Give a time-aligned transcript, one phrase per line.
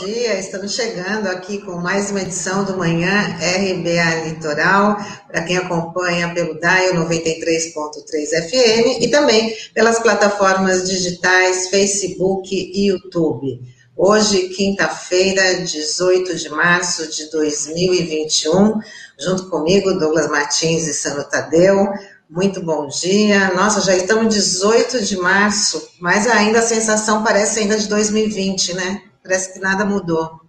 [0.00, 0.38] dia.
[0.38, 4.96] Estamos chegando aqui com mais uma edição do Manhã RBA Litoral,
[5.28, 13.60] para quem acompanha pelo DAIO 93.3 FM e também pelas plataformas digitais Facebook e YouTube.
[13.94, 18.80] Hoje, quinta-feira, 18 de março de 2021,
[19.20, 21.86] junto comigo, Douglas Martins e Sano Tadeu.
[22.30, 23.52] Muito bom dia.
[23.54, 29.11] Nossa, já estamos 18 de março, mas ainda a sensação parece ainda de 2020, né?
[29.22, 30.40] Parece que nada mudou.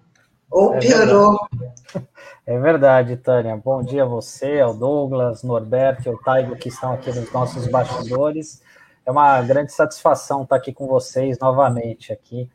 [0.50, 1.40] Ou é piorou.
[1.52, 2.08] Verdade.
[2.46, 3.56] É verdade, Tânia.
[3.56, 7.68] Bom dia a você, ao Douglas, Norberto e ao Taigo que estão aqui nos nossos
[7.68, 8.62] bastidores.
[9.06, 12.50] É uma grande satisfação estar aqui com vocês novamente, aqui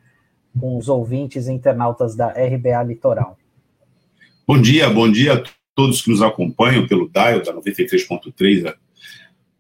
[0.60, 3.38] com os ouvintes e internautas da RBA Litoral.
[4.46, 5.42] Bom dia, bom dia a
[5.74, 8.74] todos que nos acompanham pelo Dial da 93.3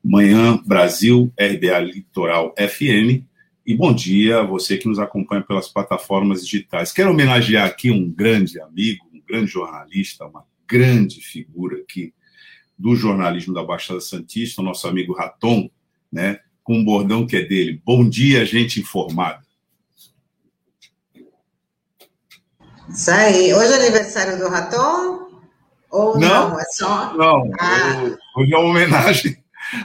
[0.04, 3.24] Manhã Brasil, RBA Litoral FM.
[3.68, 6.90] E bom dia a você que nos acompanha pelas plataformas digitais.
[6.90, 12.14] Quero homenagear aqui um grande amigo, um grande jornalista, uma grande figura aqui
[12.78, 15.68] do jornalismo da Baixada Santista, o nosso amigo Raton,
[16.10, 17.82] né, com um bordão que é dele.
[17.84, 19.42] Bom dia, gente informada.
[22.88, 23.52] Isso aí.
[23.52, 25.28] Hoje é aniversário do Raton?
[25.90, 26.52] Ou não?
[26.52, 26.58] não?
[26.58, 27.14] É só.
[27.14, 28.16] Não, ah.
[28.34, 29.36] hoje é uma homenagem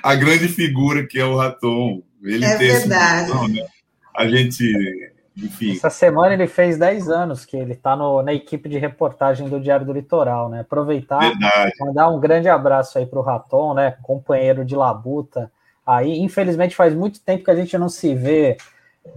[0.02, 2.02] a grande figura que é o Raton.
[2.22, 3.54] Ele é verdade.
[3.54, 3.66] Né?
[4.16, 5.72] A gente, enfim.
[5.72, 9.86] Essa semana ele fez 10 anos que ele está na equipe de reportagem do Diário
[9.86, 10.62] do Litoral, né?
[10.62, 11.74] Aproveitar, verdade.
[11.80, 13.98] mandar um grande abraço aí para o Raton, né?
[14.02, 15.52] Companheiro de labuta.
[15.86, 18.58] Aí, infelizmente, faz muito tempo que a gente não se vê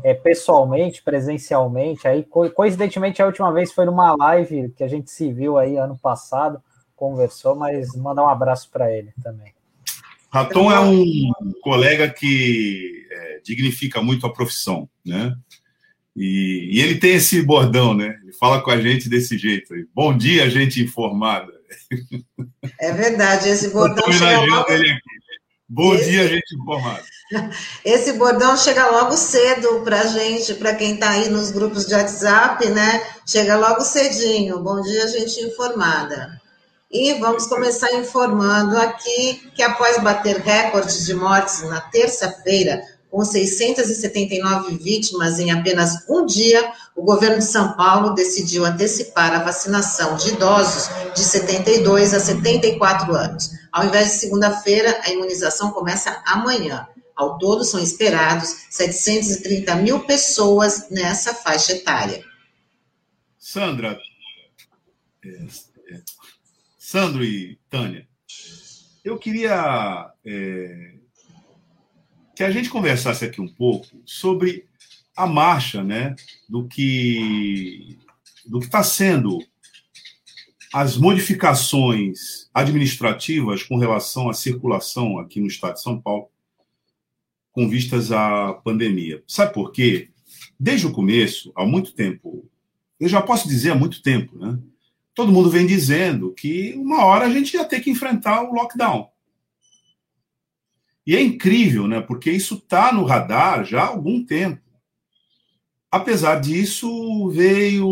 [0.03, 2.09] é, pessoalmente, presencialmente.
[2.09, 5.77] Aí, co coincidentemente, a última vez foi numa live que a gente se viu aí
[5.77, 6.61] ano passado,
[6.97, 9.56] conversou, mas mandar um abraço para ele também.
[10.37, 11.31] Raton é um
[11.63, 15.35] colega que é, dignifica muito a profissão, né?
[16.15, 18.19] E, e, ele tem esse bordão, né?
[18.23, 19.73] Ele fala com a gente desse jeito.
[19.75, 19.87] Aí.
[19.95, 21.53] Bom dia, gente informada.
[22.81, 24.67] É verdade, esse bordão chega logo...
[25.69, 26.11] Bom esse...
[26.11, 27.03] dia, gente informada.
[27.85, 32.69] Esse bordão chega logo cedo para gente, para quem está aí nos grupos de WhatsApp,
[32.69, 33.05] né?
[33.27, 34.61] Chega logo cedinho.
[34.61, 36.36] Bom dia, gente informada.
[36.99, 44.79] E vamos começar informando aqui que após bater recordes de mortes na terça-feira, com 679
[44.79, 50.31] vítimas em apenas um dia, o governo de São Paulo decidiu antecipar a vacinação de
[50.31, 53.51] idosos de 72 a 74 anos.
[53.71, 56.89] Ao invés de segunda-feira, a imunização começa amanhã.
[57.15, 62.25] Ao todo, são esperados 730 mil pessoas nessa faixa etária.
[63.39, 63.99] Sandra,
[66.87, 68.07] Sandro e Tânia,
[69.05, 70.95] eu queria é,
[72.37, 74.69] que a gente conversasse aqui um pouco sobre
[75.17, 76.15] a marcha, né,
[76.49, 77.99] do que
[78.47, 79.45] do que está sendo
[80.73, 86.31] as modificações administrativas com relação à circulação aqui no Estado de São Paulo,
[87.51, 89.25] com vistas à pandemia.
[89.27, 90.11] Sabe por quê?
[90.59, 92.49] Desde o começo, há muito tempo,
[93.01, 94.57] eu já posso dizer há muito tempo, né?
[95.17, 99.09] Todo mundo vem dizendo que uma hora a gente ia ter que enfrentar o lockdown.
[101.07, 102.03] E é incrível, né?
[102.03, 104.61] Porque isso está no radar já há algum tempo.
[105.91, 107.89] Apesar disso, veio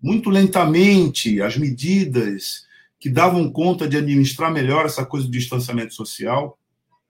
[0.00, 2.66] muito lentamente as medidas
[3.00, 6.58] que davam conta de administrar melhor essa coisa do distanciamento social.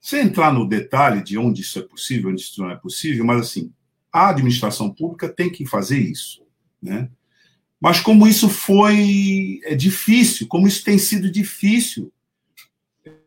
[0.01, 3.41] Sem entrar no detalhe de onde isso é possível, onde isso não é possível, mas
[3.41, 3.73] assim,
[4.13, 6.43] a administração pública tem que fazer isso,
[6.81, 7.11] né?
[7.83, 12.13] Mas como isso foi é, difícil, como isso tem sido difícil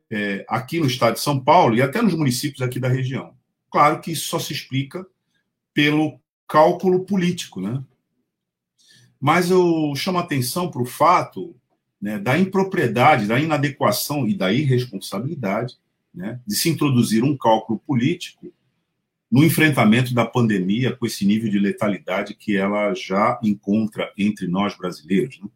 [0.09, 3.35] é, aqui no estado de São Paulo e até nos municípios aqui da região.
[3.69, 5.05] Claro que isso só se explica
[5.73, 6.17] pelo
[6.47, 7.83] cálculo político, né?
[9.19, 11.53] Mas eu chamo a atenção para o fato
[12.01, 15.75] né, da impropriedade, da inadequação e da irresponsabilidade
[16.13, 18.53] né, de se introduzir um cálculo político
[19.31, 24.77] no enfrentamento da pandemia com esse nível de letalidade que ela já encontra entre nós
[24.77, 25.39] brasileiros.
[25.39, 25.49] Né?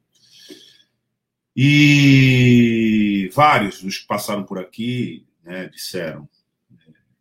[1.56, 6.28] E vários dos que passaram por aqui né, disseram: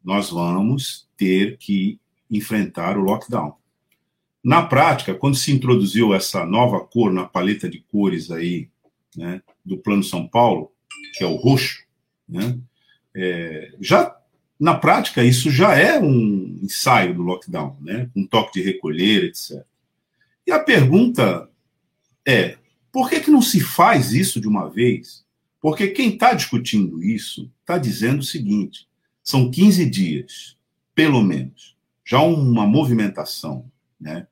[0.02, 1.98] nós vamos ter que
[2.30, 3.56] enfrentar o lockdown.
[4.42, 8.70] Na prática, quando se introduziu essa nova cor na paleta de cores aí
[9.16, 10.72] né, do Plano São Paulo,
[11.14, 11.84] que é o roxo,
[12.28, 12.58] né,
[13.16, 14.17] é, já
[14.58, 18.10] na prática, isso já é um ensaio do lockdown, né?
[18.16, 19.64] um toque de recolher, etc.
[20.46, 21.48] E a pergunta
[22.26, 22.58] é:
[22.90, 25.24] por que, que não se faz isso de uma vez?
[25.60, 28.88] Porque quem está discutindo isso está dizendo o seguinte:
[29.22, 30.56] são 15 dias,
[30.94, 33.70] pelo menos, já uma movimentação,
[34.00, 34.26] né?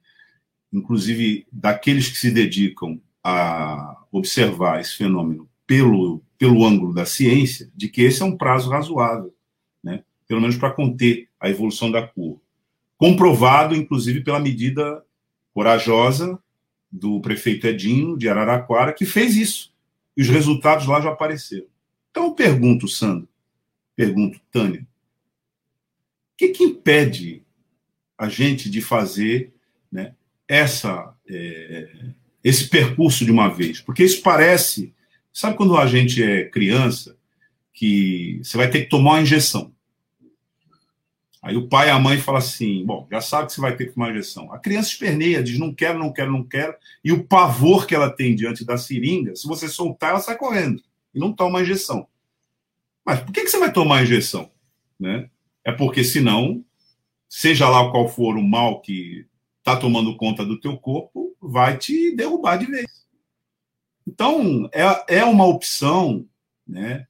[0.72, 7.88] inclusive daqueles que se dedicam a observar esse fenômeno pelo, pelo ângulo da ciência, de
[7.88, 9.35] que esse é um prazo razoável?
[10.26, 12.40] Pelo menos para conter a evolução da curva.
[12.96, 15.04] Comprovado, inclusive, pela medida
[15.52, 16.38] corajosa
[16.90, 19.72] do prefeito Edinho, de Araraquara, que fez isso.
[20.16, 21.66] E os resultados lá já apareceram.
[22.10, 23.28] Então, eu pergunto, Sandro,
[23.94, 27.42] pergunto, Tânia, o que, que impede
[28.16, 29.52] a gente de fazer
[29.92, 30.14] né,
[30.48, 31.88] essa, é,
[32.42, 33.80] esse percurso de uma vez?
[33.80, 34.94] Porque isso parece.
[35.32, 37.16] Sabe quando a gente é criança,
[37.74, 39.75] que você vai ter que tomar uma injeção?
[41.46, 43.86] Aí o pai e a mãe falam assim: bom, já sabe que você vai ter
[43.86, 44.52] que tomar injeção.
[44.52, 46.74] A criança esperneia, diz não quero, não quero, não quero.
[47.04, 50.82] E o pavor que ela tem diante da seringa, se você soltar, ela sai correndo
[51.14, 52.08] e não toma a injeção.
[53.04, 54.50] Mas por que, que você vai tomar a injeção?
[54.98, 55.30] Né?
[55.64, 56.64] É porque senão,
[57.28, 59.24] seja lá qual for o mal que
[59.58, 63.06] está tomando conta do teu corpo, vai te derrubar de vez.
[64.04, 66.26] Então, é, é uma opção
[66.66, 67.06] né,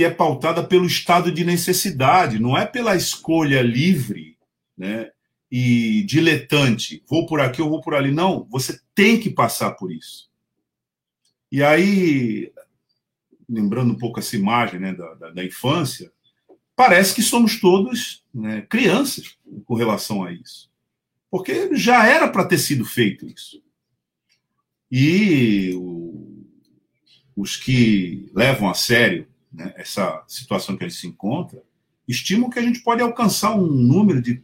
[0.00, 4.38] que é pautada pelo estado de necessidade, não é pela escolha livre
[4.74, 5.10] né,
[5.52, 8.10] e diletante, vou por aqui ou vou por ali.
[8.10, 10.30] Não, você tem que passar por isso.
[11.52, 12.50] E aí,
[13.46, 16.10] lembrando um pouco essa imagem né, da, da, da infância,
[16.74, 19.36] parece que somos todos né, crianças
[19.66, 20.70] com relação a isso.
[21.30, 23.62] Porque já era para ter sido feito isso.
[24.90, 26.42] E o,
[27.36, 31.62] os que levam a sério né, essa situação que a gente se encontra,
[32.06, 34.42] estimam que a gente pode alcançar um número de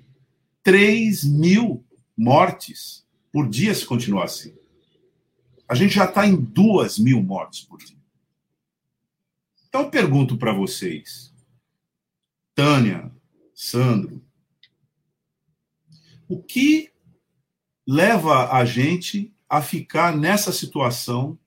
[0.62, 1.84] 3 mil
[2.16, 4.54] mortes por dia se continuar assim.
[5.68, 7.96] A gente já está em 2 mil mortes por dia.
[9.68, 11.32] Então eu pergunto para vocês,
[12.54, 13.12] Tânia,
[13.54, 14.24] Sandro,
[16.28, 16.90] o que
[17.86, 21.38] leva a gente a ficar nessa situação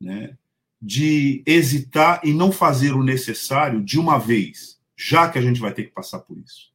[0.00, 0.36] né,
[0.80, 5.72] de hesitar e não fazer o necessário de uma vez, já que a gente vai
[5.72, 6.74] ter que passar por isso?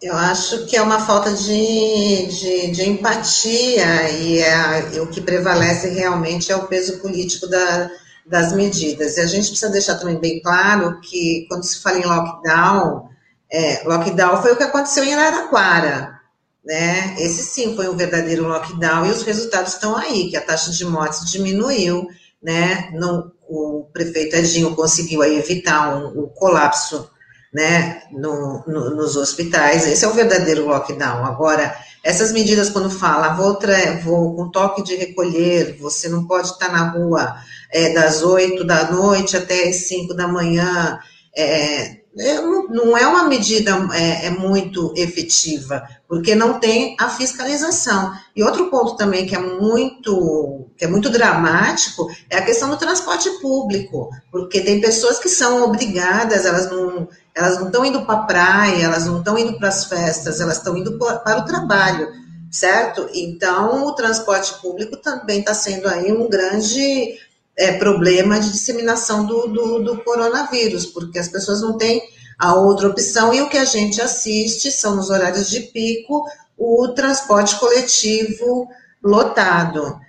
[0.00, 5.90] Eu acho que é uma falta de, de, de empatia e, é, o que prevalece
[5.90, 7.88] realmente é o peso político da,
[8.26, 9.16] das medidas.
[9.16, 13.10] E a gente precisa deixar também bem claro que quando se fala em lockdown,
[13.48, 16.21] é, lockdown foi o que aconteceu em Araraquara
[16.64, 17.16] né?
[17.18, 20.84] Esse sim foi um verdadeiro lockdown e os resultados estão aí, que a taxa de
[20.84, 22.06] mortes diminuiu,
[22.42, 22.90] né?
[22.92, 27.10] Não, o prefeito Edinho conseguiu aí evitar um, o colapso,
[27.52, 28.02] né?
[28.12, 29.86] No, no, nos hospitais.
[29.86, 31.24] Esse é o verdadeiro lockdown.
[31.24, 31.74] Agora,
[32.04, 33.58] essas medidas quando fala, vou,
[34.02, 37.36] vou com toque de recolher, você não pode estar na rua
[37.70, 40.98] é, das oito da noite até as cinco da manhã.
[41.34, 48.12] É não é uma medida é, é, muito efetiva, porque não tem a fiscalização.
[48.36, 52.76] E outro ponto também que é muito que é muito dramático é a questão do
[52.76, 58.14] transporte público, porque tem pessoas que são obrigadas, elas não elas não estão indo para
[58.14, 62.08] a praia, elas não estão indo para as festas, elas estão indo para o trabalho,
[62.50, 63.08] certo?
[63.14, 67.16] Então o transporte público também está sendo aí um grande
[67.56, 72.02] é, problema de disseminação do, do, do coronavírus, porque as pessoas não têm
[72.38, 76.24] a outra opção, e o que a gente assiste são nos horários de pico
[76.56, 78.68] o transporte coletivo
[79.02, 80.00] lotado.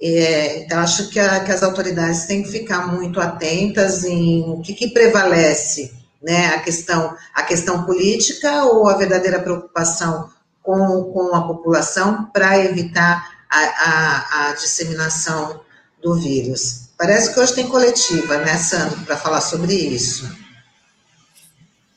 [0.00, 4.60] É, então, acho que, a, que, as autoridades têm que ficar muito atentas em o
[4.62, 5.92] que, que, prevalece,
[6.22, 10.30] né, a questão, a questão política ou a verdadeira preocupação
[10.62, 15.60] com, com a população para evitar a, a, a disseminação
[16.02, 16.79] do vírus.
[17.00, 20.38] Parece que hoje tem coletiva, né, Sandro, para falar sobre isso.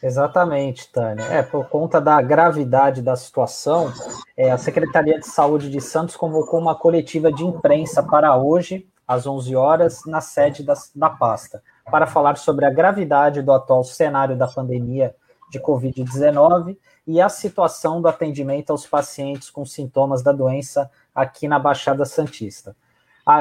[0.02, 1.26] Exatamente, Tânia.
[1.26, 3.92] É, por conta da gravidade da situação,
[4.38, 9.28] é, a Secretaria de Saúde de Santos convocou uma coletiva de imprensa para hoje, às
[9.28, 14.38] 11 horas, na sede da, da pasta, para falar sobre a gravidade do atual cenário
[14.38, 15.14] da pandemia
[15.52, 21.60] de Covid-19 e a situação do atendimento aos pacientes com sintomas da doença aqui na
[21.60, 22.74] Baixada Santista.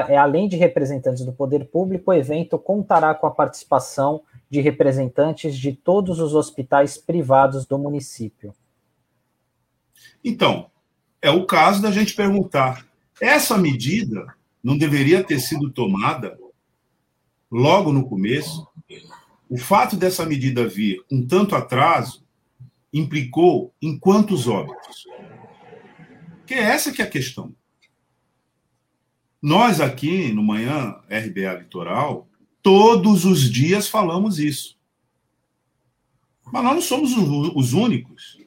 [0.07, 5.57] É, além de representantes do poder público, o evento contará com a participação de representantes
[5.57, 8.53] de todos os hospitais privados do município.
[10.23, 10.71] Então,
[11.21, 12.87] é o caso da gente perguntar:
[13.19, 14.25] essa medida
[14.63, 16.37] não deveria ter sido tomada
[17.51, 18.67] logo no começo?
[19.49, 22.23] O fato dessa medida vir com tanto atraso
[22.93, 25.05] implicou em quantos óbitos?
[26.45, 27.53] Que é essa que é a questão.
[29.43, 32.29] Nós aqui no Manhã RBA Litoral,
[32.61, 34.79] todos os dias falamos isso.
[36.45, 37.11] Mas nós não somos
[37.53, 38.39] os únicos.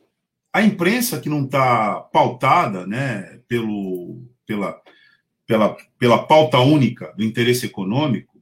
[0.50, 4.80] A imprensa que não está pautada né, pelo, pela,
[5.46, 8.40] pela, pela pauta única do interesse econômico,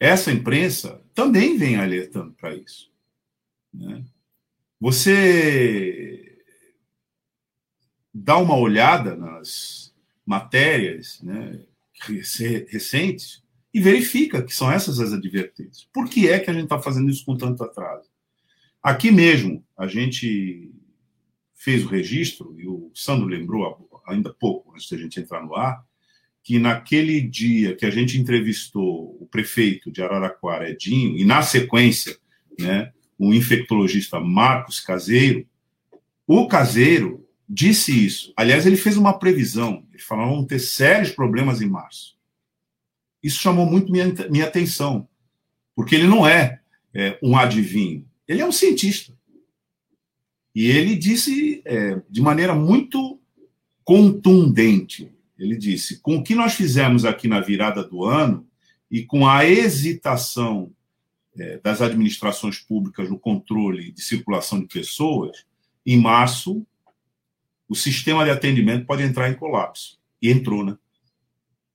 [0.00, 2.90] essa imprensa também vem alertando para isso.
[3.70, 4.02] Né?
[4.80, 6.42] Você
[8.14, 9.83] dá uma olhada nas
[10.24, 11.60] matérias né,
[12.68, 15.88] recentes e verifica que são essas as advertências.
[15.92, 18.08] Por que é que a gente está fazendo isso com tanto atraso?
[18.82, 20.70] Aqui mesmo, a gente
[21.54, 25.82] fez o registro, e o Sandro lembrou ainda pouco, antes da gente entrar no ar,
[26.42, 32.16] que naquele dia que a gente entrevistou o prefeito de Araraquara, Edinho, e na sequência,
[32.60, 35.46] né, o infectologista Marcos Caseiro,
[36.26, 38.32] o Caseiro disse isso.
[38.36, 42.16] Aliás, ele fez uma previsão, ele falou vão ter sérios problemas em março.
[43.22, 45.08] Isso chamou muito minha, minha atenção,
[45.74, 46.60] porque ele não é,
[46.92, 49.12] é um adivinho, ele é um cientista.
[50.54, 53.20] E ele disse é, de maneira muito
[53.82, 58.46] contundente: ele disse, com o que nós fizemos aqui na virada do ano
[58.90, 60.70] e com a hesitação
[61.36, 65.44] é, das administrações públicas no controle de circulação de pessoas,
[65.84, 66.64] em março,
[67.68, 69.98] o sistema de atendimento pode entrar em colapso.
[70.20, 70.76] E entrou, né?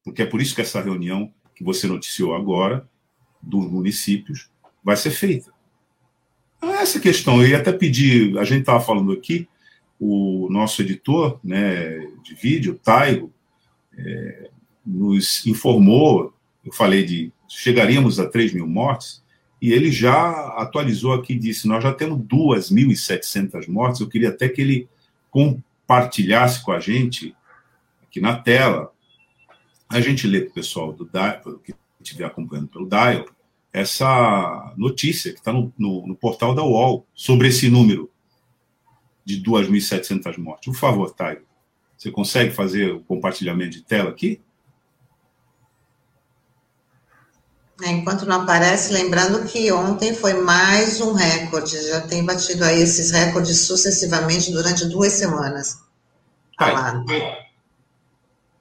[0.04, 2.88] Porque é por isso que essa reunião que você noticiou agora,
[3.42, 4.50] dos municípios,
[4.84, 5.52] vai ser feita.
[6.58, 9.48] Então, essa questão, eu ia até pedir, a gente estava falando aqui,
[10.00, 13.32] o nosso editor né, de vídeo, Taigo,
[13.98, 14.50] é,
[14.86, 16.34] nos informou,
[16.66, 19.22] eu falei de chegaríamos a 3 mil mortes,
[19.62, 24.00] e ele já atualizou aqui disse: nós já temos 2.700 mortes.
[24.00, 24.88] Eu queria até que ele
[25.90, 27.36] compartilhasse com a gente,
[28.04, 28.94] aqui na tela,
[29.90, 31.10] a gente lê para o pessoal do
[31.64, 33.26] que estiver acompanhando pelo Dial,
[33.74, 38.12] essa notícia que está no, no, no, portal da UOL sobre esse número
[39.26, 40.72] de 2.700 mortes.
[40.72, 41.40] Por favor, Thay,
[41.98, 44.40] você consegue fazer o compartilhamento de tela aqui?
[47.40, 52.82] É, enquanto não aparece, lembrando que ontem foi mais um recorde, já tem batido aí
[52.82, 55.78] esses recordes sucessivamente durante duas semanas.
[56.58, 57.04] Tá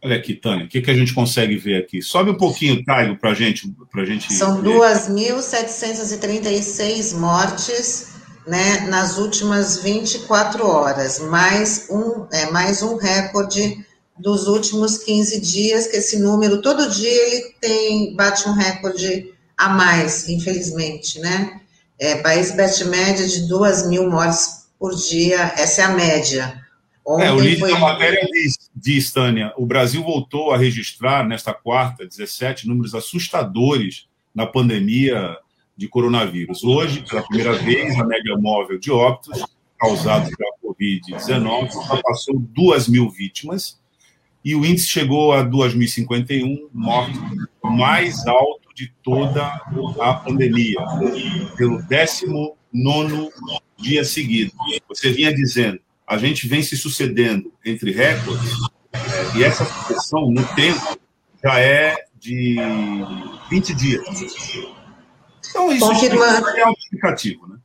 [0.01, 2.01] Olha aqui, Tânia, o que, que a gente consegue ver aqui?
[2.01, 4.33] Sobe um pouquinho, Taigo, para gente, a gente.
[4.33, 8.13] São 2.736 mortes
[8.47, 13.85] né, nas últimas 24 horas, mais um, é, mais um recorde
[14.19, 19.69] dos últimos 15 dias, que esse número, todo dia ele tem, bate um recorde a
[19.69, 21.61] mais, infelizmente, né?
[21.99, 26.61] É, país bate média de 2 mil mortes por dia, essa é a média.
[27.05, 27.73] Ontem é, o líder foi...
[27.73, 34.07] da matéria diz, diz, Tânia, o Brasil voltou a registrar nesta quarta, 17, números assustadores
[34.35, 35.37] na pandemia
[35.77, 36.63] de coronavírus.
[36.63, 39.43] Hoje, pela primeira vez, a média móvel de óbitos
[39.79, 43.79] causados pela Covid-19 ultrapassou 2 mil vítimas
[44.45, 47.21] e o índice chegou a 2.051 mortes,
[47.63, 49.45] mais alto de toda
[50.01, 50.79] a pandemia,
[51.57, 53.31] pelo 19
[53.77, 54.53] dia seguido.
[54.89, 58.53] Você vinha dizendo, a gente vem se sucedendo entre recordes,
[59.37, 60.99] e essa sucessão no tempo
[61.43, 62.57] já é de
[63.51, 64.05] 20 dias.
[65.51, 66.49] Então, isso Confirmando.
[66.49, 67.59] é significativo, né?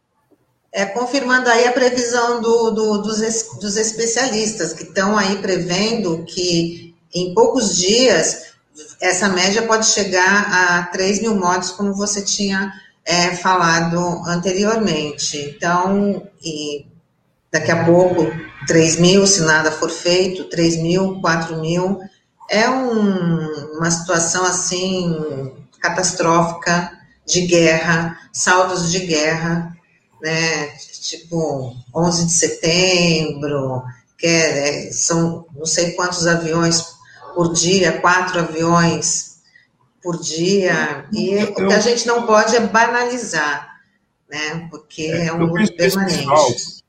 [0.73, 3.19] É, confirmando aí a previsão do, do, dos,
[3.59, 8.53] dos especialistas, que estão aí prevendo que em poucos dias
[8.99, 12.73] essa média pode chegar a 3 mil mortes, como você tinha
[13.05, 15.37] é, falado anteriormente.
[15.37, 16.87] Então, e
[17.51, 18.31] daqui a pouco
[18.65, 21.99] 3 mil, se nada for feito, 3 mil, 4 mil.
[22.49, 26.91] É um, uma situação assim catastrófica
[27.25, 29.75] de guerra, saldos de guerra,
[30.23, 30.67] né?
[31.01, 33.83] Tipo 11 de setembro,
[34.17, 36.95] que é, é, são não sei quantos aviões
[37.35, 39.41] por dia, quatro aviões
[40.01, 43.81] por dia, e o que a gente não pode é banalizar,
[44.29, 44.67] né?
[44.71, 46.83] Porque é, é um mundo permanente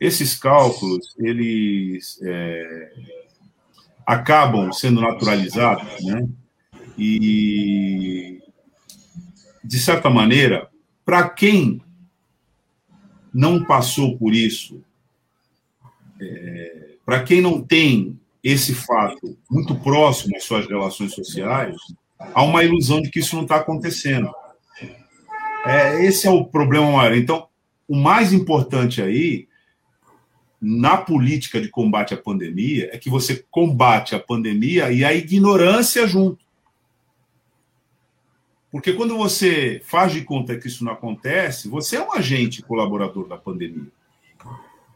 [0.00, 2.92] esses cálculos, eles é,
[4.06, 6.28] acabam sendo naturalizados, né?
[6.98, 8.40] E,
[9.62, 10.68] de certa maneira,
[11.04, 11.80] para quem
[13.34, 14.80] não passou por isso,
[16.20, 21.76] é, para quem não tem esse fato muito próximo às suas relações sociais,
[22.18, 24.30] há uma ilusão de que isso não está acontecendo.
[25.66, 27.16] É, esse é o problema maior.
[27.16, 27.48] Então,
[27.88, 29.48] o mais importante aí
[30.60, 36.06] na política de combate à pandemia é que você combate a pandemia e a ignorância
[36.06, 36.43] junto.
[38.74, 43.28] Porque quando você faz de conta que isso não acontece, você é um agente colaborador
[43.28, 43.86] da pandemia.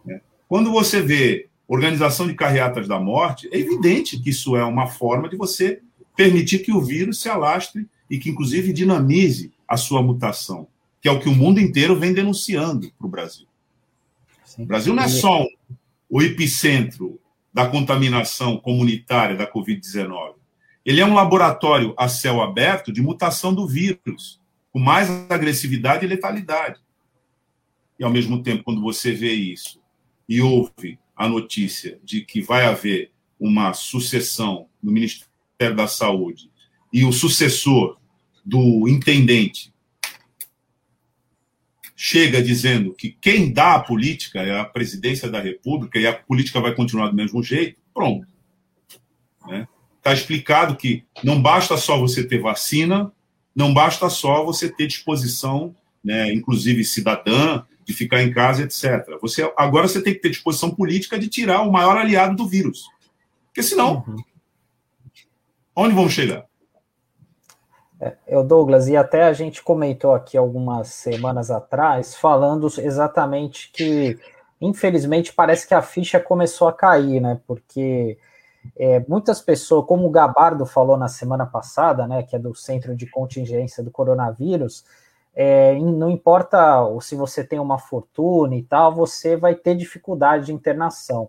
[0.05, 0.21] Né?
[0.49, 5.29] Quando você vê organização de carreatas da morte, é evidente que isso é uma forma
[5.29, 5.81] de você
[6.17, 10.67] permitir que o vírus se alastre e que, inclusive, dinamize a sua mutação,
[11.01, 13.47] que é o que o mundo inteiro vem denunciando para o Brasil.
[14.45, 14.65] Sim.
[14.65, 15.47] O Brasil não é só
[16.11, 17.21] o epicentro
[17.55, 20.38] da contaminação comunitária da Covid-19.
[20.89, 24.41] Ele é um laboratório a céu aberto de mutação do vírus,
[24.73, 26.81] com mais agressividade e letalidade.
[27.99, 29.83] E, ao mesmo tempo, quando você vê isso
[30.27, 36.51] e ouve a notícia de que vai haver uma sucessão no Ministério da Saúde
[36.91, 37.99] e o sucessor
[38.43, 39.75] do intendente
[41.95, 46.63] chega dizendo que quem dá a política é a presidência da República e a política
[46.63, 48.27] vai continuar do mesmo jeito, pronto.
[49.47, 49.69] Né?
[50.09, 53.13] Tá explicado que não basta só você ter vacina,
[53.55, 59.07] não basta só você ter disposição, né, inclusive cidadã, de ficar em casa, etc.
[59.21, 62.87] Você, agora você tem que ter disposição política de tirar o maior aliado do vírus.
[63.49, 64.17] Porque senão, uhum.
[65.77, 66.47] onde vamos chegar?
[68.01, 74.19] É, Douglas, e até a gente comentou aqui algumas semanas atrás, falando exatamente que,
[74.59, 77.39] infelizmente, parece que a ficha começou a cair, né?
[77.47, 78.17] Porque
[78.77, 82.97] é, muitas pessoas, como o Gabardo falou na semana passada, né, que é do Centro
[82.97, 84.85] de Contingência do Coronavírus,
[85.35, 90.53] é, não importa se você tem uma fortuna e tal, você vai ter dificuldade de
[90.53, 91.29] internação.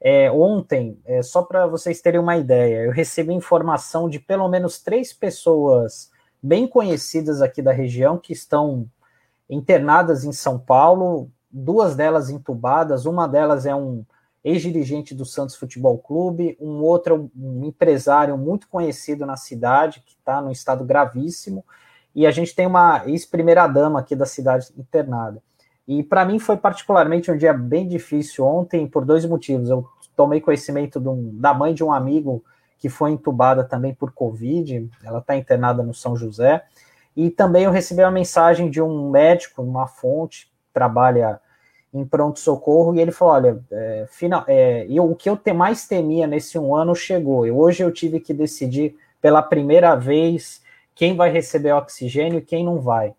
[0.00, 4.78] É, ontem, é, só para vocês terem uma ideia, eu recebi informação de pelo menos
[4.78, 6.10] três pessoas
[6.42, 8.86] bem conhecidas aqui da região que estão
[9.48, 14.04] internadas em São Paulo, duas delas entubadas, uma delas é um
[14.44, 20.42] ex-dirigente do Santos Futebol Clube, um outro um empresário muito conhecido na cidade, que está
[20.42, 21.64] no estado gravíssimo,
[22.14, 25.42] e a gente tem uma ex-primeira-dama aqui da cidade internada.
[25.88, 29.70] E para mim foi particularmente um dia bem difícil ontem, por dois motivos.
[29.70, 32.44] Eu tomei conhecimento um, da mãe de um amigo
[32.78, 36.64] que foi entubada também por Covid, ela está internada no São José.
[37.16, 41.40] E também eu recebi uma mensagem de um médico, uma fonte, trabalha
[41.94, 46.26] em pronto-socorro, e ele falou: olha, é, final, é, eu, o que eu mais temia
[46.26, 47.46] nesse um ano chegou.
[47.46, 50.60] E hoje eu tive que decidir pela primeira vez
[50.94, 53.14] quem vai receber oxigênio e quem não vai.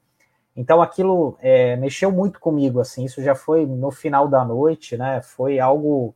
[0.55, 5.21] Então aquilo é, mexeu muito comigo, assim, isso já foi no final da noite, né?
[5.21, 6.13] Foi algo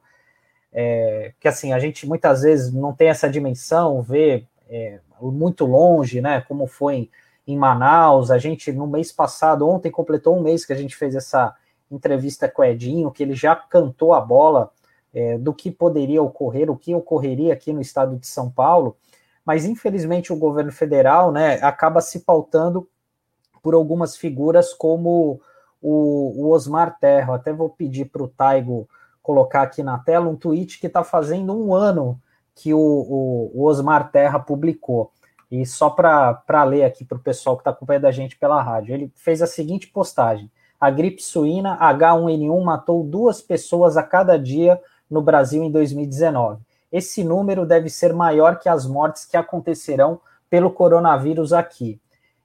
[0.71, 6.21] é, que assim a gente muitas vezes não tem essa dimensão, vê é, muito longe,
[6.21, 6.41] né?
[6.41, 7.09] Como foi em,
[7.47, 11.15] em, Manaus, a gente no mês passado, ontem completou um mês que a gente fez
[11.15, 11.53] essa
[11.91, 14.71] entrevista com o Edinho, que ele já cantou a bola
[15.13, 18.95] é, do que poderia ocorrer, o que ocorreria aqui no estado de São Paulo,
[19.45, 22.87] mas infelizmente o governo federal, né, acaba se pautando
[23.63, 25.41] por algumas figuras como
[25.81, 27.35] o, o Osmar Terra.
[27.35, 28.87] até vou pedir para o Taigo
[29.21, 32.19] colocar aqui na tela um tweet que está fazendo um ano
[32.55, 35.11] que o, o, o Osmar Terra publicou.
[35.51, 38.93] E só para ler aqui para o pessoal que está acompanhando a gente pela rádio,
[38.93, 44.79] ele fez a seguinte postagem: A gripe suína H1N1 matou duas pessoas a cada dia
[45.09, 46.61] no Brasil em 2019.
[46.91, 51.99] Esse número deve ser maior que as mortes que acontecerão pelo coronavírus aqui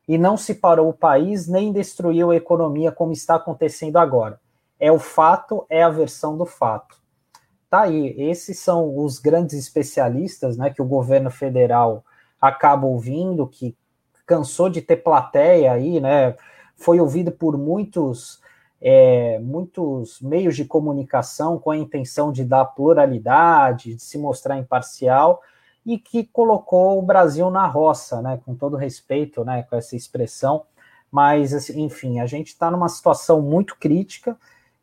[0.07, 4.38] e não se parou o país nem destruiu a economia como está acontecendo agora.
[4.79, 6.97] É o fato, é a versão do fato.
[7.70, 12.05] Tá aí, esses são os grandes especialistas, né, que o governo federal
[12.40, 13.77] acaba ouvindo, que
[14.27, 16.37] cansou de ter plateia aí, né,
[16.85, 18.42] foi ouvido por muitos
[18.87, 25.40] é, muitos meios de comunicação com a intenção de dar pluralidade, de se mostrar imparcial,
[25.87, 30.64] e que colocou o Brasil na roça, né, com todo respeito, né, com essa expressão,
[31.11, 34.37] mas, assim, enfim, a gente está numa situação muito crítica,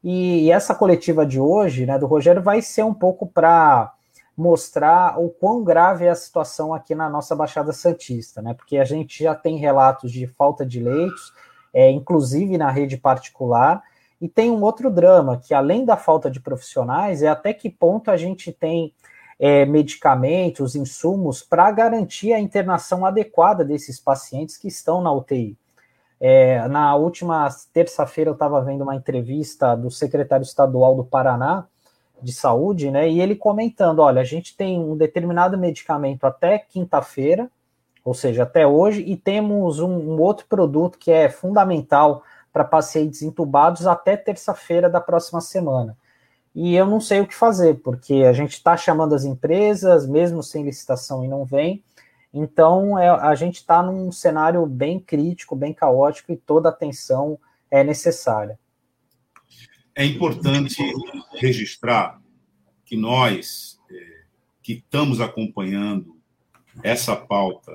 [0.03, 3.93] e, e, essa coletiva de hoje, né, do Rogério, vai ser um pouco para
[4.35, 8.83] mostrar o quão grave é a situação aqui na nossa Baixada Santista, né, porque a
[8.83, 11.31] gente já tem relatos de falta de leitos,
[11.73, 13.81] é, inclusive na rede particular,
[14.19, 18.11] e tem um outro drama, que além da falta de profissionais, é até que ponto
[18.11, 18.93] a gente tem
[19.39, 25.57] é, medicamentos, insumos para garantir a internação adequada desses pacientes que estão na UTI.
[26.19, 31.65] É, na última terça-feira eu estava vendo uma entrevista do secretário estadual do Paraná
[32.21, 33.09] de saúde, né?
[33.09, 37.49] E ele comentando: olha, a gente tem um determinado medicamento até quinta-feira,
[38.03, 43.21] ou seja, até hoje, e temos um, um outro produto que é fundamental para pacientes
[43.21, 45.95] entubados até terça-feira da próxima semana
[46.53, 50.43] e eu não sei o que fazer, porque a gente está chamando as empresas, mesmo
[50.43, 51.83] sem licitação, e não vem.
[52.33, 57.83] Então, é, a gente está num cenário bem crítico, bem caótico e toda atenção é
[57.83, 58.59] necessária.
[59.95, 60.81] É importante
[61.33, 62.21] registrar
[62.85, 64.23] que nós, é,
[64.61, 66.17] que estamos acompanhando
[66.83, 67.73] essa pauta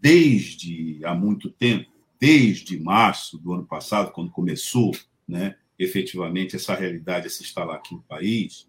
[0.00, 4.92] desde há muito tempo, desde março do ano passado, quando começou,
[5.26, 8.66] né, efetivamente essa realidade a se instalar aqui no país,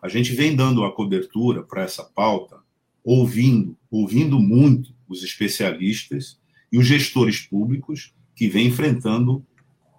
[0.00, 2.58] a gente vem dando uma cobertura para essa pauta,
[3.02, 6.38] ouvindo, ouvindo muito os especialistas
[6.70, 9.44] e os gestores públicos que vêm enfrentando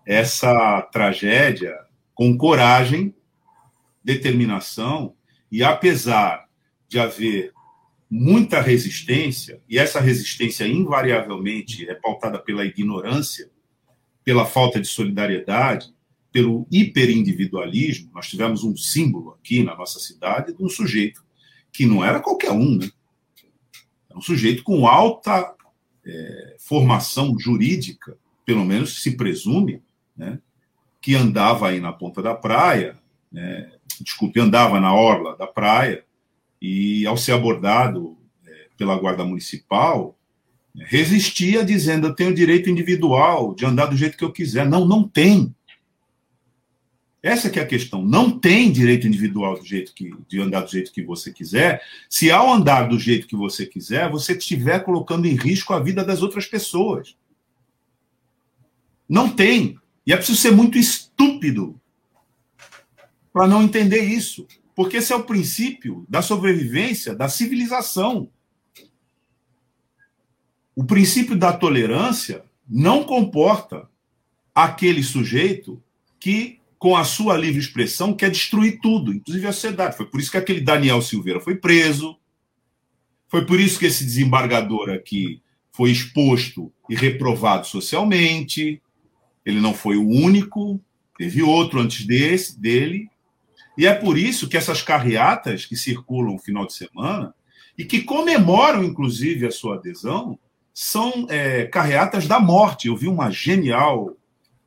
[0.06, 1.76] essa tragédia
[2.14, 3.14] com coragem,
[4.04, 5.14] determinação
[5.52, 6.48] e apesar
[6.88, 7.54] de haver
[8.10, 13.50] muita resistência, e essa resistência invariavelmente é pautada pela ignorância,
[14.24, 15.94] pela falta de solidariedade,
[16.32, 18.12] pelo hiperindividualismo.
[18.14, 21.24] Nós tivemos um símbolo aqui na nossa cidade de um sujeito
[21.72, 22.90] que não era qualquer um, né?
[24.16, 25.56] Um sujeito com alta
[26.06, 29.82] é, formação jurídica, pelo menos se presume,
[30.18, 30.40] né?
[31.02, 32.98] que andava aí na ponta da praia,
[33.32, 33.72] né?
[34.02, 36.04] desculpe, andava na orla da praia,
[36.62, 40.18] e ao ser abordado é, pela Guarda Municipal,
[40.76, 44.68] resistia dizendo: eu tenho direito individual de andar do jeito que eu quiser.
[44.68, 45.54] Não, não tem.
[47.22, 48.04] Essa que é a questão.
[48.04, 52.32] Não tem direito individual do jeito que, de andar do jeito que você quiser, se
[52.32, 56.22] ao andar do jeito que você quiser, você estiver colocando em risco a vida das
[56.22, 57.18] outras pessoas.
[59.08, 59.78] Não tem.
[60.06, 61.80] E é preciso ser muito estúpido
[63.34, 64.48] para não entender isso.
[64.80, 68.30] Porque esse é o princípio da sobrevivência da civilização.
[70.74, 73.90] O princípio da tolerância não comporta
[74.56, 75.84] aquele sujeito
[76.18, 79.98] que, com a sua livre expressão, quer destruir tudo, inclusive a sociedade.
[79.98, 82.18] Foi por isso que aquele Daniel Silveira foi preso.
[83.28, 85.42] Foi por isso que esse desembargador aqui
[85.74, 88.82] foi exposto e reprovado socialmente.
[89.46, 90.80] Ele não foi o único,
[91.18, 93.10] teve outro antes desse, dele.
[93.80, 97.34] E é por isso que essas carreatas que circulam no final de semana
[97.78, 100.38] e que comemoram, inclusive, a sua adesão,
[100.74, 102.90] são é, carreatas da morte.
[102.90, 104.18] Eu vi uma genial.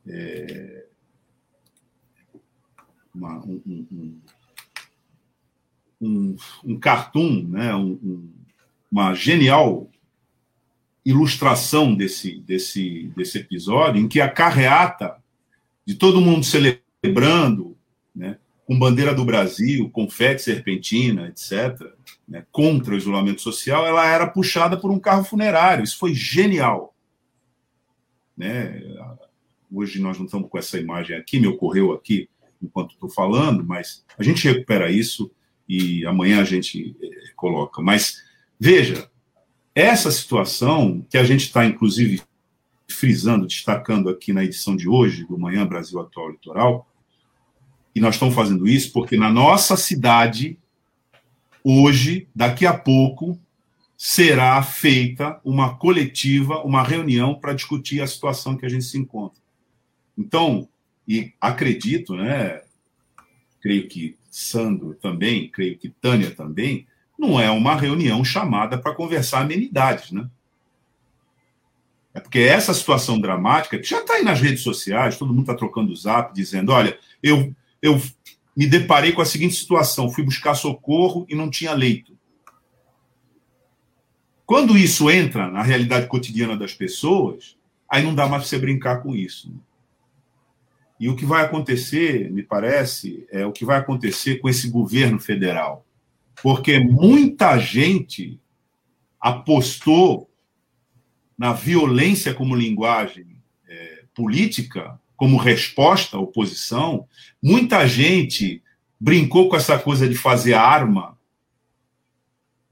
[0.07, 0.85] É,
[3.13, 4.21] uma, um, um,
[6.01, 7.75] um, um, cartoon, né?
[7.75, 8.33] Um,
[8.91, 9.91] uma genial
[11.05, 15.17] ilustração desse, desse, desse episódio, em que a carreata
[15.85, 17.72] de todo mundo celebrando?
[18.65, 21.81] Com bandeira do Brasil, confete serpentina, etc.,
[22.27, 25.83] né, contra o isolamento social, ela era puxada por um carro funerário.
[25.83, 26.95] Isso foi genial.
[28.37, 28.81] Né?
[29.71, 32.29] Hoje nós não estamos com essa imagem aqui, me ocorreu aqui
[32.61, 35.29] enquanto estou falando, mas a gente recupera isso
[35.67, 37.81] e amanhã a gente eh, coloca.
[37.81, 38.23] Mas
[38.57, 39.09] veja,
[39.75, 42.21] essa situação que a gente está, inclusive,
[42.87, 46.87] frisando, destacando aqui na edição de hoje do Manhã Brasil Atual Litoral,
[47.95, 50.57] e nós estamos fazendo isso porque na nossa cidade,
[51.63, 53.39] hoje, daqui a pouco,
[53.97, 59.41] será feita uma coletiva, uma reunião para discutir a situação que a gente se encontra.
[60.17, 60.67] Então,
[61.07, 62.61] e acredito, né?
[63.61, 69.41] Creio que Sandro também, creio que Tânia também, não é uma reunião chamada para conversar
[69.41, 70.27] amenidades, né?
[72.13, 75.55] É porque essa situação dramática, que já está aí nas redes sociais, todo mundo está
[75.55, 78.01] trocando o zap, dizendo: olha, eu eu
[78.55, 82.17] me deparei com a seguinte situação: fui buscar socorro e não tinha leito.
[84.45, 89.03] Quando isso entra na realidade cotidiana das pessoas, aí não dá mais para você brincar
[89.03, 89.53] com isso.
[90.99, 95.19] E o que vai acontecer, me parece, é o que vai acontecer com esse governo
[95.19, 95.85] federal.
[96.41, 98.39] Porque muita gente
[99.19, 100.29] apostou
[101.37, 107.07] na violência como linguagem é, política como resposta à oposição,
[107.41, 108.61] muita gente
[108.99, 111.17] brincou com essa coisa de fazer arma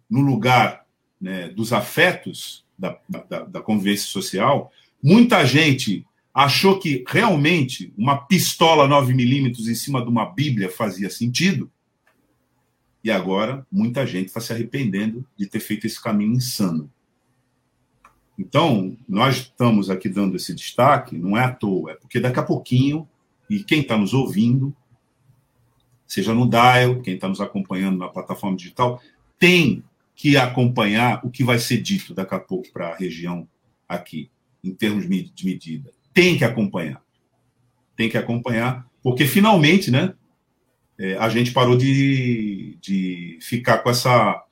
[0.09, 0.85] no lugar
[1.21, 4.69] né, dos afetos da, da, da convivência social.
[5.01, 11.09] Muita gente achou que realmente uma pistola 9 milímetros em cima de uma Bíblia fazia
[11.09, 11.71] sentido.
[13.01, 16.91] E agora muita gente está se arrependendo de ter feito esse caminho insano.
[18.37, 22.43] Então, nós estamos aqui dando esse destaque, não é à toa, é porque daqui a
[22.43, 23.07] pouquinho,
[23.49, 24.75] e quem está nos ouvindo,
[26.07, 29.01] seja no Dial, quem está nos acompanhando na plataforma digital,
[29.37, 29.83] tem
[30.15, 33.47] que acompanhar o que vai ser dito daqui a pouco para a região
[33.87, 34.29] aqui,
[34.63, 35.91] em termos de medida.
[36.13, 37.01] Tem que acompanhar.
[37.95, 40.13] Tem que acompanhar, porque finalmente, né,
[40.97, 44.43] é, a gente parou de, de ficar com essa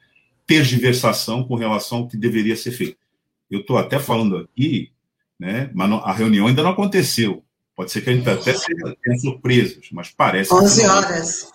[0.47, 2.97] tergiversação com relação ao que deveria ser feito.
[3.49, 4.91] Eu estou até falando aqui,
[5.39, 7.43] né, mas a reunião ainda não aconteceu.
[7.75, 10.53] Pode ser que a gente até tenha surpresas, mas parece.
[10.53, 11.51] 11 horas.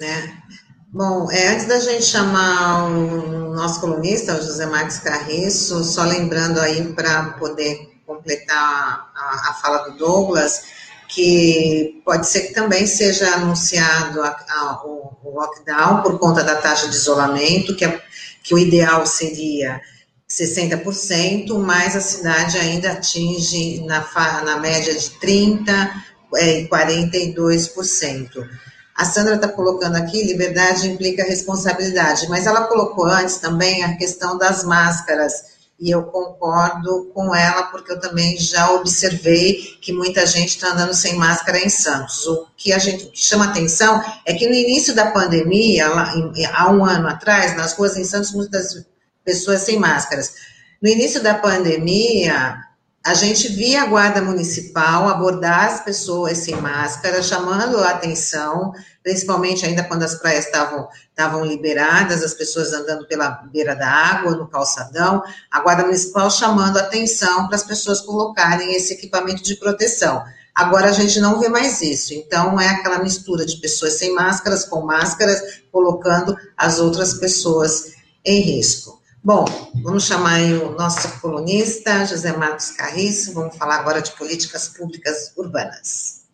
[0.00, 0.42] Né?
[0.90, 6.58] Bom, é, antes da gente chamar o nosso colunista, o José Marques Carriço, só lembrando
[6.60, 10.62] aí para poder completar a, a, fala do Douglas,
[11.08, 16.54] que pode ser que também seja anunciado a, a, o, o, lockdown por conta da
[16.54, 18.02] taxa de isolamento, que, é,
[18.48, 19.78] que o ideal seria
[20.26, 24.08] 60%, mas a cidade ainda atinge na,
[24.42, 25.90] na média de 30%
[26.34, 28.48] é, e 42%.
[28.96, 34.38] A Sandra está colocando aqui, liberdade implica responsabilidade, mas ela colocou antes também a questão
[34.38, 40.48] das máscaras, e eu concordo com ela, porque eu também já observei que muita gente
[40.48, 42.26] está andando sem máscara em Santos.
[42.26, 46.12] O que a gente chama atenção é que no início da pandemia, lá,
[46.52, 48.84] há um ano atrás, nas ruas em Santos, muitas
[49.24, 50.34] pessoas sem máscaras.
[50.82, 52.56] No início da pandemia,
[53.04, 59.64] a gente via a guarda municipal abordar as pessoas sem máscara, chamando a atenção, principalmente
[59.64, 65.22] ainda quando as praias estavam, liberadas, as pessoas andando pela beira da água, no calçadão,
[65.50, 70.22] a guarda municipal chamando a atenção para as pessoas colocarem esse equipamento de proteção.
[70.54, 74.64] Agora a gente não vê mais isso, então é aquela mistura de pessoas sem máscaras
[74.64, 77.92] com máscaras, colocando as outras pessoas
[78.24, 78.97] em risco.
[79.28, 79.44] Bom,
[79.82, 86.24] vamos chamar o nosso colunista, José Marcos Carriço, vamos falar agora de políticas públicas urbanas.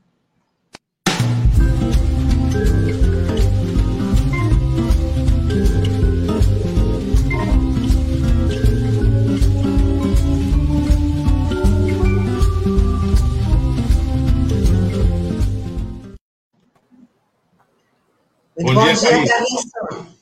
[18.56, 20.13] Muito bom, bom dia, Carriço.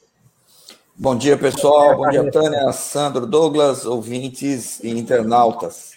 [1.02, 1.96] Bom dia, pessoal.
[1.96, 5.94] Bom dia, Tânia, Sandro, Douglas, ouvintes e internautas.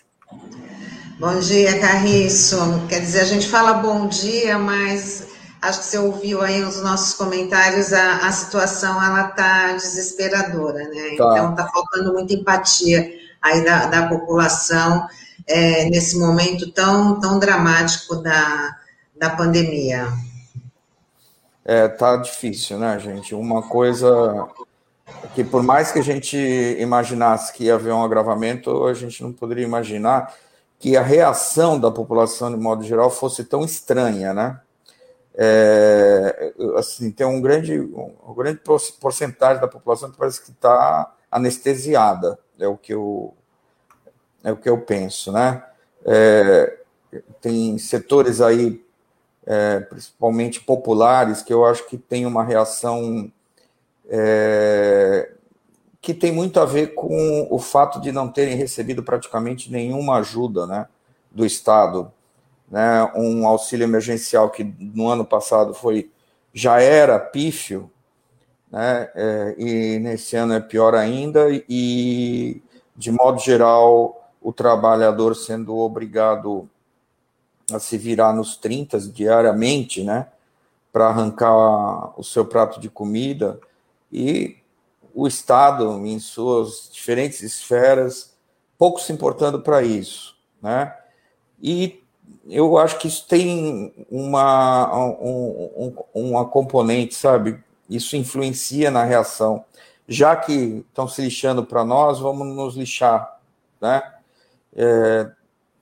[1.19, 2.57] Bom dia, Carriço.
[2.89, 5.27] Quer dizer, a gente fala bom dia, mas
[5.61, 11.15] acho que você ouviu aí os nossos comentários, a, a situação ela tá desesperadora, né?
[11.15, 11.33] Tá.
[11.33, 13.07] Então tá faltando muita empatia
[13.43, 15.07] aí da, da população
[15.45, 18.75] é, nesse momento tão, tão dramático da,
[19.15, 20.07] da pandemia.
[21.63, 23.35] É, tá difícil, né, gente?
[23.35, 24.49] Uma coisa
[25.33, 26.37] que por mais que a gente
[26.79, 30.33] imaginasse que ia haver um agravamento, a gente não poderia imaginar
[30.79, 34.59] que a reação da população, de modo geral, fosse tão estranha, né?
[35.37, 38.61] É, assim, tem um grande, um grande
[38.99, 43.33] porcentagem da população que parece que está anestesiada, é o que eu,
[44.43, 45.63] é o que eu penso, né?
[46.05, 46.77] É,
[47.41, 48.83] tem setores aí,
[49.45, 53.31] é, principalmente populares, que eu acho que tem uma reação
[54.09, 55.31] é,
[56.01, 60.67] que tem muito a ver com o fato de não terem recebido praticamente nenhuma ajuda
[60.67, 60.87] né,
[61.31, 62.11] do Estado.
[62.69, 66.11] Né, um auxílio emergencial que no ano passado foi
[66.53, 67.91] já era pífio,
[68.71, 72.61] né, é, e nesse ano é pior ainda, e
[72.95, 76.69] de modo geral o trabalhador sendo obrigado
[77.73, 80.27] a se virar nos 30 diariamente, né,
[80.93, 83.59] para arrancar o seu prato de comida,
[84.17, 84.55] e
[85.13, 88.33] o Estado, em suas diferentes esferas,
[88.77, 90.95] pouco se importando para isso, né?
[91.61, 92.01] E
[92.49, 97.61] eu acho que isso tem uma, um, um, uma componente, sabe?
[97.89, 99.65] Isso influencia na reação.
[100.07, 103.41] Já que estão se lixando para nós, vamos nos lixar,
[103.81, 104.01] né?
[104.73, 105.29] É,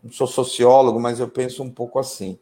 [0.04, 2.40] não sou sociólogo, mas eu penso um pouco assim.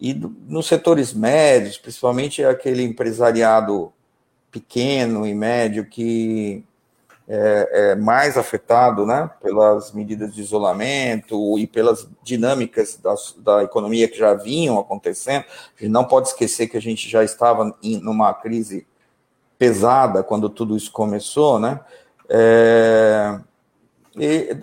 [0.00, 3.92] E nos setores médios, principalmente aquele empresariado
[4.54, 6.64] pequeno e médio que
[7.26, 14.06] é, é, mais afetado né, pelas medidas de isolamento e pelas dinâmicas da, da, economia
[14.06, 15.44] que já vinham acontecendo.
[15.76, 18.86] A gente não pode esquecer que a gente já estava em numa crise
[19.58, 21.80] pesada quando tudo isso começou, né?
[22.28, 23.40] É,
[24.16, 24.56] e,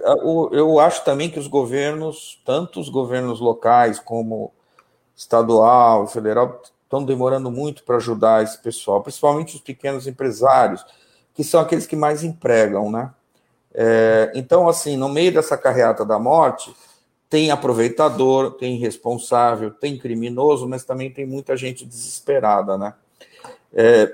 [0.53, 4.53] eu acho também que os governos, tanto os governos locais como
[5.15, 10.85] estadual, federal, estão demorando muito para ajudar esse pessoal, principalmente os pequenos empresários,
[11.33, 13.09] que são aqueles que mais empregam, né?
[13.73, 16.75] É, então, assim, no meio dessa carreata da morte,
[17.29, 22.93] tem aproveitador, tem responsável, tem criminoso, mas também tem muita gente desesperada, né?
[23.73, 24.13] É,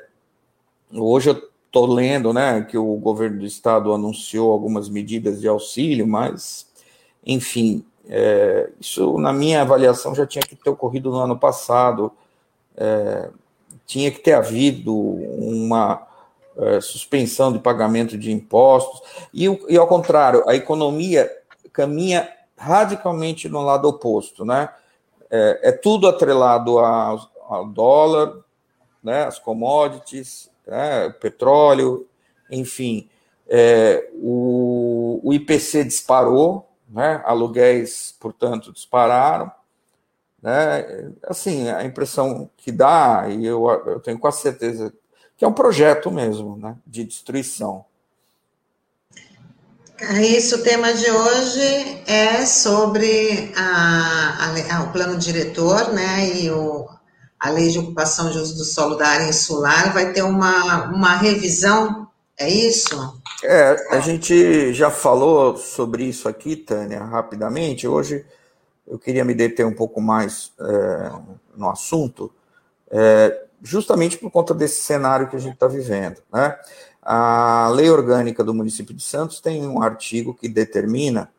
[0.94, 6.06] hoje eu estou lendo, né, que o governo do estado anunciou algumas medidas de auxílio,
[6.06, 6.68] mas,
[7.26, 12.12] enfim, é, isso na minha avaliação já tinha que ter ocorrido no ano passado,
[12.78, 13.30] é,
[13.86, 16.08] tinha que ter havido uma,
[16.58, 19.02] é, suspensão de pagamento de impostos,
[19.34, 21.32] e, e ao contrário, a economia
[21.72, 24.70] caminha radicalmente no lado oposto, né?
[25.30, 28.34] É, é tudo atrelado ao, ao dólar,
[29.04, 29.24] né?
[29.26, 31.10] As commodities, né?
[31.22, 32.08] petróleo,
[32.50, 33.08] enfim.
[33.48, 37.22] É, o, o IPC disparou, né?
[37.26, 39.52] Aluguéis, portanto, dispararam.
[40.42, 41.12] Né?
[41.24, 44.94] Assim, a impressão que dá, e eu, eu tenho quase certeza
[45.36, 46.76] que é um projeto mesmo, né?
[46.86, 47.86] De destruição.
[50.22, 56.88] Isso, o tema de hoje é sobre a, a, o plano diretor, né, e o,
[57.40, 61.16] a lei de ocupação de uso do solo da área insular vai ter uma, uma
[61.16, 62.96] revisão, é isso?
[63.44, 67.88] É, a gente já falou sobre isso aqui, Tânia, rapidamente.
[67.88, 68.24] Hoje
[68.88, 71.12] eu queria me deter um pouco mais é,
[71.56, 72.32] no assunto,
[72.90, 76.58] é, justamente por conta desse cenário que a gente está vivendo, né?
[77.02, 81.32] A lei orgânica do município de Santos tem um artigo que determina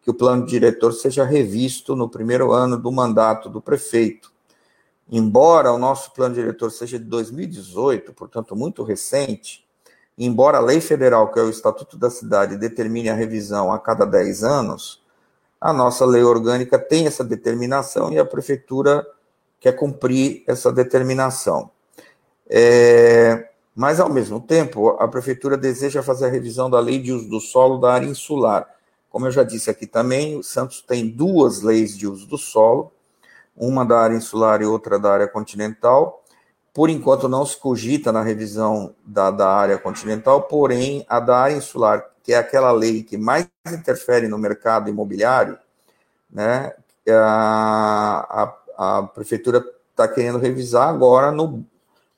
[0.00, 4.30] que o plano diretor seja revisto no primeiro ano do mandato do prefeito.
[5.10, 9.66] Embora o nosso plano diretor seja de 2018, portanto muito recente,
[10.16, 14.04] embora a lei federal, que é o Estatuto da Cidade, determine a revisão a cada
[14.04, 15.02] 10 anos,
[15.60, 19.06] a nossa lei orgânica tem essa determinação e a prefeitura
[19.60, 21.70] quer cumprir essa determinação.
[22.48, 27.28] É, mas, ao mesmo tempo, a Prefeitura deseja fazer a revisão da lei de uso
[27.28, 28.66] do solo da área insular.
[29.10, 32.90] Como eu já disse aqui também, o Santos tem duas leis de uso do solo,
[33.54, 36.24] uma da área insular e outra da área continental.
[36.72, 41.56] Por enquanto, não se cogita na revisão da, da área continental, porém, a da área
[41.56, 45.56] insular, que é aquela lei que mais interfere no mercado imobiliário,
[46.28, 46.74] né,
[47.08, 51.64] a, a, a Prefeitura está querendo revisar agora no,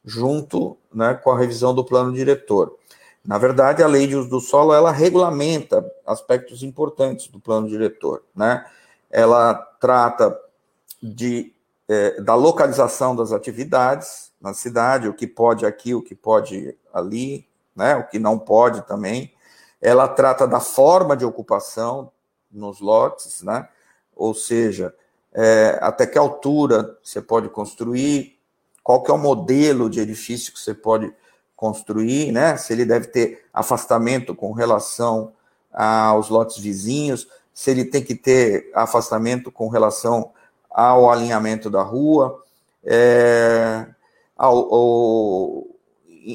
[0.03, 2.75] junto né, com a revisão do plano diretor.
[3.23, 8.23] Na verdade, a lei de uso do solo ela regulamenta aspectos importantes do plano diretor,
[8.35, 8.64] né?
[9.11, 10.35] Ela trata
[11.03, 11.53] de
[11.87, 17.47] é, da localização das atividades na cidade, o que pode aqui, o que pode ali,
[17.77, 17.97] né?
[17.97, 19.35] O que não pode também.
[19.80, 22.10] Ela trata da forma de ocupação
[22.50, 23.68] nos lotes, né?
[24.14, 24.94] Ou seja,
[25.32, 28.38] é, até que altura você pode construir,
[28.82, 31.14] qual que é o modelo de edifício que você pode
[31.54, 32.56] construir, né?
[32.56, 35.32] Se ele deve ter afastamento com relação
[35.72, 40.32] aos lotes vizinhos, se ele tem que ter afastamento com relação
[40.70, 42.42] ao alinhamento da rua,
[42.84, 43.86] é,
[44.36, 45.66] ao, ao,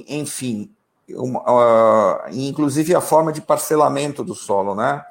[0.08, 0.70] enfim,
[1.10, 5.04] uh, inclusive a forma de parcelamento do solo, né?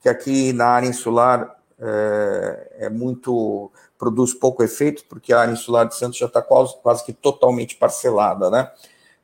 [0.00, 5.86] Que aqui na área insular é, é muito produz pouco efeito, porque a área insular
[5.86, 8.70] de Santos já está quase, quase que totalmente parcelada, né?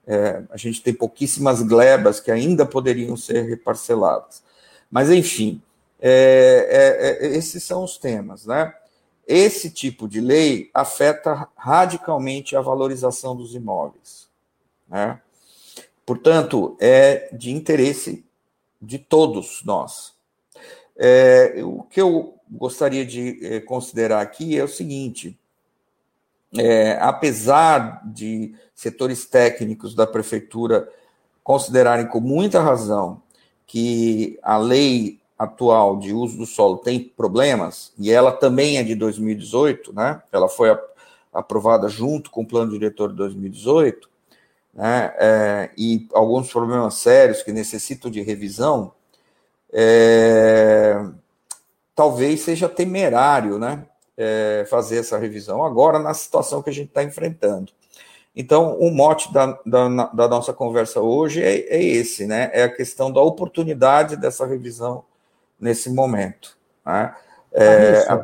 [0.06, 4.42] É, a gente tem pouquíssimas glebas que ainda poderiam ser reparceladas.
[4.90, 5.62] Mas, enfim,
[6.00, 8.74] é, esses são os temas, né?
[9.26, 14.28] Esse tipo de lei afeta radicalmente a valorização dos imóveis,
[14.88, 15.20] né?
[16.10, 18.24] Portanto, é de interesse
[18.82, 20.12] de todos nós.
[20.96, 25.38] É, o que eu gostaria de eh, considerar aqui é o seguinte:
[26.58, 30.88] é, apesar de setores técnicos da prefeitura
[31.44, 33.22] considerarem com muita razão
[33.64, 38.96] que a lei atual de uso do solo tem problemas, e ela também é de
[38.96, 40.20] 2018, né?
[40.32, 40.76] Ela foi
[41.32, 44.10] aprovada junto com o plano diretor de 2018,
[44.72, 45.12] né?
[45.18, 48.92] É, e alguns problemas sérios que necessitam de revisão.
[49.72, 50.96] É,
[51.94, 53.84] talvez seja temerário né,
[54.16, 57.72] é, fazer essa revisão agora na situação que a gente está enfrentando.
[58.34, 62.48] Então, o mote da, da, da nossa conversa hoje é, é, esse, né?
[62.52, 65.04] É a questão da oportunidade dessa revisão
[65.58, 66.56] nesse momento.
[66.86, 67.14] Né?
[67.52, 68.22] É, a,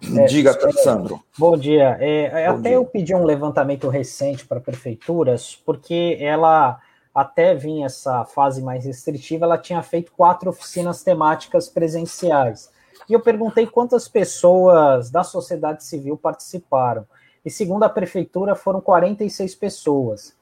[0.00, 1.22] diga, é, Sandro.
[1.38, 1.96] Bom dia.
[2.00, 2.72] É, bom até dia.
[2.72, 6.80] eu pedi um levantamento recente para prefeituras, porque ela
[7.14, 12.70] até vinha essa fase mais restritiva, ela tinha feito quatro oficinas temáticas presenciais.
[13.08, 17.06] E eu perguntei quantas pessoas da sociedade civil participaram.
[17.44, 20.36] E segundo a prefeitura, foram 46 pessoas.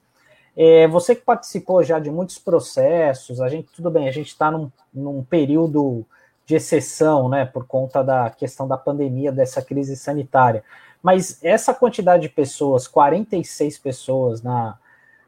[0.57, 4.49] É, você que participou já de muitos processos, a gente, tudo bem, a gente está
[4.49, 6.05] num, num período
[6.45, 10.63] de exceção, né, por conta da questão da pandemia, dessa crise sanitária.
[11.01, 14.77] Mas essa quantidade de pessoas, 46 pessoas na,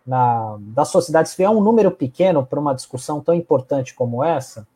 [0.06, 4.68] na, da sociedade civil, é um número pequeno para uma discussão tão importante como essa?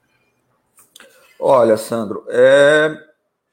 [1.40, 2.96] Olha, Sandro, é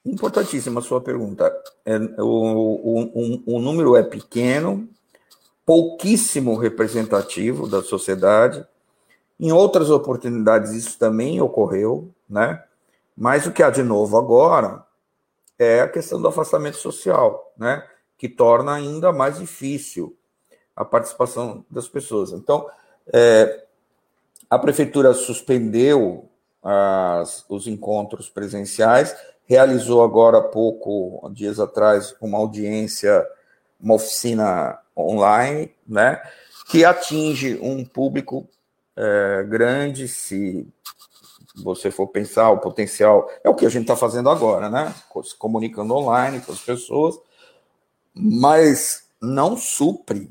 [0.05, 1.51] importantíssima a sua pergunta.
[1.84, 4.89] É, o, o, o, o número é pequeno,
[5.64, 8.66] pouquíssimo representativo da sociedade.
[9.41, 12.62] Em outras oportunidades isso também ocorreu, né?
[13.21, 14.85] Mas o que há de novo agora
[15.59, 17.85] é a questão do afastamento social, né?
[18.16, 20.16] Que torna ainda mais difícil
[20.77, 22.31] a participação das pessoas.
[22.31, 22.71] Então,
[23.12, 23.64] é,
[24.49, 26.29] a prefeitura suspendeu
[26.62, 29.16] as, os encontros presenciais,
[29.47, 33.27] realizou agora há pouco, dias atrás, uma audiência,
[33.81, 36.23] uma oficina online, né,
[36.71, 38.49] que atinge um público
[38.95, 40.69] é, grande, se
[41.63, 44.95] você for pensar o potencial, é o que a gente está fazendo agora, né,
[45.25, 47.19] se comunicando online com as pessoas,
[48.15, 50.29] mas não supre,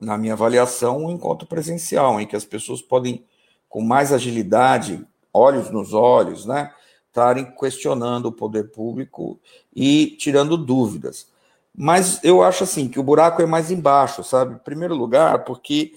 [0.00, 3.24] na minha avaliação, um encontro presencial, em que as pessoas podem,
[3.68, 6.72] com mais agilidade, olhos nos olhos, né,
[7.06, 9.38] estarem questionando o poder público
[9.74, 11.30] e tirando dúvidas.
[11.74, 14.54] Mas eu acho assim que o buraco é mais embaixo, sabe?
[14.54, 15.92] Em primeiro lugar, porque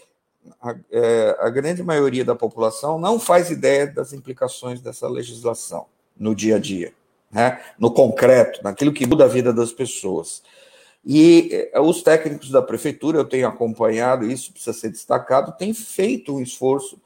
[0.61, 5.85] a, é, a grande maioria da população não faz ideia das implicações dessa legislação
[6.17, 6.93] no dia a dia,
[7.31, 7.61] né?
[7.77, 10.41] no concreto, naquilo que muda a vida das pessoas.
[11.05, 16.35] E é, os técnicos da prefeitura, eu tenho acompanhado isso, precisa ser destacado, têm feito
[16.35, 16.99] um esforço.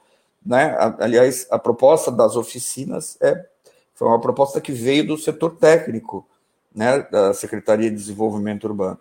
[0.46, 0.76] Né?
[1.00, 3.46] Aliás, a proposta das oficinas é,
[3.94, 6.26] foi uma proposta que veio do setor técnico,
[6.74, 8.98] né, da Secretaria de Desenvolvimento Urbano,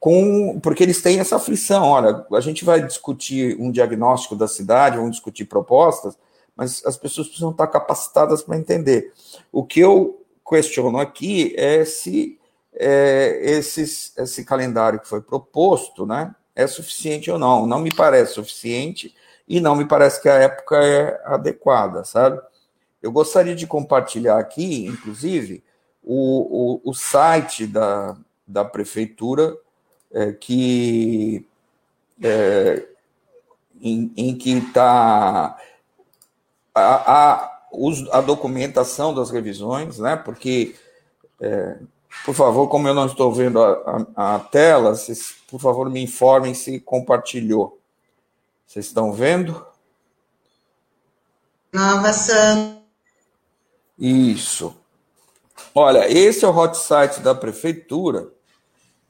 [0.00, 1.84] com, porque eles têm essa aflição.
[1.84, 6.16] Olha, a gente vai discutir um diagnóstico da cidade, vamos discutir propostas,
[6.56, 9.12] mas as pessoas precisam estar capacitadas para entender.
[9.52, 12.38] O que eu questiono aqui é se
[12.72, 17.66] é, esses, esse calendário que foi proposto né, é suficiente ou não.
[17.66, 19.14] Não me parece suficiente
[19.46, 22.40] e não me parece que a época é adequada, sabe?
[23.02, 25.62] Eu gostaria de compartilhar aqui, inclusive,
[26.02, 29.56] o, o, o site da, da prefeitura,
[30.12, 31.46] é, que
[32.22, 32.86] é,
[33.80, 35.56] em, em, que está
[36.74, 37.60] a, a,
[38.12, 40.16] a, documentação das revisões, né?
[40.16, 40.74] Porque,
[41.40, 41.78] é,
[42.24, 46.02] por favor, como eu não estou vendo a, a, a tela, vocês, por favor, me
[46.02, 47.78] informem se compartilhou.
[48.66, 49.64] Vocês estão vendo?
[51.72, 52.78] Nova Sam.
[53.98, 54.76] Isso.
[55.74, 58.28] Olha, esse é o hot site da prefeitura,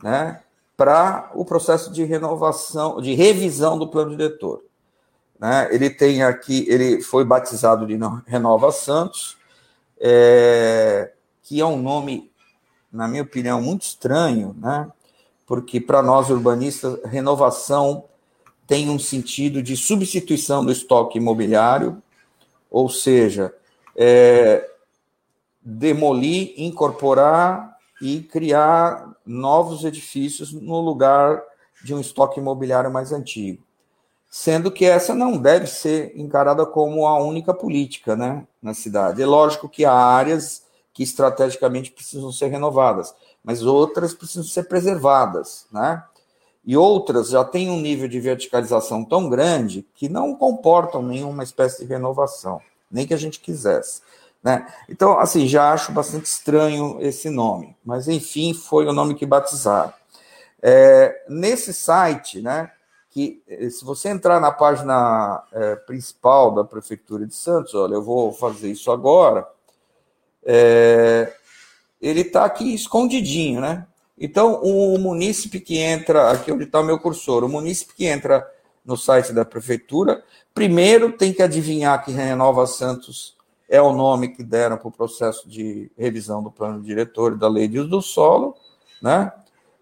[0.03, 0.43] né,
[0.79, 4.63] para o processo de renovação, de revisão do plano diretor.
[5.37, 5.69] Né?
[5.73, 9.37] Ele tem aqui, ele foi batizado de Renova Santos,
[10.01, 11.11] é,
[11.43, 12.31] que é um nome,
[12.93, 14.89] na minha opinião, muito estranho, né?
[15.49, 18.05] Porque para nós urbanistas, renovação
[18.65, 22.01] tem um sentido de substituição do estoque imobiliário,
[22.71, 23.53] ou seja,
[23.97, 24.65] é,
[25.61, 31.43] demolir, incorporar e criar novos edifícios no lugar
[31.85, 33.63] de um estoque imobiliário mais antigo.
[34.31, 39.23] Sendo que essa não deve ser encarada como a única política né, na cidade.
[39.23, 40.63] É lógico que há áreas
[40.93, 45.67] que estrategicamente precisam ser renovadas, mas outras precisam ser preservadas.
[45.71, 46.03] Né?
[46.65, 51.83] E outras já têm um nível de verticalização tão grande que não comportam nenhuma espécie
[51.83, 52.61] de renovação,
[52.91, 54.03] nem que a gente quisesse.
[54.43, 54.67] Né?
[54.89, 59.93] Então, assim, já acho bastante estranho esse nome, mas enfim, foi o nome que batizaram.
[60.63, 62.71] É, nesse site, né,
[63.11, 68.03] que eh, se você entrar na página é, principal da Prefeitura de Santos, olha, eu
[68.03, 69.49] vou fazer isso agora,
[70.45, 71.33] é,
[72.01, 73.87] ele está aqui escondidinho, né?
[74.17, 78.49] Então, o munícipe que entra, aqui onde está o meu cursor, o munícipe que entra
[78.85, 83.38] no site da Prefeitura, primeiro tem que adivinhar que Renova Santos
[83.69, 87.49] é o nome que deram para o processo de revisão do plano diretor e da
[87.49, 88.57] lei de uso do solo,
[89.03, 89.31] né?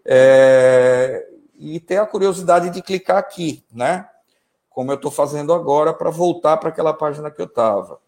[0.05, 4.09] É, e ter a curiosidade de clicar aqui, né?
[4.69, 7.99] Como eu estou fazendo agora para voltar para aquela página que eu estava.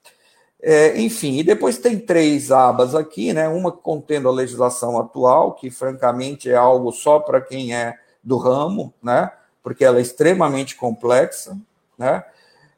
[0.60, 3.48] É, enfim, e depois tem três abas aqui, né?
[3.48, 8.92] Uma contendo a legislação atual, que francamente é algo só para quem é do ramo,
[9.00, 9.30] né?
[9.62, 11.56] Porque ela é extremamente complexa,
[11.96, 12.24] né?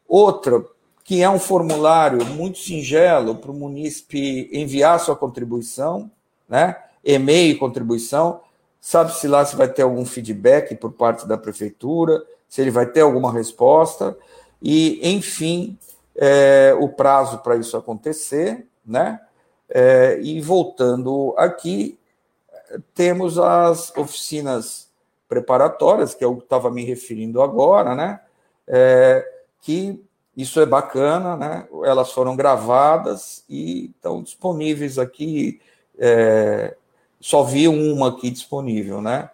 [0.06, 0.62] Outra
[1.10, 6.08] que é um formulário muito singelo para o munícipe enviar sua contribuição,
[6.48, 6.76] né?
[7.02, 8.42] E-mail contribuição.
[8.80, 13.00] Sabe-se lá se vai ter algum feedback por parte da prefeitura, se ele vai ter
[13.00, 14.16] alguma resposta,
[14.62, 15.76] e, enfim,
[16.14, 19.20] é, o prazo para isso acontecer, né?
[19.68, 21.98] É, e voltando aqui,
[22.94, 24.88] temos as oficinas
[25.28, 28.20] preparatórias, que eu estava me referindo agora, né?
[28.68, 29.28] É,
[29.60, 30.00] que
[30.40, 31.68] isso é bacana, né?
[31.84, 35.60] Elas foram gravadas e estão disponíveis aqui.
[35.98, 36.76] É,
[37.20, 39.30] só vi uma aqui disponível, né?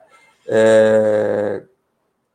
[0.46, 1.62] É,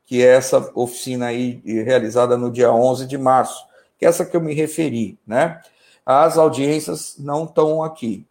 [0.06, 3.66] que é essa oficina aí realizada no dia 11 de março,
[3.98, 5.62] que é essa que eu me referi, né?
[6.06, 8.26] As audiências não estão aqui.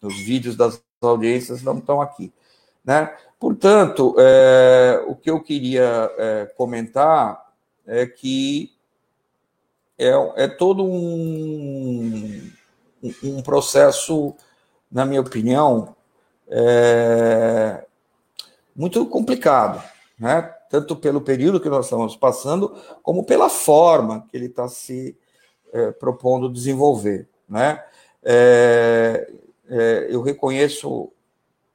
[0.00, 2.32] Os vídeos das audiências não estão aqui,
[2.84, 3.14] né?
[3.38, 7.46] Portanto, é, o que eu queria é, comentar
[7.86, 8.72] é que
[9.98, 12.50] é, é todo um,
[13.22, 14.34] um processo,
[14.90, 15.96] na minha opinião,
[16.48, 17.84] é,
[18.74, 19.82] muito complicado,
[20.18, 20.54] né?
[20.70, 25.16] tanto pelo período que nós estamos passando, como pela forma que ele está se
[25.72, 27.28] é, propondo desenvolver.
[27.48, 27.82] Né?
[28.22, 29.30] É,
[29.68, 31.10] é, eu reconheço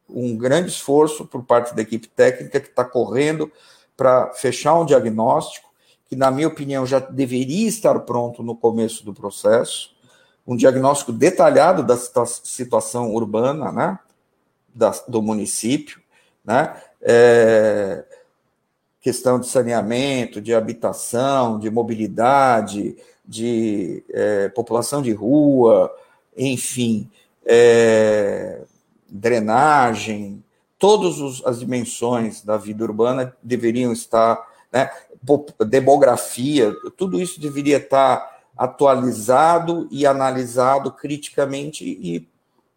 [0.09, 3.51] um grande esforço por parte da equipe técnica que está correndo
[3.97, 5.72] para fechar um diagnóstico,
[6.13, 9.95] que, na minha opinião, já deveria estar pronto no começo do processo,
[10.45, 13.99] um diagnóstico detalhado da situação urbana né,
[14.73, 15.99] da, do município,
[16.45, 18.03] né, é,
[19.01, 22.95] questão de saneamento, de habitação, de mobilidade,
[23.25, 25.91] de é, população de rua,
[26.37, 27.09] enfim,
[27.45, 28.61] é,
[29.09, 30.43] drenagem,
[30.77, 34.91] todas as dimensões da vida urbana deveriam estar, né,
[35.65, 42.27] demografia, tudo isso deveria estar atualizado e analisado criticamente e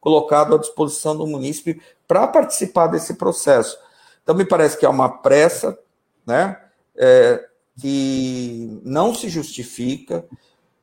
[0.01, 3.77] colocado à disposição do munícipe para participar desse processo.
[4.23, 5.79] Então, me parece que é uma pressa
[6.27, 6.59] né?
[6.97, 7.47] É,
[7.81, 10.27] que não se justifica.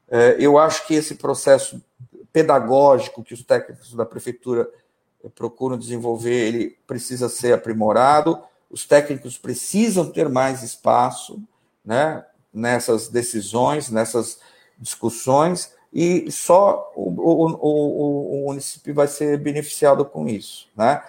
[0.08, 1.84] É, eu acho que esse processo
[2.32, 4.70] pedagógico que os técnicos da prefeitura
[5.36, 8.40] procuram desenvolver, ele precisa ser aprimorado.
[8.70, 11.42] Os técnicos precisam ter mais espaço,
[11.84, 12.24] né?
[12.54, 14.40] Nessas decisões, nessas
[14.78, 21.04] discussões, e só o, o, o, o município vai ser beneficiado com isso, né?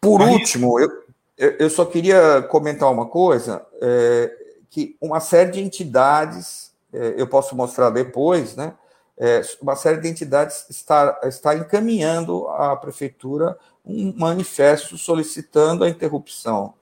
[0.00, 0.88] Por último, eu,
[1.36, 4.36] eu só queria comentar uma coisa, é,
[4.70, 8.74] que uma série de entidades, é, eu posso mostrar depois, né?
[9.20, 16.74] É, uma série de entidades está, está encaminhando à prefeitura um manifesto solicitando a interrupção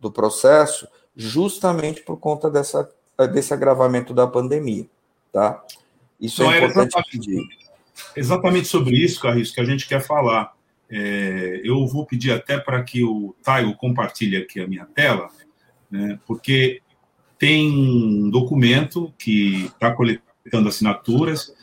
[0.00, 0.86] do processo,
[1.16, 2.88] justamente por conta dessa,
[3.32, 4.86] desse agravamento da pandemia,
[5.32, 5.62] tá?
[6.20, 7.48] Isso então, é importante exatamente, pedir.
[8.16, 10.52] Exatamente sobre isso, Carlos, que a gente quer falar.
[10.90, 15.28] É, eu vou pedir até para que o Taigo compartilhe aqui a minha tela,
[15.90, 16.82] né, porque
[17.38, 21.54] tem um documento que está coletando assinaturas,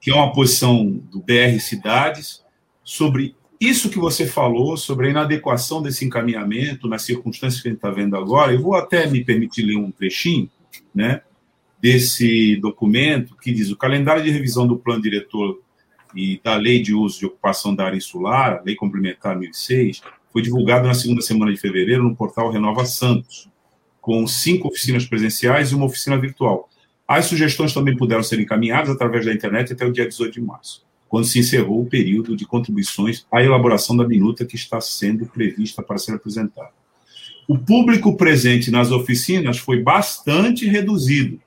[0.00, 2.44] que é uma posição do BR Cidades,
[2.82, 7.78] sobre isso que você falou, sobre a inadequação desse encaminhamento nas circunstâncias que a gente
[7.78, 8.52] está vendo agora.
[8.52, 10.50] Eu vou até me permitir ler um trechinho
[10.94, 11.22] né,
[11.80, 15.60] desse documento que diz: o calendário de revisão do plano diretor
[16.14, 20.02] e da Lei de Uso de Ocupação da Área Insular, Lei Complementar 1006,
[20.32, 23.48] foi divulgado na segunda semana de fevereiro no portal Renova Santos,
[24.00, 26.68] com cinco oficinas presenciais e uma oficina virtual.
[27.08, 30.85] As sugestões também puderam ser encaminhadas através da internet até o dia 18 de março,
[31.08, 35.82] quando se encerrou o período de contribuições à elaboração da minuta que está sendo prevista
[35.82, 36.70] para ser apresentada.
[37.48, 41.40] O público presente nas oficinas foi bastante reduzido,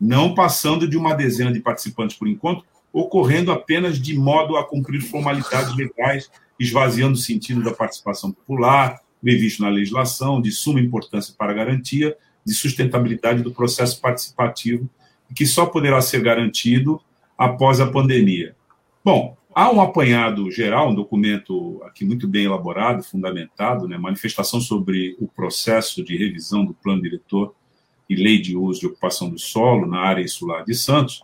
[0.00, 5.00] não passando de uma dezena de participantes por encontro, ocorrendo apenas de modo a cumprir
[5.00, 11.52] formalidades legais, esvaziando o sentido da participação popular, previsto na legislação, de suma importância para
[11.52, 14.88] a garantia de sustentabilidade do processo participativo,
[15.34, 17.00] que só poderá ser garantido
[17.38, 18.54] após a pandemia.
[19.04, 25.14] Bom, há um apanhado geral, um documento aqui muito bem elaborado, fundamentado, né, manifestação sobre
[25.20, 27.54] o processo de revisão do plano diretor
[28.08, 31.22] e lei de uso de ocupação do solo na área insular de Santos,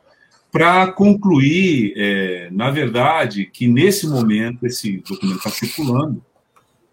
[0.52, 6.22] para concluir, é, na verdade, que nesse momento esse documento está circulando,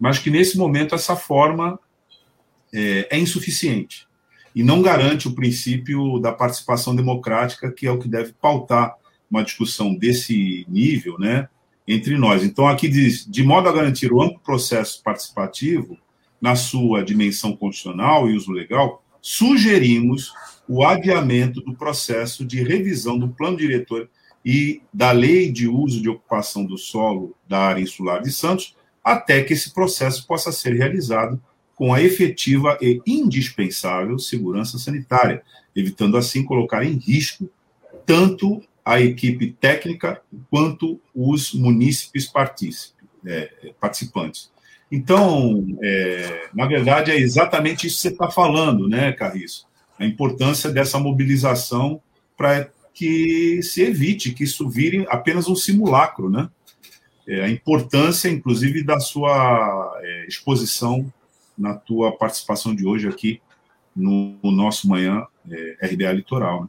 [0.00, 1.78] mas que nesse momento essa forma
[2.72, 4.06] é, é, insuficiente
[4.54, 8.96] e não garante o princípio da participação democrática, que é o que deve pautar
[9.30, 11.48] uma discussão desse nível, né,
[11.86, 12.44] entre nós.
[12.44, 15.98] Então, aqui diz, de modo a garantir o amplo processo participativo
[16.40, 20.32] na sua dimensão constitucional e uso legal, sugerimos
[20.68, 24.08] o adiamento do processo de revisão do plano diretor
[24.44, 29.42] e da lei de uso de ocupação do solo da área insular de Santos, até
[29.42, 31.40] que esse processo possa ser realizado
[31.74, 35.42] com a efetiva e indispensável segurança sanitária,
[35.74, 37.48] evitando assim colocar em risco
[38.04, 42.32] tanto a equipe técnica quanto os munícipes
[43.26, 44.50] é, participantes.
[44.90, 49.66] Então, é, na verdade, é exatamente isso que você está falando, né, Carriço?
[49.98, 52.00] A importância dessa mobilização
[52.34, 56.48] para que se evite que isso vire apenas um simulacro, né?
[57.26, 61.12] É, a importância, inclusive, da sua é, exposição
[61.58, 63.42] na tua participação de hoje aqui
[63.94, 66.62] no, no nosso manhã é, RBA Litoral.
[66.62, 66.68] Né?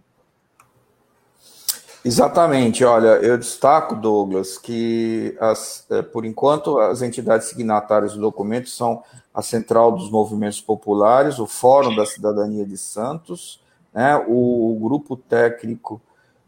[2.04, 8.70] Exatamente, olha, eu destaco, Douglas, que as, é, por enquanto as entidades signatárias do documento
[8.70, 13.62] são a Central dos Movimentos Populares, o Fórum da Cidadania de Santos,
[13.94, 16.02] né, o, o grupo técnico,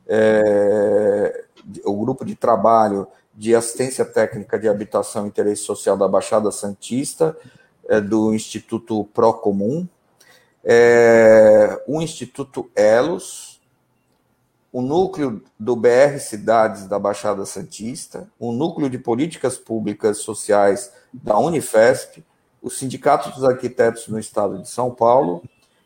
[0.08, 1.44] é,
[1.84, 7.36] o grupo de trabalho de assistência técnica de habitação e interesse social da Baixada Santista,
[7.90, 9.86] é, do Instituto Procomum,
[10.64, 13.51] é, o Instituto Elos,
[14.72, 21.38] o núcleo do BR Cidades da Baixada Santista, o núcleo de políticas públicas sociais da
[21.38, 22.24] Unifesp,
[22.62, 25.44] o Sindicato dos Arquitetos no Estado de São Paulo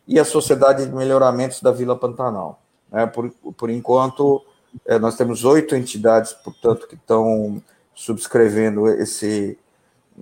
[0.08, 2.62] e a Sociedade de Melhoramentos da Vila Pantanal.
[2.92, 4.46] É, por, por enquanto,
[4.86, 7.62] é, nós temos oito entidades, portanto, que estão
[7.96, 9.58] subscrevendo esse,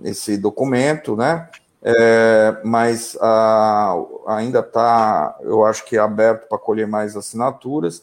[0.02, 1.50] esse documento, né?
[1.82, 3.94] É, mas a,
[4.26, 8.02] ainda está, eu acho que aberto para colher mais assinaturas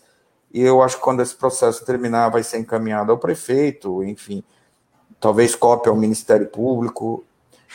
[0.53, 4.43] e eu acho que quando esse processo terminar, vai ser encaminhado ao prefeito, enfim,
[5.19, 7.23] talvez cópia ao Ministério Público.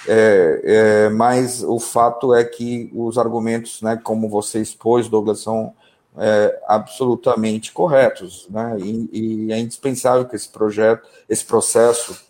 [0.07, 5.72] É, é, mas o fato é que os argumentos, né, como você expôs, Douglas, são
[6.18, 9.09] é, absolutamente corretos, né, e,
[9.47, 12.20] e, é indispensável que esse projeto, esse processo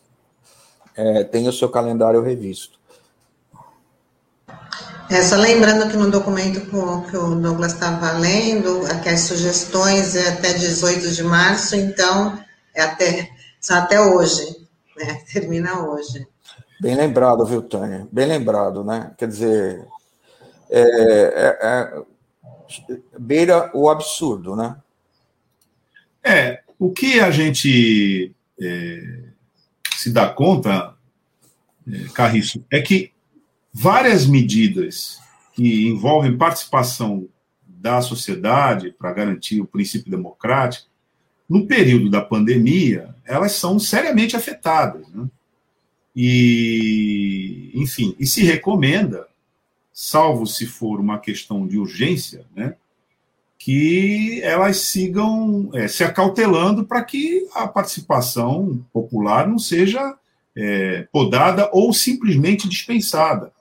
[0.94, 2.78] é, tenha o seu calendário revisto.
[5.08, 10.30] É, só lembrando que no documento que o Douglas estava lendo, que as sugestões é
[10.30, 12.38] até 18 de março, então
[12.74, 13.30] é até,
[13.60, 14.44] são até hoje,
[14.96, 15.22] né?
[15.32, 16.26] Termina hoje.
[16.80, 18.08] Bem lembrado, viu, Tânia?
[18.10, 19.12] Bem lembrado, né?
[19.16, 19.86] Quer dizer,
[20.68, 24.76] é, é, é, beira o absurdo, né?
[26.22, 29.20] É, o que a gente é,
[29.96, 30.94] se dá conta,
[31.88, 33.12] é, Carriço, é que
[33.78, 35.20] várias medidas
[35.52, 37.28] que envolvem participação
[37.66, 40.88] da sociedade para garantir o princípio democrático,
[41.46, 45.06] no período da pandemia, elas são seriamente afetadas.
[45.08, 45.28] Né?
[46.16, 49.28] E, enfim, e se recomenda,
[49.92, 52.76] salvo se for uma questão de urgência, né,
[53.58, 60.16] que elas sigam é, se acautelando para que a participação popular não seja
[60.56, 63.54] é, podada ou simplesmente dispensada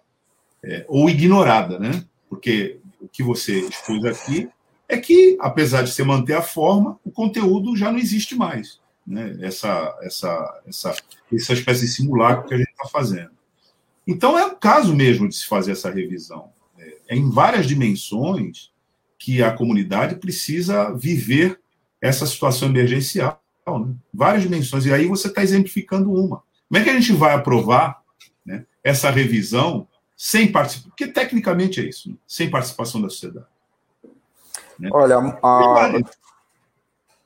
[0.65, 2.03] é, ou ignorada, né?
[2.27, 4.49] Porque o que você expôs aqui
[4.89, 8.79] é que, apesar de você manter a forma, o conteúdo já não existe mais.
[9.05, 9.37] Né?
[9.41, 10.95] Essa, essa, essa,
[11.31, 13.31] essa espécie de simulacro que a gente está fazendo.
[14.07, 16.49] Então, é o caso mesmo de se fazer essa revisão.
[16.77, 18.71] É, é em várias dimensões
[19.17, 21.59] que a comunidade precisa viver
[22.01, 23.41] essa situação emergencial.
[23.67, 23.95] Né?
[24.13, 24.85] Várias dimensões.
[24.85, 26.43] E aí você está exemplificando uma.
[26.67, 28.01] Como é que a gente vai aprovar
[28.45, 32.15] né, essa revisão sem participação, porque tecnicamente é isso, né?
[32.25, 33.45] sem participação da sociedade.
[34.79, 34.89] Né?
[34.91, 35.91] Olha, a...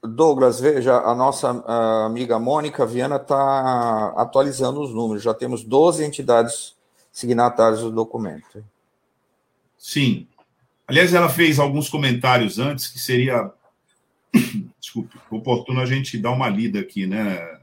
[0.02, 6.04] Douglas, veja, a nossa a amiga Mônica Viana está atualizando os números, já temos 12
[6.06, 6.76] entidades
[7.12, 8.64] signatárias do documento.
[9.78, 10.26] Sim.
[10.88, 13.52] Aliás, ela fez alguns comentários antes que seria,
[14.80, 17.60] desculpe, oportuno a gente dar uma lida aqui, né,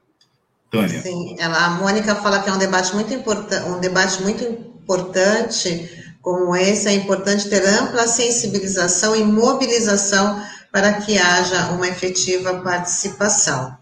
[0.71, 1.01] Tânia?
[1.01, 5.91] Sim, ela, a Mônica fala que é um debate muito importante, um debate muito importante
[6.23, 13.77] como esse, é importante ter ampla sensibilização e mobilização para que haja uma efetiva participação.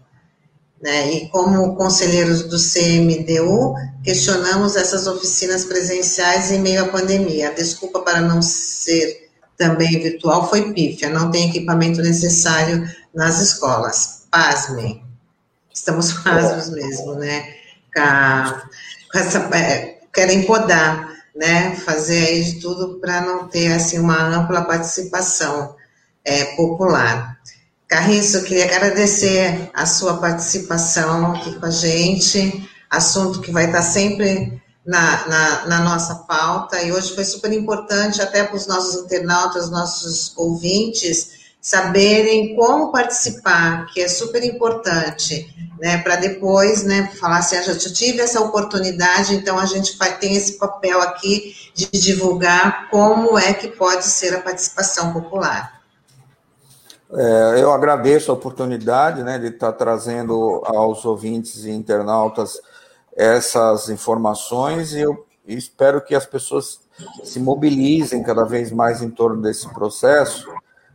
[0.81, 1.11] Né?
[1.11, 7.49] E como conselheiros do CMDU, questionamos essas oficinas presenciais em meio à pandemia.
[7.49, 14.27] A desculpa para não ser também virtual foi pífia, não tem equipamento necessário nas escolas.
[14.29, 15.03] Pasmem.
[15.73, 17.55] Estamos pasmos mesmo, né?
[19.11, 24.17] Com essa, é, querem podar, né, fazer aí de tudo para não ter assim uma
[24.17, 25.75] ampla participação
[26.23, 27.37] é, popular.
[27.87, 33.83] Carriço, eu queria agradecer a sua participação aqui com a gente, assunto que vai estar
[33.83, 39.03] sempre na, na, na nossa pauta, e hoje foi super importante até para os nossos
[39.03, 41.34] internautas, nossos ouvintes,
[41.65, 47.75] saberem como participar, que é super importante, né, para depois, né, falar assim, ah, já
[47.91, 53.51] tive essa oportunidade, então a gente vai ter esse papel aqui de divulgar como é
[53.51, 55.81] que pode ser a participação popular.
[57.11, 62.61] É, eu agradeço a oportunidade, né, de estar trazendo aos ouvintes e internautas
[63.17, 66.81] essas informações e eu espero que as pessoas
[67.23, 70.47] se mobilizem cada vez mais em torno desse processo,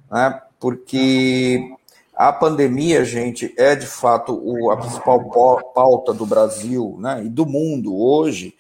[0.09, 1.75] né, porque
[2.15, 5.25] a pandemia, gente, é de fato o, a principal
[5.73, 8.55] pauta do Brasil né, e do mundo hoje,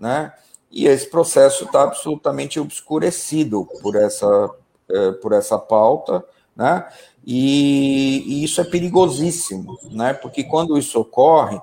[0.00, 0.32] né?
[0.72, 4.50] e esse processo está absolutamente obscurecido por essa,
[4.90, 6.24] é, por essa pauta,
[6.56, 6.88] né?
[7.24, 10.14] E, e, isso é perigosíssimo, né?
[10.14, 11.60] Porque quando isso ocorre,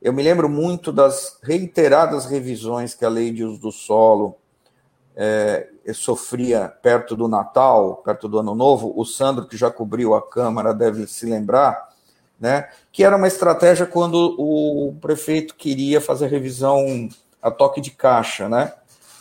[0.00, 4.36] eu me lembro muito das reiteradas revisões que a lei de uso do solo
[5.20, 8.92] é, sofria perto do Natal, perto do Ano Novo.
[8.96, 11.88] O Sandro, que já cobriu a Câmara, deve se lembrar,
[12.38, 12.68] né?
[12.92, 17.08] Que era uma estratégia quando o prefeito queria fazer revisão
[17.42, 18.72] a toque de caixa, né?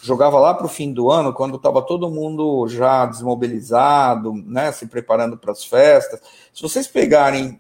[0.04, 4.72] Jogava lá para o fim do ano, quando estava todo mundo já desmobilizado, né?
[4.72, 6.22] Se preparando para as festas.
[6.54, 7.60] Se vocês pegarem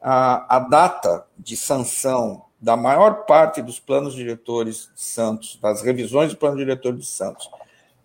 [0.00, 6.30] a, a data de sanção da maior parte dos planos diretores de Santos, das revisões
[6.30, 7.50] do plano diretor de Santos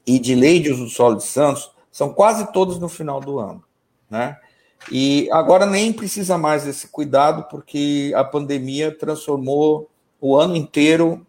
[0.05, 3.39] e de lei de uso do solo de Santos, são quase todos no final do
[3.39, 3.63] ano,
[4.09, 4.37] né?
[4.89, 9.89] E agora nem precisa mais desse cuidado, porque a pandemia transformou
[10.19, 11.25] o ano inteiro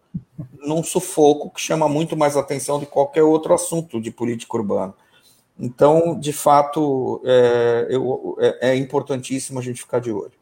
[0.64, 4.94] num sufoco que chama muito mais atenção de qualquer outro assunto de política urbana.
[5.58, 10.32] Então, de fato, é, eu, é, é importantíssimo a gente ficar de olho.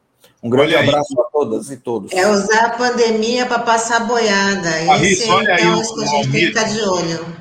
[0.43, 2.12] Um grande abraço a todas e todos.
[2.12, 4.70] É usar a pandemia para passar boiada.
[5.03, 7.39] Esse é, olha então, aí, que a gente tem que ficar de olho.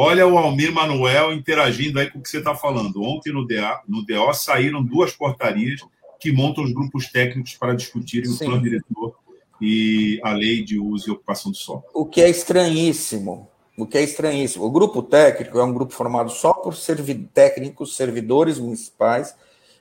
[0.00, 3.02] Olha o Almir Manuel interagindo aí com o que você está falando.
[3.02, 5.80] Ontem no, DA, no DO saíram duas portarias
[6.20, 8.44] que montam os grupos técnicos para discutirem Sim.
[8.44, 9.16] o plano diretor
[9.60, 11.82] e a lei de uso e ocupação do solo.
[11.92, 13.48] O que é estranhíssimo.
[13.76, 14.66] O que é estranhíssimo.
[14.66, 19.34] O grupo técnico é um grupo formado só por servi técnicos, servidores municipais,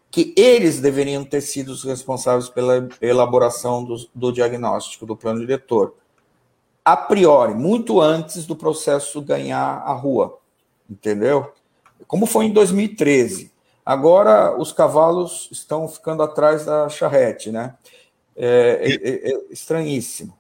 [0.10, 5.94] que eles deveriam ter sido os responsáveis pela elaboração do, do diagnóstico do plano diretor.
[6.88, 10.40] A priori, muito antes do processo ganhar a rua.
[10.90, 11.52] Entendeu?
[12.08, 13.52] Como foi em 2013.
[13.86, 17.76] Agora os cavalos estão ficando atrás da charrete, né?
[18.38, 20.34] É, é, é, é estranhíssimo.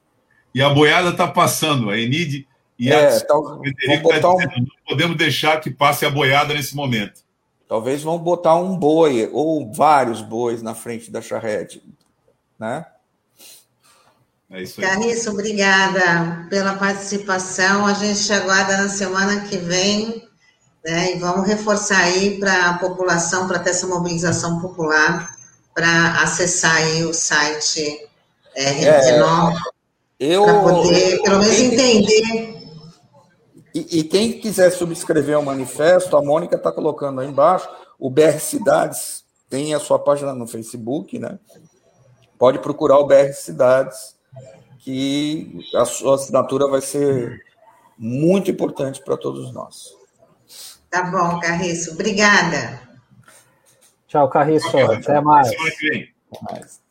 [0.55, 2.47] E a boiada está passando, a Enid
[2.79, 3.61] e é, a tá, tá um...
[4.37, 7.25] não podemos deixar que passe a boiada nesse momento.
[7.67, 11.83] Talvez vão botar um boi ou vários bois na frente da charrete,
[12.57, 12.85] né?
[14.51, 14.87] É isso aí.
[14.87, 17.85] Carriço, obrigada pela participação.
[17.85, 20.27] A gente aguarda na semana que vem,
[20.83, 21.15] né?
[21.15, 25.35] E vamos reforçar aí para a população, para ter essa mobilização popular,
[25.73, 28.07] para acessar aí o site
[28.55, 29.19] é, é,
[30.19, 32.57] eu para poder, pelo menos, entender
[33.77, 37.69] e, e, quem quiser subscrever o manifesto, a Mônica está colocando aí embaixo.
[37.99, 41.37] O BR Cidades tem a sua página no Facebook, né?
[42.39, 44.15] Pode procurar o BR Cidades,
[44.87, 47.43] que a sua assinatura vai ser
[47.97, 49.93] muito importante para todos nós.
[50.89, 51.91] Tá bom, Carriço.
[51.91, 52.79] Obrigada.
[54.07, 54.65] Tchau, Carriço.
[54.77, 55.49] Até mais.
[55.49, 56.09] Até
[56.41, 56.81] mais.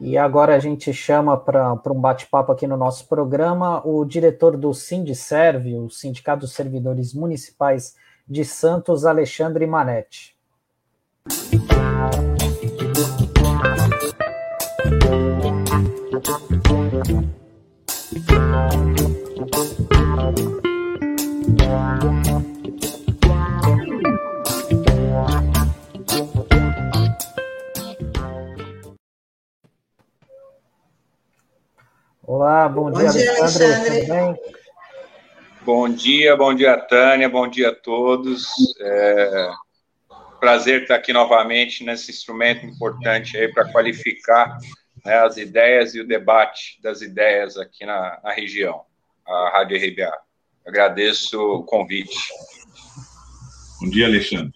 [0.00, 4.72] E agora a gente chama para um bate-papo aqui no nosso programa o diretor do
[4.72, 7.94] Sindicerve, o Sindicato dos Servidores Municipais
[8.26, 10.34] de Santos, Alexandre Manetti.
[32.22, 33.90] Olá, bom, bom dia, dia, Alexandre.
[33.90, 34.40] Alexandre.
[35.60, 38.46] Bom dia, bom dia, Tânia, bom dia a todos.
[38.80, 39.50] É...
[40.40, 44.58] Prazer estar aqui novamente nesse instrumento importante aí para qualificar
[45.04, 48.82] né, as ideias e o debate das ideias aqui na, na região,
[49.26, 50.16] a Rádio RBA.
[50.66, 52.16] Agradeço o convite.
[53.80, 54.52] Bom dia, Alexandre.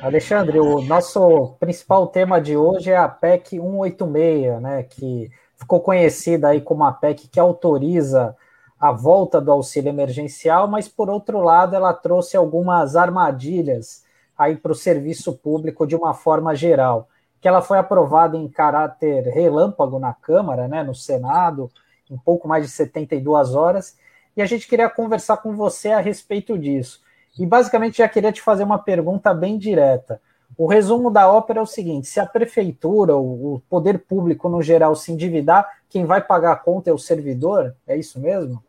[0.00, 6.48] Alexandre, o nosso principal tema de hoje é a PEC 186, né, que ficou conhecida
[6.48, 8.36] aí como a PEC que autoriza
[8.78, 14.04] a volta do auxílio emergencial, mas por outro lado ela trouxe algumas armadilhas
[14.36, 17.08] aí para o serviço público de uma forma geral,
[17.40, 21.70] que ela foi aprovada em caráter relâmpago na Câmara, né, no Senado,
[22.10, 23.96] em pouco mais de 72 horas,
[24.36, 27.00] e a gente queria conversar com você a respeito disso.
[27.38, 30.20] E basicamente já queria te fazer uma pergunta bem direta.
[30.56, 34.96] O resumo da ópera é o seguinte: se a prefeitura, o poder público no geral
[34.96, 37.76] se endividar, quem vai pagar a conta é o servidor?
[37.86, 38.62] É isso mesmo?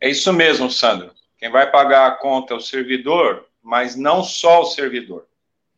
[0.00, 1.12] É isso mesmo, Sandro.
[1.36, 5.26] Quem vai pagar a conta é o servidor, mas não só o servidor.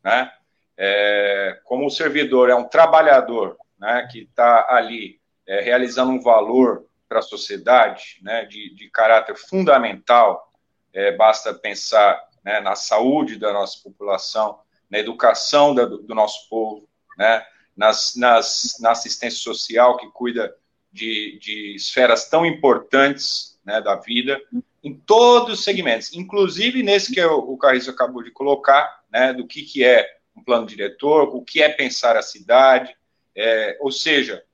[0.03, 0.31] Né?
[0.77, 6.87] É, como o servidor é um trabalhador né, que está ali é, realizando um valor
[7.09, 10.51] para a sociedade né, de, de caráter fundamental,
[10.93, 14.61] é, basta pensar né, na saúde da nossa população,
[14.91, 17.45] na educação da, do nosso povo, né,
[17.77, 20.55] nas, nas, na assistência social que cuida
[20.93, 24.41] de, de esferas tão importantes né, da vida,
[24.83, 29.47] em todos os segmentos, inclusive nesse que o, o Carriço acabou de colocar, né, do
[29.47, 32.97] que, que é um plano diretor, o que é pensar a cidade,
[33.35, 34.45] é, ou seja,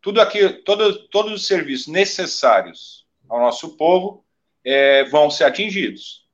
[0.00, 4.24] tudo aqui, todo, todos os serviços necessários ao nosso povo
[4.64, 6.28] é, vão ser atingidos,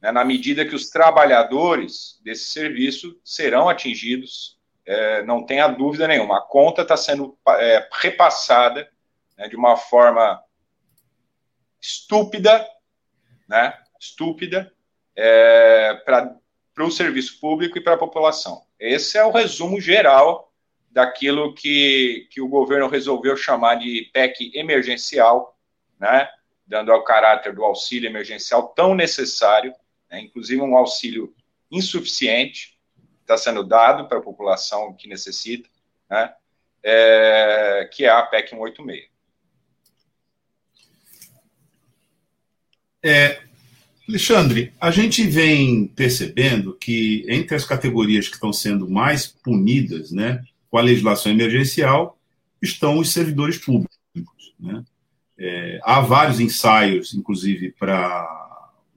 [0.00, 6.38] né, na medida que os trabalhadores desse serviço serão atingidos é, não tenha dúvida nenhuma.
[6.38, 8.90] A conta está sendo é, repassada
[9.36, 10.42] né, de uma forma
[11.80, 12.66] estúpida,
[13.48, 14.72] né, estúpida,
[15.16, 16.02] é,
[16.74, 18.62] para o serviço público e para a população.
[18.78, 20.52] Esse é o resumo geral
[20.90, 25.58] daquilo que, que o governo resolveu chamar de PEC emergencial,
[25.98, 26.28] né,
[26.66, 29.74] dando ao caráter do auxílio emergencial tão necessário,
[30.10, 31.34] né, inclusive um auxílio
[31.70, 32.78] insuficiente,
[33.20, 35.68] está sendo dado para a população que necessita,
[36.10, 36.34] né,
[36.82, 39.10] é, que é a PEC 186.
[43.04, 43.42] É,
[44.08, 50.42] Alexandre, a gente vem percebendo que entre as categorias que estão sendo mais punidas né,
[50.70, 52.18] com a legislação emergencial
[52.60, 54.54] estão os servidores públicos.
[54.58, 54.84] Né?
[55.38, 58.26] É, há vários ensaios, inclusive, para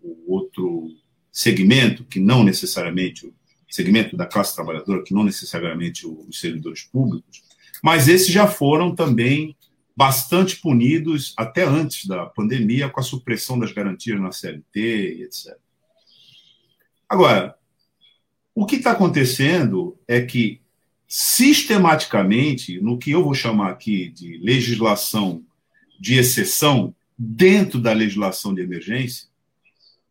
[0.03, 0.91] o outro
[1.31, 3.31] segmento, que não necessariamente
[3.69, 7.43] segmento da classe trabalhadora, que não necessariamente os servidores públicos,
[7.83, 9.55] mas esses já foram também
[9.95, 14.79] bastante punidos até antes da pandemia, com a supressão das garantias na CLT
[15.17, 15.57] e etc.
[17.07, 17.55] Agora,
[18.53, 20.61] o que está acontecendo é que,
[21.07, 25.43] sistematicamente, no que eu vou chamar aqui de legislação
[25.99, 29.27] de exceção, dentro da legislação de emergência,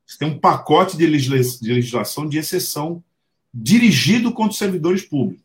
[0.07, 3.03] você tem um pacote de legislação de exceção
[3.53, 5.44] dirigido contra os servidores públicos.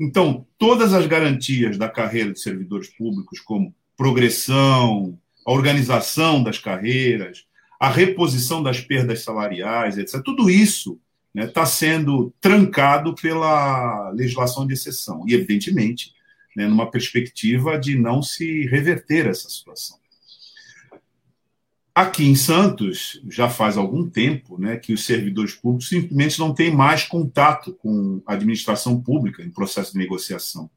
[0.00, 7.44] Então, todas as garantias da carreira de servidores públicos, como progressão, a organização das carreiras,
[7.78, 10.98] a reposição das perdas salariais, etc., tudo isso
[11.34, 15.24] está né, tá sendo trancado pela legislação de exceção.
[15.28, 16.12] E, evidentemente,
[16.56, 19.98] né, numa perspectiva de não se reverter essa situação.
[21.94, 26.74] Aqui em Santos, já faz algum tempo né, que os servidores públicos simplesmente não têm
[26.74, 30.68] mais contato com a administração pública em processo de negociação.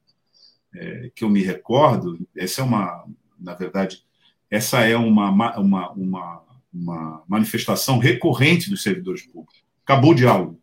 [0.72, 3.04] É, que eu me recordo, essa é uma,
[3.36, 4.04] na verdade,
[4.48, 6.42] essa é uma, uma, uma,
[6.72, 9.64] uma manifestação recorrente dos servidores públicos.
[9.82, 10.60] Acabou o diálogo.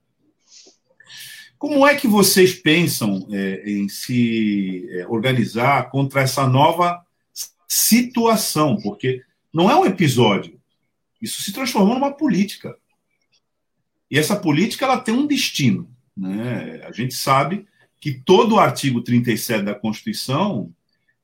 [1.57, 7.03] Como é que vocês pensam é, em se é, organizar contra essa nova
[7.67, 8.77] situação?
[8.77, 9.21] Porque
[9.55, 10.59] não é um episódio.
[11.21, 12.75] Isso se transformou numa política.
[14.11, 15.89] E essa política ela tem um destino.
[16.15, 16.81] Né?
[16.83, 17.65] A gente sabe
[18.01, 20.73] que todo o artigo 37 da Constituição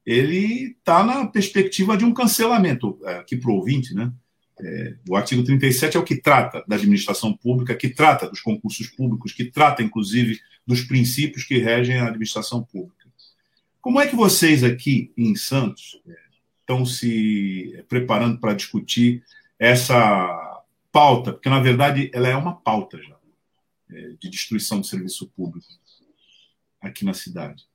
[0.06, 4.12] ele está na perspectiva de um cancelamento, é, aqui para o ouvinte, né?
[4.60, 8.88] É, o artigo 37 é o que trata da administração pública, que trata dos concursos
[8.88, 13.08] públicos, que trata, inclusive, dos princípios que regem a administração pública.
[13.82, 16.21] Como é que vocês aqui em Santos é,
[16.72, 19.24] estão se preparando para discutir
[19.60, 23.16] essa pauta, porque na verdade ela é uma pauta já
[23.92, 25.68] é, de destruição do serviço público
[26.80, 27.66] aqui na cidade.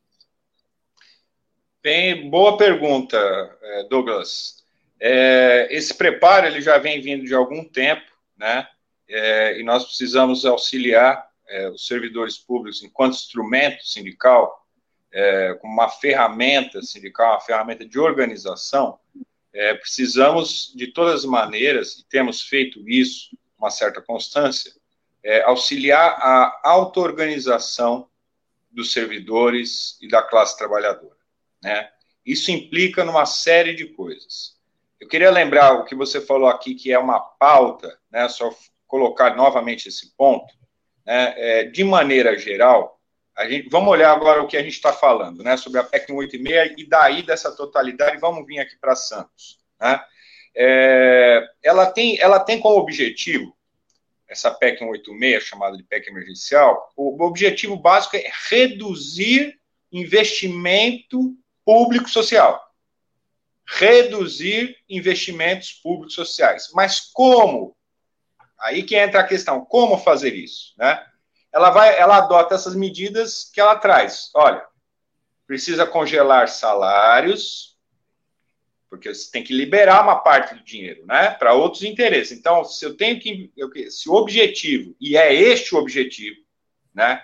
[1.83, 3.17] Bem, boa pergunta,
[3.63, 4.65] é, Douglas.
[4.99, 8.67] É, esse preparo ele já vem vindo de algum tempo, né?
[9.09, 14.66] É, e nós precisamos auxiliar é, os servidores públicos enquanto instrumento sindical
[15.17, 18.99] é, como uma ferramenta sindical, uma ferramenta de organização,
[19.51, 24.71] é, precisamos, de todas as maneiras, e temos feito isso com uma certa constância,
[25.25, 28.11] é, auxiliar a auto-organização
[28.71, 31.17] dos servidores e da classe trabalhadora.
[31.63, 31.89] Né?
[32.25, 34.55] Isso implica numa série de coisas.
[35.01, 38.55] Eu queria lembrar o que você falou aqui, que é uma pauta, né, só
[38.87, 40.53] colocar novamente esse ponto,
[41.07, 42.96] né, é, de maneira geral,
[43.37, 46.07] a gente, vamos olhar agora o que a gente está falando, né, sobre a PEC
[46.07, 49.59] 186 e daí dessa totalidade, vamos vir aqui para Santos.
[49.79, 50.03] Né?
[50.55, 53.55] É, ela, tem, ela tem como objetivo,
[54.27, 59.61] essa PEC 186, chamada de PEC emergencial, o objetivo básico é reduzir
[59.93, 62.61] investimento público-social.
[63.67, 66.71] Reduzir investimentos públicos sociais.
[66.73, 67.77] Mas como?
[68.59, 71.05] Aí que entra a questão, como fazer isso, né?
[71.57, 74.31] Ela vai, ela adota essas medidas que ela traz.
[74.35, 74.63] Olha,
[75.47, 77.79] precisa congelar salários,
[78.91, 82.39] porque você tem que liberar uma parte do dinheiro, né, para outros interesses.
[82.39, 83.51] Então, se eu tenho que,
[83.91, 86.37] se o objetivo e é este o objetivo,
[86.95, 87.23] né,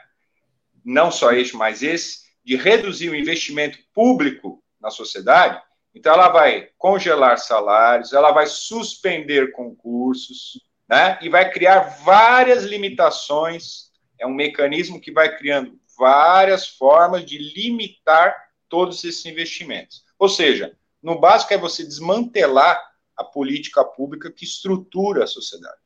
[0.82, 5.62] não só este, mas esse, de reduzir o investimento público na sociedade,
[5.94, 10.58] então ela vai congelar salários, ela vai suspender concursos,
[10.88, 11.18] né?
[11.20, 13.91] E vai criar várias limitações.
[14.22, 18.32] É um mecanismo que vai criando várias formas de limitar
[18.68, 20.04] todos esses investimentos.
[20.16, 22.80] Ou seja, no básico é você desmantelar
[23.16, 25.80] a política pública que estrutura a sociedade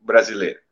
[0.00, 0.62] brasileira,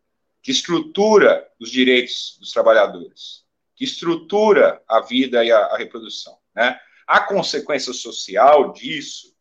[0.42, 3.44] que estrutura os direitos dos trabalhadores,
[3.76, 6.38] que estrutura a vida e a, a reprodução.
[6.54, 6.80] Né?
[7.06, 9.36] A consequência social disso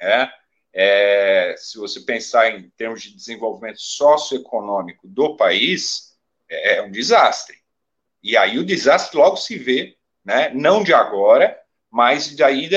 [0.00, 0.30] é,
[0.72, 6.15] é, se você pensar em termos de desenvolvimento socioeconômico do país,
[6.48, 7.56] é, é um desastre.
[8.22, 10.50] E aí o desastre logo se vê, né?
[10.50, 11.58] não de agora,
[11.90, 12.68] mas daí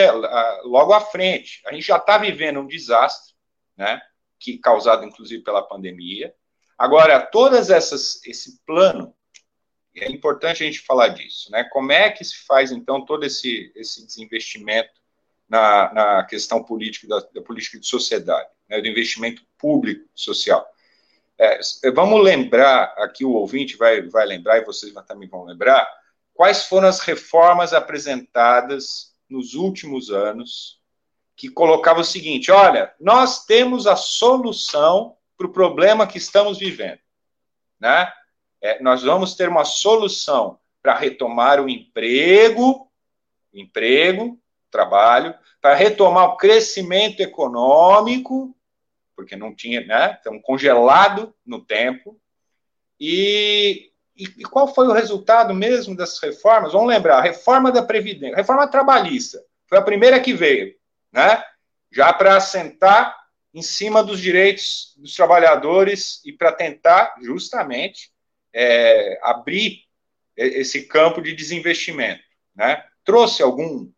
[0.63, 1.61] logo à frente.
[1.65, 3.34] A gente já está vivendo um desastre,
[3.76, 4.01] né?
[4.39, 6.34] que causado inclusive pela pandemia.
[6.78, 9.13] Agora, todas essas esse plano
[9.95, 11.65] é importante a gente falar disso, né?
[11.65, 14.93] Como é que se faz então todo esse esse desinvestimento
[15.49, 18.80] na, na questão política da, da política de sociedade, né?
[18.80, 20.65] do investimento público social?
[21.39, 21.59] É,
[21.91, 25.87] vamos lembrar aqui o ouvinte vai vai lembrar e vocês também vão lembrar
[26.33, 30.79] quais foram as reformas apresentadas nos últimos anos
[31.39, 36.99] que colocava o seguinte: olha, nós temos a solução para o problema que estamos vivendo.
[37.79, 38.11] Né?
[38.61, 42.91] É, nós vamos ter uma solução para retomar o emprego,
[43.53, 44.37] emprego,
[44.69, 48.53] trabalho, para retomar o crescimento econômico,
[49.20, 50.13] porque não tinha, né?
[50.13, 52.17] Estamos congelado no tempo.
[52.97, 56.72] E, e, e, qual foi o resultado mesmo dessas reformas?
[56.72, 60.74] Vamos lembrar, a reforma da Previdência, a reforma trabalhista, foi a primeira que veio
[61.11, 61.43] né?
[61.91, 63.17] Já para assentar
[63.53, 68.11] em cima dos direitos dos trabalhadores e para tentar justamente
[68.53, 69.84] é, abrir
[70.38, 72.24] esse campo de desinvestimento,
[72.55, 72.86] né?
[73.03, 73.91] Trouxe algum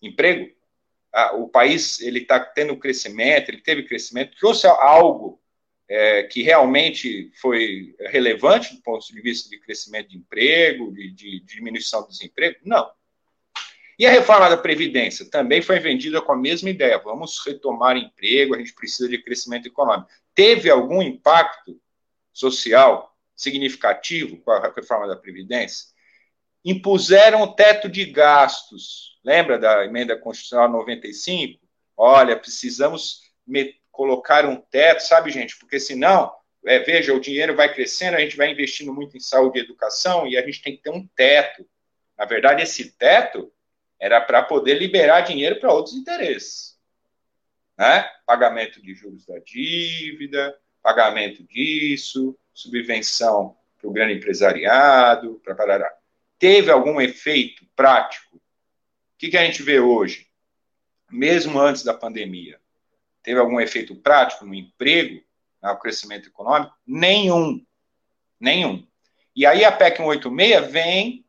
[0.00, 0.54] emprego?
[1.34, 5.40] O país ele está tendo crescimento, ele teve crescimento, trouxe algo
[5.88, 11.40] é, que realmente foi relevante do ponto de vista de crescimento de emprego, de, de,
[11.40, 12.56] de diminuição do desemprego?
[12.64, 12.88] Não.
[13.98, 18.54] E a reforma da Previdência também foi vendida com a mesma ideia: vamos retomar emprego,
[18.54, 20.08] a gente precisa de crescimento econômico.
[20.34, 21.78] Teve algum impacto
[22.32, 25.88] social significativo com a reforma da Previdência?
[26.64, 29.18] Impuseram o teto de gastos.
[29.24, 31.60] Lembra da emenda constitucional 95?
[31.96, 33.20] Olha, precisamos
[33.90, 35.58] colocar um teto, sabe, gente?
[35.58, 36.32] Porque senão,
[36.64, 40.26] é, veja, o dinheiro vai crescendo, a gente vai investindo muito em saúde e educação
[40.26, 41.66] e a gente tem que ter um teto.
[42.16, 43.52] Na verdade, esse teto
[43.98, 46.78] era para poder liberar dinheiro para outros interesses.
[47.76, 48.08] Né?
[48.24, 55.99] Pagamento de juros da dívida, pagamento disso, subvenção para o grande empresariado, para parará.
[56.40, 58.36] Teve algum efeito prático?
[58.36, 58.40] O
[59.18, 60.26] que, que a gente vê hoje?
[61.10, 62.58] Mesmo antes da pandemia,
[63.22, 65.22] teve algum efeito prático no emprego,
[65.62, 66.74] no crescimento econômico?
[66.86, 67.62] Nenhum.
[68.40, 68.88] Nenhum.
[69.36, 71.26] E aí a PEC 186 vem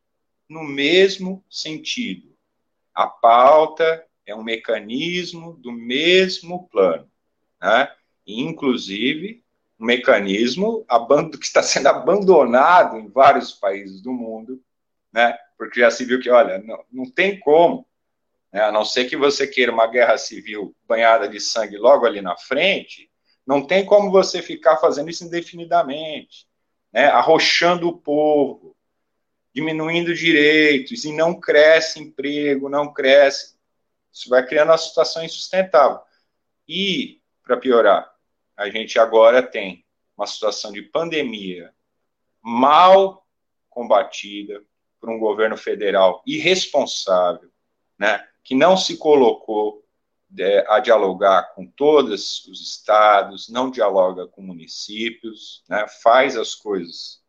[0.47, 2.33] no mesmo sentido.
[2.95, 7.11] A pauta é um mecanismo do mesmo plano,
[7.61, 7.93] né?
[8.25, 9.43] inclusive
[9.77, 10.85] um mecanismo
[11.37, 14.63] que está sendo abandonado em vários países do mundo,
[15.11, 15.37] né?
[15.57, 17.87] Porque já se viu que, olha, não, não tem como,
[18.51, 18.63] né?
[18.63, 22.37] a não ser que você queira uma guerra civil banhada de sangue logo ali na
[22.37, 23.09] frente,
[23.45, 26.47] não tem como você ficar fazendo isso indefinidamente,
[26.91, 27.07] né?
[27.07, 28.75] Arrochando o povo,
[29.53, 33.55] diminuindo direitos e não cresce emprego, não cresce.
[34.11, 35.99] Isso vai criando uma situação insustentável.
[36.67, 38.13] E, para piorar,
[38.55, 39.85] a gente agora tem
[40.15, 41.73] uma situação de pandemia
[42.41, 43.25] mal
[43.69, 44.63] combatida
[45.01, 47.49] por um governo federal irresponsável,
[47.97, 49.83] né, que não se colocou
[50.39, 57.21] é, a dialogar com todos os estados, não dialoga com municípios, né, faz as coisas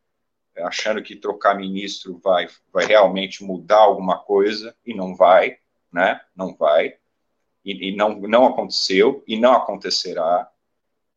[0.58, 5.58] achando que trocar ministro vai, vai realmente mudar alguma coisa, e não vai,
[5.92, 6.20] né?
[6.34, 6.96] Não vai.
[7.64, 10.50] E, e não, não aconteceu, e não acontecerá,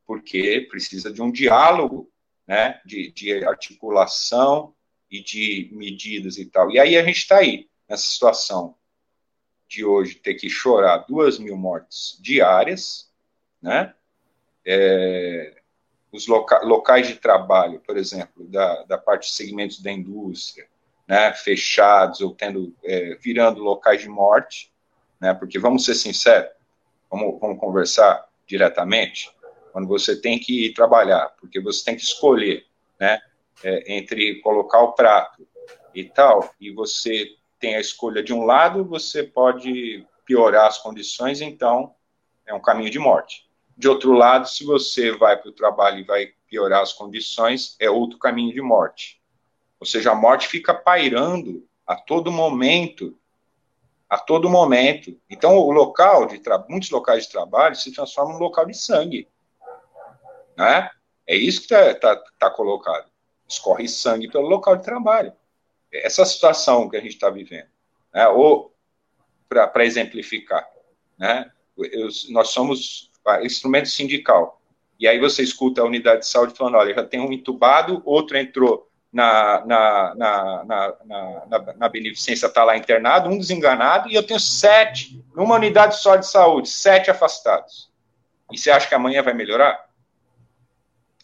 [0.06, 2.12] porque precisa de um diálogo,
[2.48, 2.80] né?
[2.86, 4.75] De, de articulação
[5.10, 6.72] e de medidas e tal.
[6.72, 8.76] E aí a gente está aí, nessa situação
[9.68, 13.12] de hoje ter que chorar duas mil mortes diárias,
[13.62, 13.94] né?
[14.66, 15.62] É,
[16.12, 20.68] os loca locais de trabalho, por exemplo, da, da parte de segmentos da indústria,
[21.08, 24.72] né, fechados ou tendo, é, virando locais de morte,
[25.20, 26.50] né, porque vamos ser sinceros,
[27.12, 29.32] vamos, vamos conversar diretamente,
[29.72, 32.66] quando você tem que ir trabalhar, porque você tem que escolher,
[33.00, 33.22] né,
[33.64, 35.48] é, entre colocar o prato
[35.94, 41.42] e tal, e você tem a escolha de um lado, você pode piorar as condições,
[41.42, 41.94] então
[42.46, 43.50] é um caminho de morte.
[43.78, 47.90] De outro lado, se você vai para o trabalho e vai piorar as condições, é
[47.90, 49.22] outro caminho de morte.
[49.80, 53.18] Ou seja, a morte fica pairando a todo momento,
[54.10, 55.20] a todo momento.
[55.30, 59.28] Então, o local de muitos locais de trabalho se transformam num local de sangue,
[60.58, 60.90] né?
[61.28, 63.10] É isso que está tá, tá colocado.
[63.48, 65.34] Escorre sangue pelo local de trabalho.
[65.92, 67.68] Essa situação que a gente está vivendo.
[68.14, 68.28] Né?
[68.28, 68.74] Ou,
[69.48, 70.68] para exemplificar,
[71.18, 71.52] né?
[71.78, 73.12] Eu, nós somos
[73.44, 74.62] instrumento sindical.
[75.00, 78.38] E aí você escuta a unidade de saúde falando, olha, já tem um entubado, outro
[78.38, 84.26] entrou na, na, na, na, na, na beneficência, está lá internado, um desenganado, e eu
[84.26, 87.92] tenho sete, numa unidade só de saúde, sete afastados.
[88.52, 89.90] E você acha que amanhã vai melhorar?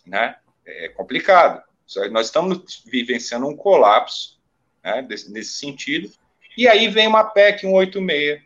[0.06, 0.36] Né?
[0.66, 1.64] É complicado.
[2.12, 4.40] Nós estamos vivenciando um colapso
[4.84, 6.12] né, nesse sentido.
[6.58, 8.42] E aí vem uma PEC 186,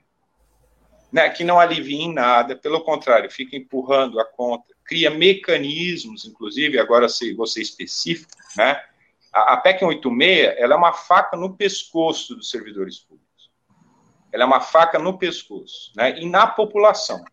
[1.12, 6.78] né, que não alivia em nada, pelo contrário, fica empurrando a conta, cria mecanismos, inclusive,
[6.78, 8.84] agora se você específico, né,
[9.34, 13.26] a, a PEC 186, ela é uma faca no pescoço dos servidores públicos.
[14.32, 17.24] Ela é uma faca no pescoço, né, e na população,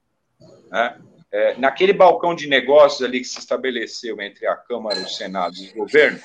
[0.71, 0.99] né,
[1.33, 5.71] é, naquele balcão de negócios ali que se estabeleceu entre a Câmara, o Senado e
[5.71, 6.21] o governo,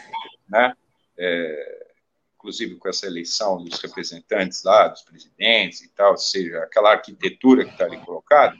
[0.49, 0.73] né,
[1.17, 1.87] é,
[2.35, 7.63] inclusive com essa eleição dos representantes lá, dos presidentes e tal, ou seja, aquela arquitetura
[7.63, 8.57] que está ali colocada,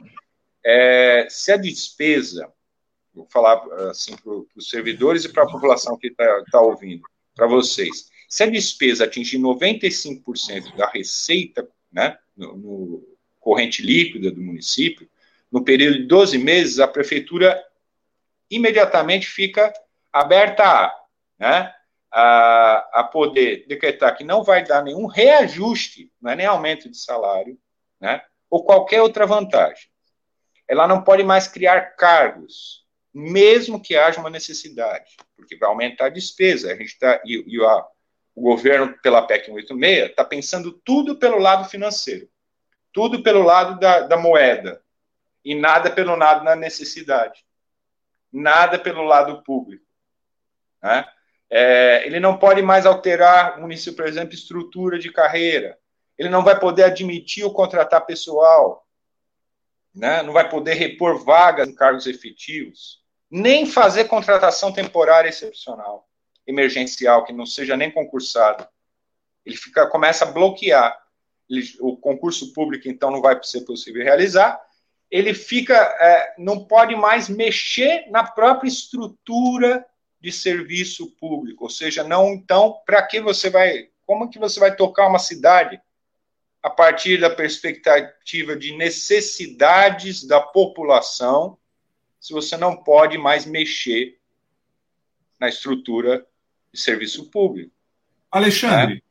[0.64, 2.50] é, se a despesa,
[3.14, 7.02] vou falar assim para os servidores e para a população que está tá ouvindo,
[7.34, 14.40] para vocês, se a despesa atingir 95% da receita né, no, no corrente líquida do
[14.40, 15.08] município,
[15.50, 17.62] no período de 12 meses, a prefeitura
[18.50, 19.72] imediatamente fica
[20.12, 20.94] aberta a,
[21.38, 21.74] né,
[22.10, 26.96] a, a poder decretar que não vai dar nenhum reajuste, não é nem aumento de
[26.96, 27.58] salário,
[28.00, 29.88] né, ou qualquer outra vantagem.
[30.66, 36.10] Ela não pode mais criar cargos, mesmo que haja uma necessidade, porque vai aumentar a
[36.10, 36.72] despesa.
[36.72, 37.86] A gente tá, e, e a,
[38.34, 42.28] o governo, pela PEC 186, está pensando tudo pelo lado financeiro,
[42.92, 44.82] tudo pelo lado da, da moeda,
[45.48, 47.42] e nada pelo lado da necessidade,
[48.30, 49.86] nada pelo lado público.
[50.82, 51.08] Né?
[51.48, 55.78] É, ele não pode mais alterar município, por exemplo, estrutura de carreira.
[56.18, 58.86] Ele não vai poder admitir ou contratar pessoal.
[59.94, 60.22] Né?
[60.22, 63.02] Não vai poder repor vagas em cargos efetivos.
[63.30, 66.06] Nem fazer contratação temporária excepcional,
[66.46, 68.68] emergencial, que não seja nem concursado.
[69.46, 71.02] Ele fica, começa a bloquear.
[71.48, 74.67] Ele, o concurso público, então, não vai ser possível realizar.
[75.10, 79.84] Ele fica, é, não pode mais mexer na própria estrutura
[80.20, 84.74] de serviço público, ou seja, não então para que você vai, como que você vai
[84.74, 85.80] tocar uma cidade
[86.62, 91.56] a partir da perspectiva de necessidades da população,
[92.20, 94.18] se você não pode mais mexer
[95.38, 96.26] na estrutura
[96.72, 97.72] de serviço público.
[98.30, 99.07] Alexandre, é?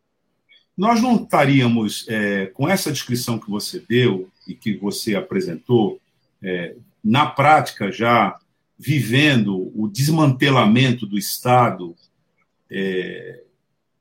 [0.78, 6.00] Nós não estaríamos, é, com essa descrição que você deu e que você apresentou,
[6.42, 8.38] é, na prática já
[8.78, 11.96] vivendo o desmantelamento do Estado,
[12.70, 13.42] é,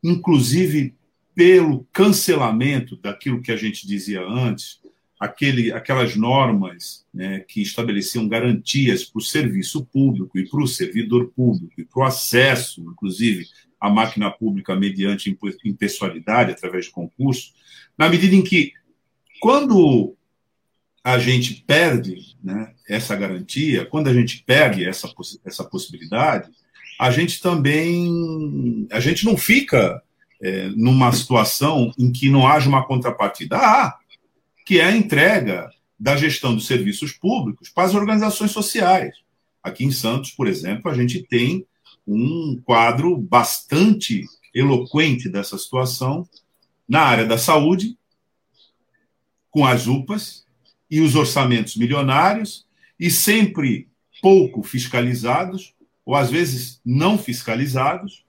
[0.04, 0.94] inclusive
[1.34, 4.80] pelo cancelamento daquilo que a gente dizia antes,
[5.18, 11.32] aquele, aquelas normas né, que estabeleciam garantias para o serviço público e para o servidor
[11.34, 13.46] público e para o acesso, inclusive,
[13.80, 17.52] à máquina pública mediante impessoalidade, através de concurso,
[17.96, 18.72] na medida em que,
[19.40, 20.16] quando
[21.04, 25.08] a gente perde né, essa garantia, quando a gente perde essa,
[25.44, 26.50] essa possibilidade,
[26.98, 30.02] a gente também a gente não fica
[30.42, 33.56] é, numa situação em que não haja uma contrapartida.
[33.56, 33.98] Há,
[34.64, 39.14] que é a entrega da gestão dos serviços públicos para as organizações sociais.
[39.62, 41.64] Aqui em Santos, por exemplo, a gente tem
[42.06, 44.24] um quadro bastante
[44.54, 46.28] eloquente dessa situação
[46.88, 47.98] na área da saúde,
[49.50, 50.46] com as UPAs,
[50.90, 52.66] e os orçamentos milionários
[52.98, 53.88] e sempre
[54.22, 55.74] pouco fiscalizados,
[56.04, 58.24] ou às vezes não fiscalizados,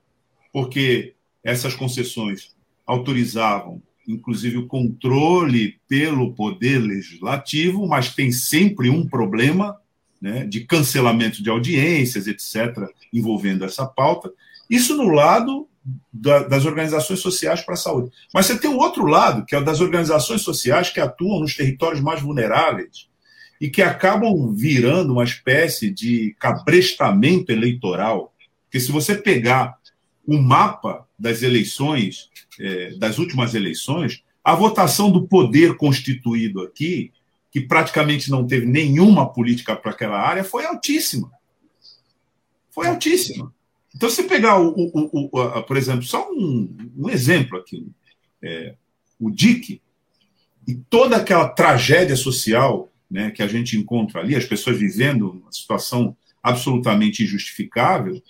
[0.51, 1.13] porque
[1.43, 2.55] essas concessões
[2.85, 9.77] autorizavam, inclusive, o controle pelo poder legislativo, mas tem sempre um problema
[10.21, 14.31] né, de cancelamento de audiências, etc., envolvendo essa pauta.
[14.69, 15.67] Isso no lado
[16.11, 18.11] da, das organizações sociais para a saúde.
[18.33, 21.55] Mas você tem o outro lado, que é o das organizações sociais que atuam nos
[21.55, 23.07] territórios mais vulneráveis
[23.59, 28.33] e que acabam virando uma espécie de cabrestamento eleitoral.
[28.65, 29.77] Porque se você pegar
[30.25, 32.29] o mapa das eleições,
[32.59, 37.11] é, das últimas eleições, A votação do poder constituído aqui,
[37.51, 41.31] que praticamente não teve nenhuma política para aquela área, foi altíssima.
[42.69, 43.53] Foi altíssima.
[43.95, 47.87] Então, se pegar, o, o, o a, por exemplo, só um, um exemplo aqui,
[48.43, 48.75] é,
[49.19, 49.81] o DIC
[50.67, 55.51] e toda aquela tragédia social né, que a gente encontra ali, as pessoas vivendo uma
[55.51, 58.21] situação absolutamente injustificável,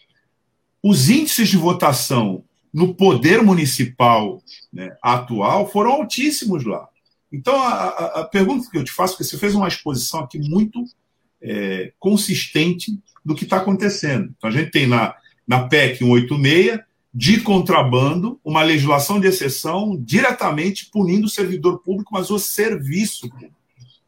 [0.81, 4.41] os índices de votação no poder municipal
[4.71, 6.87] né, atual foram altíssimos lá.
[7.31, 10.83] Então, a, a, pergunta que eu te faço, porque você fez uma exposição aqui muito
[11.41, 14.33] é, consistente do que está acontecendo.
[14.37, 15.13] Então, a gente tem na,
[15.45, 16.79] na PEC 186,
[17.13, 23.29] de contrabando, uma legislação de exceção diretamente punindo o servidor público, mas o serviço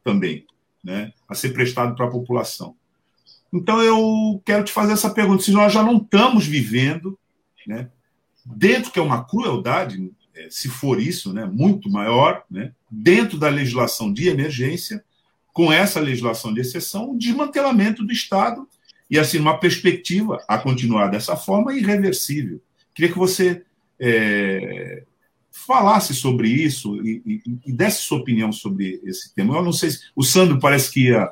[0.04, 0.46] também,
[0.84, 2.76] né, a ser prestado para a população.
[3.52, 7.18] Então, eu quero te fazer essa pergunta: se nós já não estamos vivendo,
[7.66, 7.90] né,
[8.46, 10.19] dentro que é uma crueldade, é,
[10.50, 15.04] se for isso, né, muito maior, né, dentro da legislação de emergência,
[15.52, 18.68] com essa legislação de exceção, o desmantelamento do Estado
[19.10, 22.62] e, assim, uma perspectiva a continuar dessa forma irreversível.
[22.94, 23.64] Queria que você
[24.00, 25.04] é,
[25.52, 29.56] falasse sobre isso e, e, e, desse sua opinião sobre esse tema.
[29.56, 31.32] Eu não sei se o Sandro parece que ia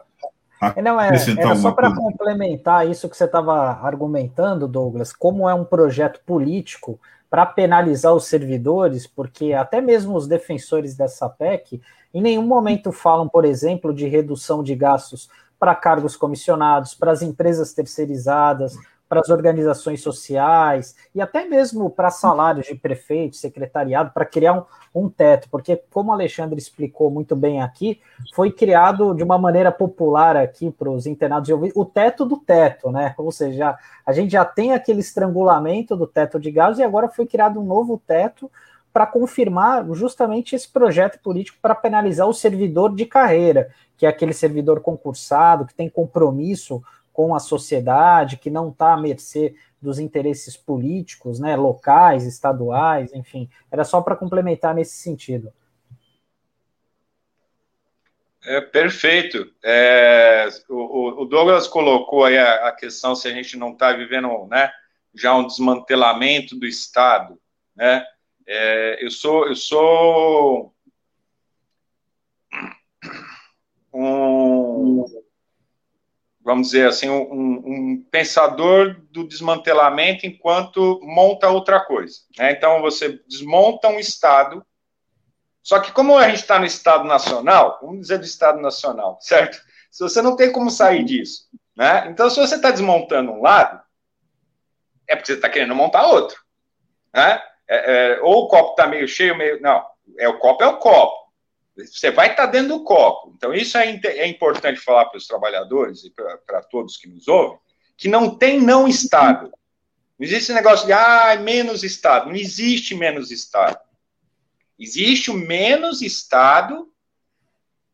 [0.82, 5.64] não, é, era só para complementar isso que você estava argumentando, Douglas, como é um
[5.64, 7.00] projeto político
[7.30, 11.82] para penalizar os servidores, porque até mesmo os defensores dessa PEC
[12.14, 15.30] em nenhum momento falam, por exemplo, de redução de gastos
[15.60, 22.10] para cargos comissionados, para as empresas terceirizadas, para as organizações sociais e até mesmo para
[22.10, 27.36] salários de prefeito, secretariado, para criar um, um, teto, porque, como o Alexandre explicou muito
[27.36, 28.02] bem aqui,
[28.34, 32.92] foi criado de uma maneira popular aqui para os internados de o teto do teto,
[32.92, 33.14] né?
[33.18, 37.26] Ou seja, a gente já tem aquele estrangulamento do teto de gás e agora foi
[37.26, 38.52] criado um novo teto
[38.98, 44.34] para confirmar justamente esse projeto político para penalizar o servidor de carreira, que é aquele
[44.34, 46.82] servidor concursado, que tem compromisso
[47.18, 53.50] com a sociedade, que não está à mercê dos interesses políticos, né, locais, estaduais, enfim.
[53.72, 55.52] Era só para complementar nesse sentido.
[58.46, 59.52] É, perfeito.
[59.64, 64.46] É, o, o, Douglas colocou aí a, a, questão se a gente não está vivendo
[64.46, 64.72] né,
[65.12, 67.40] já um desmantelamento do Estado.
[67.76, 68.06] Né?
[68.46, 70.72] É, eu sou, eu sou
[73.92, 75.17] um,
[76.48, 82.22] vamos dizer assim, um, um, pensador do desmantelamento enquanto monta outra coisa.
[82.38, 82.54] Né?
[82.54, 84.66] Então, você desmonta um Estado,
[85.62, 89.62] só que como a gente está no Estado Nacional, vamos dizer do Estado Nacional, certo?
[89.92, 92.08] Se você não tem como sair disso, né?
[92.10, 93.82] Então, se você está desmontando um lado,
[95.06, 96.40] é porque você está querendo montar outro,
[97.14, 97.42] né?
[97.68, 99.62] É, é, ou o copo está meio cheio, meio...
[99.62, 99.86] Não,
[100.18, 101.27] é o copo é o copo.
[101.86, 103.34] Você vai estar dentro do copo.
[103.36, 107.60] Então, isso é, é importante falar para os trabalhadores e para todos que nos ouvem,
[107.96, 109.52] que não tem não Estado.
[110.18, 112.28] Não existe negócio de, ah, menos Estado.
[112.28, 113.80] Não existe menos Estado.
[114.80, 116.92] Existe o menos Estado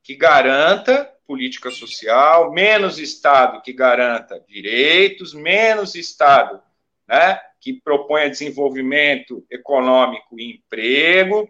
[0.01, 6.61] que garanta política social, menos Estado que garanta direitos, menos Estado
[7.07, 11.47] né, que proponha desenvolvimento econômico e emprego,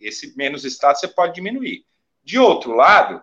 [0.00, 1.84] esse menos Estado você pode diminuir.
[2.22, 3.22] De outro lado,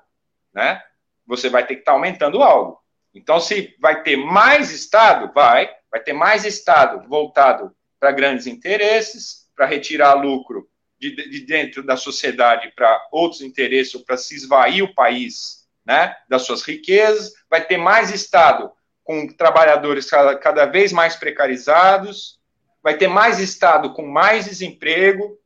[0.53, 0.81] né,
[1.25, 2.81] você vai ter que estar tá aumentando algo.
[3.13, 9.47] Então, se vai ter mais Estado, vai, vai ter mais Estado voltado para grandes interesses,
[9.55, 10.67] para retirar lucro
[10.99, 16.15] de, de, dentro da sociedade para outros interesses, ou para se esvair o país né,
[16.27, 18.71] das suas riquezas, vai ter mais Estado
[19.03, 22.39] com trabalhadores cada, cada vez mais precarizados,
[22.81, 25.37] vai ter mais Estado com mais desemprego,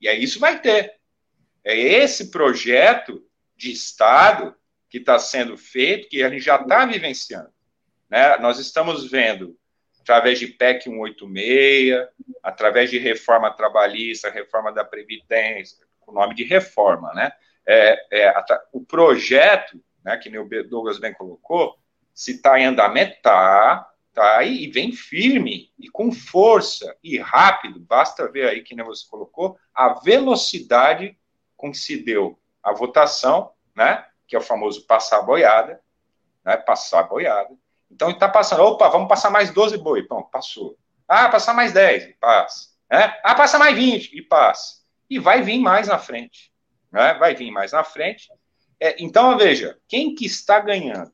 [0.00, 0.94] e aí isso vai ter.
[1.64, 3.24] É esse projeto
[3.56, 4.54] de Estado
[4.88, 7.52] que está sendo feito, que a gente já está vivenciando.
[8.08, 8.38] Né?
[8.38, 9.56] Nós estamos vendo,
[10.00, 12.08] através de PEC 186,
[12.42, 15.76] através de reforma trabalhista, reforma da Previdência,
[16.06, 17.30] o nome de reforma, né?
[17.66, 18.34] É, é,
[18.72, 21.76] o projeto, né, que o Douglas bem colocou,
[22.14, 23.86] se está em andamento, está,
[24.18, 27.78] tá aí e vem firme e com força e rápido.
[27.78, 31.16] Basta ver aí que nem você colocou a velocidade
[31.56, 34.04] com que se deu a votação, né?
[34.26, 35.80] Que é o famoso passar boiada,
[36.44, 36.56] né?
[36.56, 37.54] Passar boiada.
[37.88, 40.76] Então está passando, opa, vamos passar mais 12 boi, pronto, passou.
[41.06, 42.70] Ah, passar mais 10, e passa.
[42.90, 43.16] Né?
[43.22, 44.82] Ah, passa mais 20 e passa.
[45.08, 46.52] E vai vir mais na frente.
[46.90, 47.14] Né?
[47.14, 48.28] Vai vir mais na frente.
[48.80, 51.12] É, então, veja, quem que está ganhando?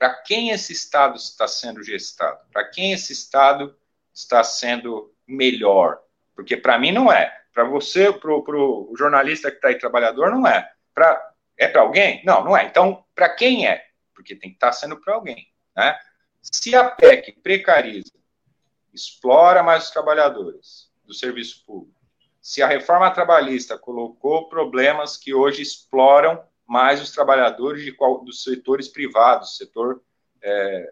[0.00, 2.40] Para quem esse Estado está sendo gestado?
[2.50, 3.76] Para quem esse Estado
[4.14, 6.00] está sendo melhor?
[6.34, 7.30] Porque para mim não é.
[7.52, 10.72] Para você, para o jornalista que está aí, trabalhador, não é.
[10.94, 12.22] Pra, é para alguém?
[12.24, 12.64] Não, não é.
[12.64, 13.88] Então, para quem é?
[14.14, 15.52] Porque tem que estar tá sendo para alguém.
[15.76, 16.00] Né?
[16.40, 18.14] Se a PEC precariza,
[18.94, 22.00] explora mais os trabalhadores do serviço público,
[22.40, 28.44] se a reforma trabalhista colocou problemas que hoje exploram mais os trabalhadores de qual, dos
[28.44, 30.00] setores privados, setor
[30.40, 30.88] é,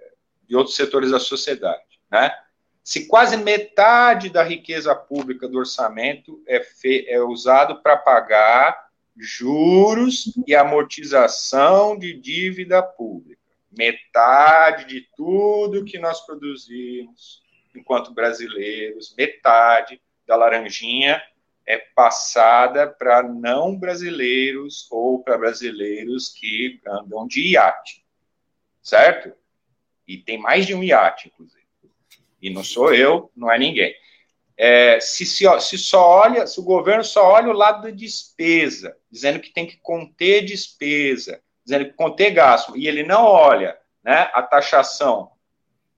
[0.48, 2.34] e outros setores da sociedade, né?
[2.82, 10.32] Se quase metade da riqueza pública do orçamento é, fe, é usado para pagar juros
[10.48, 13.40] e amortização de dívida pública,
[13.70, 17.40] metade de tudo que nós produzimos
[17.72, 21.22] enquanto brasileiros, metade da laranjinha
[21.68, 28.02] é passada para não brasileiros ou para brasileiros que andam de iate,
[28.80, 29.34] certo?
[30.06, 31.58] E tem mais de um iate, inclusive.
[32.40, 33.94] E não sou eu, não é ninguém.
[34.56, 38.96] É, se, se, se, só olha, se o governo só olha o lado da despesa,
[39.10, 44.30] dizendo que tem que conter despesa, dizendo que conter gasto, e ele não olha né,
[44.32, 45.32] a taxação,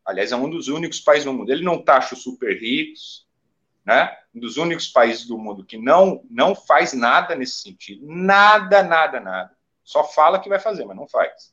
[0.05, 3.30] aliás, é um dos únicos países do mundo, ele não taxa os super ricos,
[3.91, 4.17] né?
[4.33, 8.07] Um dos únicos países do mundo que não, não faz nada nesse sentido.
[8.07, 9.51] Nada, nada, nada.
[9.83, 11.53] Só fala que vai fazer, mas não faz.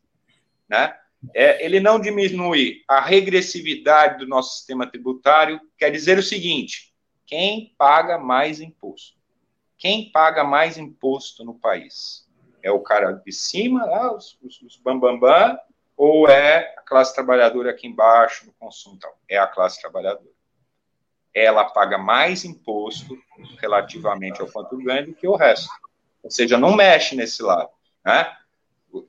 [0.70, 0.96] Né?
[1.34, 6.94] É, ele não diminui a regressividade do nosso sistema tributário, quer dizer o seguinte:
[7.26, 9.18] quem paga mais imposto?
[9.76, 12.30] Quem paga mais imposto no país?
[12.62, 15.60] É o cara de cima, lá, os, os, bambambam, bam, bam,
[15.96, 19.00] ou é a classe trabalhadora aqui embaixo no consumo?
[19.00, 19.18] Tal?
[19.28, 20.37] É a classe trabalhadora
[21.38, 23.18] ela paga mais imposto
[23.60, 25.70] relativamente ao quanto ganha do que o resto.
[26.24, 27.70] Ou seja, não mexe nesse lado.
[28.04, 28.36] Né?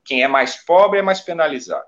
[0.05, 1.86] Quem é mais pobre é mais penalizado.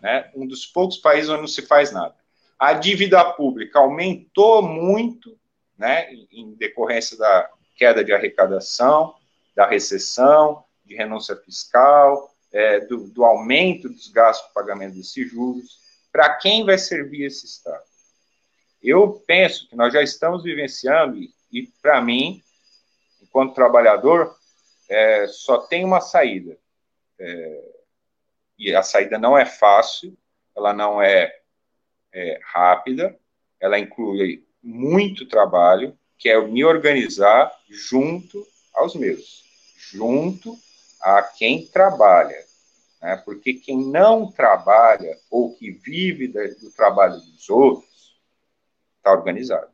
[0.00, 0.30] Né?
[0.34, 2.14] Um dos poucos países onde não se faz nada.
[2.58, 5.36] A dívida pública aumentou muito
[5.76, 9.16] né, em decorrência da queda de arrecadação,
[9.54, 15.80] da recessão, de renúncia fiscal, é, do, do aumento dos gastos com pagamento desses juros.
[16.12, 17.82] Para quem vai servir esse Estado?
[18.82, 22.42] Eu penso que nós já estamos vivenciando, e, e para mim,
[23.22, 24.34] enquanto trabalhador,
[24.88, 26.58] é, só tem uma saída.
[27.18, 27.72] É,
[28.58, 30.16] e a saída não é fácil,
[30.56, 31.34] ela não é,
[32.12, 33.18] é rápida,
[33.60, 39.44] ela inclui muito trabalho, que é me organizar junto aos meus,
[39.90, 40.56] junto
[41.00, 42.44] a quem trabalha.
[43.00, 43.16] Né?
[43.24, 47.91] Porque quem não trabalha ou que vive do trabalho dos outros,
[49.02, 49.68] está organizado.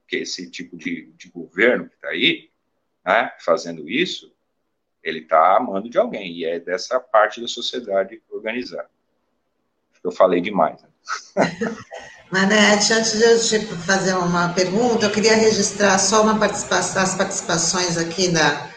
[0.00, 2.50] Porque esse tipo de, de governo que está aí,
[3.04, 4.32] né, fazendo isso,
[5.02, 8.88] ele está amando de alguém, e é dessa parte da sociedade organizada.
[10.02, 10.80] Eu falei demais.
[10.82, 10.88] Né?
[12.30, 17.14] Manete, antes de eu te fazer uma pergunta, eu queria registrar só uma participação, as
[17.14, 18.70] participações aqui da,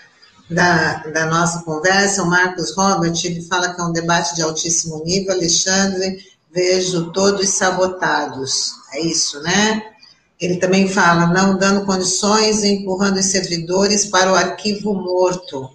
[0.49, 2.23] da, da, nossa conversa.
[2.23, 5.33] O Marcos Robert ele fala que é um debate de altíssimo nível.
[5.33, 8.73] Alexandre, vejo todos sabotados.
[8.93, 9.83] É isso, né?
[10.39, 15.69] Ele também fala, não dando condições e empurrando os servidores para o arquivo morto,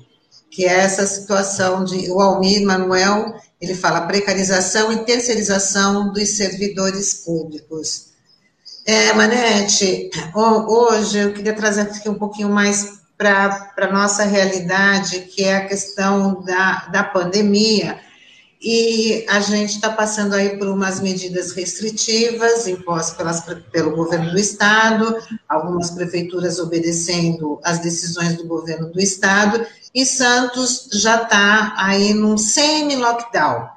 [0.50, 2.10] que é essa situação de.
[2.10, 8.06] O Almir Manuel, ele fala precarização e terceirização dos servidores públicos.
[8.84, 15.42] É, Manete, hoje eu queria trazer aqui um pouquinho mais para a nossa realidade, que
[15.42, 17.98] é a questão da, da pandemia
[18.60, 24.38] e a gente está passando aí por umas medidas restritivas impostas pelas, pelo governo do
[24.38, 25.16] estado,
[25.48, 29.64] algumas prefeituras obedecendo às decisões do governo do estado,
[29.94, 33.68] e Santos já está aí num semi-lockdown,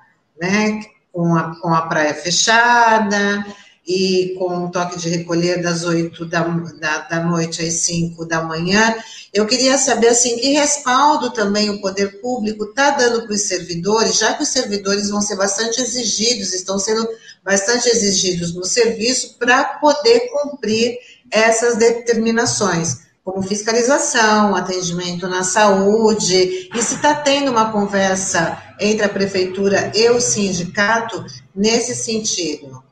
[0.42, 0.82] né,
[1.12, 3.46] com a, com a praia fechada,
[3.90, 8.44] e com um toque de recolher das 8 da, da, da, noite às 5 da
[8.44, 8.96] manhã.
[9.34, 14.20] Eu queria saber, assim, que respaldo também o poder público está dando para os servidores,
[14.20, 17.08] já que os servidores vão ser bastante exigidos, estão sendo
[17.44, 21.00] bastante exigidos no serviço para poder cumprir
[21.32, 29.10] essas determinações como fiscalização, atendimento na saúde, e se está tendo uma conversa entre a
[29.10, 31.26] prefeitura e o sindicato
[31.56, 32.88] nesse sentido.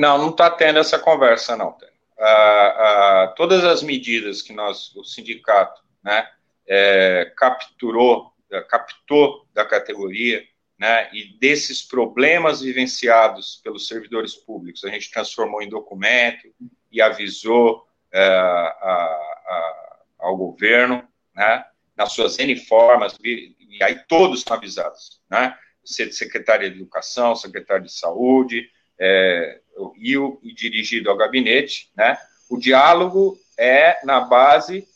[0.00, 1.76] Não, não está tendo essa conversa, não.
[2.18, 6.26] Ah, todas as medidas que nós, o sindicato, né,
[6.66, 10.42] é, capturou, é, captou da categoria,
[10.78, 16.50] né, e desses problemas vivenciados pelos servidores públicos, a gente transformou em documento
[16.90, 24.38] e avisou é, a, a, ao governo, né, nas suas N formas, e, aí todos
[24.38, 25.54] estão avisados, né,
[25.84, 28.66] secretário de Educação, secretário de Saúde,
[28.98, 29.59] é,
[29.96, 32.18] e, o, e dirigido ao gabinete, né,
[32.48, 34.88] O diálogo é na base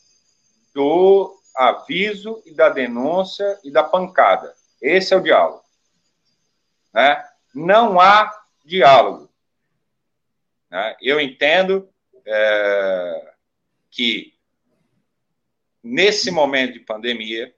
[0.73, 4.53] do aviso e da denúncia e da pancada.
[4.81, 5.63] Esse é o diálogo.
[6.93, 7.23] Né?
[7.53, 9.29] Não há diálogo.
[10.69, 10.95] Né?
[11.01, 11.89] Eu entendo
[12.25, 13.33] é,
[13.89, 14.33] que
[15.81, 17.53] nesse momento de pandemia,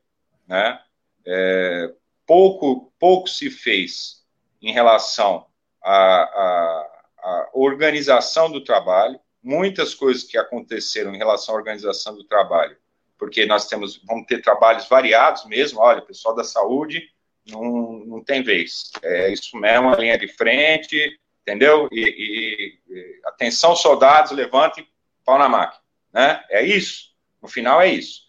[0.48, 0.80] né,
[1.26, 1.94] é,
[2.26, 4.23] pouco, pouco se fez
[4.61, 5.48] em relação
[5.81, 6.97] à, à,
[7.28, 12.78] à, organização do trabalho, muitas coisas que aconteceram em relação à organização do trabalho,
[13.18, 17.10] porque nós temos, vamos ter trabalhos variados mesmo, olha, pessoal da saúde
[17.49, 21.88] não, não tem vez, é isso mesmo, a linha de frente, entendeu?
[21.91, 24.88] E, e, e atenção, soldados, levantem
[25.24, 25.82] pau na máquina,
[26.14, 26.44] né?
[26.49, 28.28] É isso, no final é isso.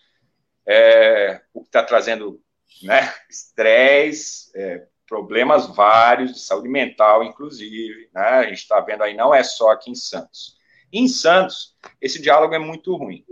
[0.66, 2.40] É, o que está trazendo
[2.82, 8.20] né, estresse, é, problemas vários de saúde mental, inclusive, né?
[8.20, 10.56] A gente está vendo aí, não é só aqui em Santos.
[10.92, 13.24] Em Santos, esse diálogo é muito ruim,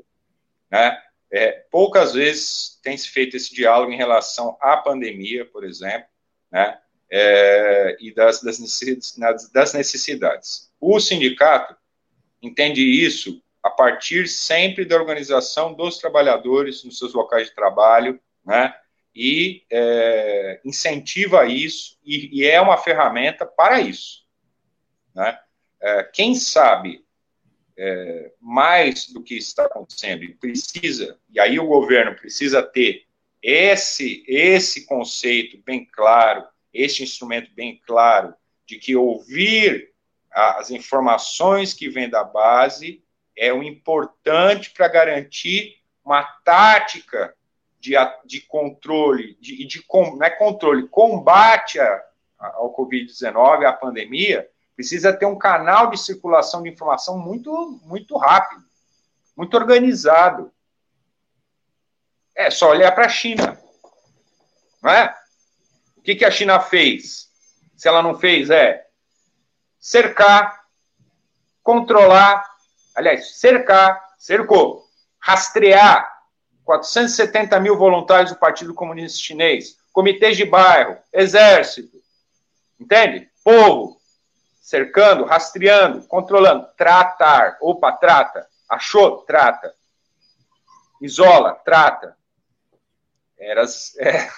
[0.70, 1.00] né?
[1.30, 6.08] É, poucas vezes tem se feito esse diálogo em relação à pandemia, por exemplo,
[6.50, 6.78] né?
[7.10, 10.72] É, e das, necessidades, das necessidades.
[10.80, 11.76] O sindicato
[12.42, 18.74] entende isso a partir sempre da organização dos trabalhadores nos seus locais de trabalho, né?
[19.18, 24.26] E é, incentiva isso e, e, é uma ferramenta para isso,
[25.14, 25.38] né?
[25.80, 27.02] É, quem sabe
[27.78, 33.06] é, mais do que está acontecendo e precisa, e aí o governo precisa ter
[33.42, 38.34] esse esse conceito bem claro, este instrumento bem claro
[38.66, 39.94] de que ouvir
[40.30, 43.02] as informações que vêm da base
[43.34, 47.34] é o importante para garantir uma tática
[47.90, 47.94] de,
[48.24, 52.02] de controle, de, de, não é controle, combate a,
[52.38, 58.62] ao Covid-19, à pandemia, precisa ter um canal de circulação de informação muito, muito rápido,
[59.36, 60.52] muito organizado.
[62.34, 63.58] É só olhar para a China.
[64.82, 65.14] Não é?
[65.96, 67.30] O que, que a China fez?
[67.76, 68.86] Se ela não fez, é
[69.78, 70.64] cercar,
[71.62, 72.44] controlar
[72.96, 74.88] aliás, cercar, cercou,
[75.20, 76.15] rastrear
[76.66, 81.96] 470 mil voluntários do Partido Comunista Chinês, comitês de bairro, exército,
[82.78, 83.30] entende?
[83.44, 84.00] Povo,
[84.60, 89.72] cercando, rastreando, controlando, tratar, opa, trata, achou, trata,
[91.00, 92.16] isola, trata.
[93.38, 93.64] Era
[93.98, 94.28] é,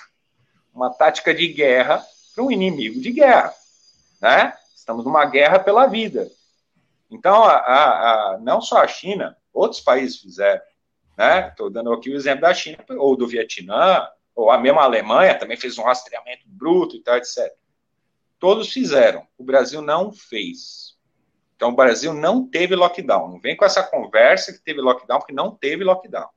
[0.75, 3.55] uma tática de guerra para um inimigo de guerra,
[4.21, 4.53] né?
[4.77, 6.31] Estamos numa guerra pela vida.
[7.11, 10.61] Então, a, a, a, não só a China, outros países fizeram.
[11.19, 11.73] Estou né?
[11.75, 15.77] dando aqui o exemplo da China, ou do Vietnã, ou a mesma Alemanha também fez
[15.77, 17.53] um rastreamento bruto e tal, etc.
[18.39, 19.27] Todos fizeram.
[19.37, 20.97] O Brasil não fez.
[21.57, 23.33] Então, o Brasil não teve lockdown.
[23.33, 26.29] Não vem com essa conversa que teve lockdown, porque não teve lockdown.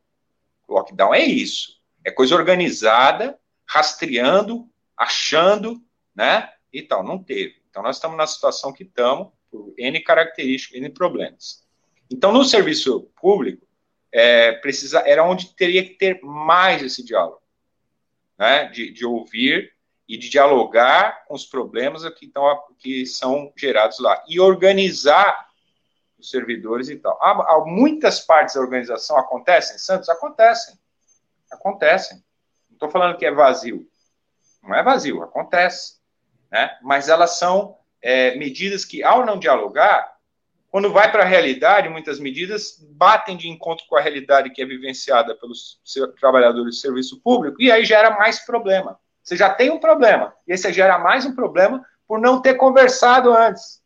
[0.67, 1.79] O lockdown é isso.
[2.03, 4.67] É coisa organizada, rastreando,
[4.97, 5.79] achando,
[6.15, 6.51] né?
[6.73, 7.03] E tal.
[7.03, 7.61] Não teve.
[7.69, 11.63] Então, nós estamos na situação que estamos por N características, N problemas.
[12.09, 13.67] Então, no serviço público,
[14.11, 17.41] é, precisa, era onde teria que ter mais esse diálogo,
[18.37, 18.65] né?
[18.65, 19.73] de, de ouvir
[20.07, 25.49] e de dialogar com os problemas que, estão, que são gerados lá e organizar
[26.19, 27.17] os servidores e tal.
[27.21, 30.09] Há, há muitas partes da organização acontecem, Santos?
[30.09, 30.77] Acontecem.
[31.49, 32.17] Acontecem.
[32.69, 33.87] Não estou falando que é vazio.
[34.61, 35.99] Não é vazio, acontece.
[36.51, 36.77] Né?
[36.81, 40.15] Mas elas são é, medidas que, ao não dialogar,
[40.71, 44.65] quando vai para a realidade, muitas medidas batem de encontro com a realidade que é
[44.65, 45.81] vivenciada pelos
[46.17, 48.97] trabalhadores de serviço público, e aí gera mais problema.
[49.21, 52.53] Você já tem um problema, e aí você gera mais um problema por não ter
[52.53, 53.81] conversado antes,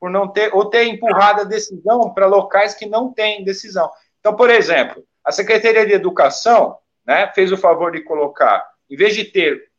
[0.00, 3.90] por não ter, ou ter empurrado a decisão para locais que não têm decisão.
[4.18, 9.14] Então, por exemplo, a Secretaria de Educação né, fez o favor de colocar, em vez
[9.14, 9.70] de ter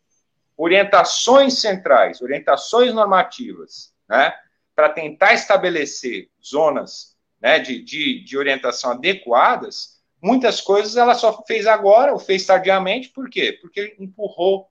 [0.55, 4.33] orientações centrais, orientações normativas, né,
[4.77, 11.65] para tentar estabelecer zonas né, de, de, de orientação adequadas, muitas coisas ela só fez
[11.65, 13.57] agora, ou fez tardiamente, por quê?
[13.59, 14.69] Porque empurrou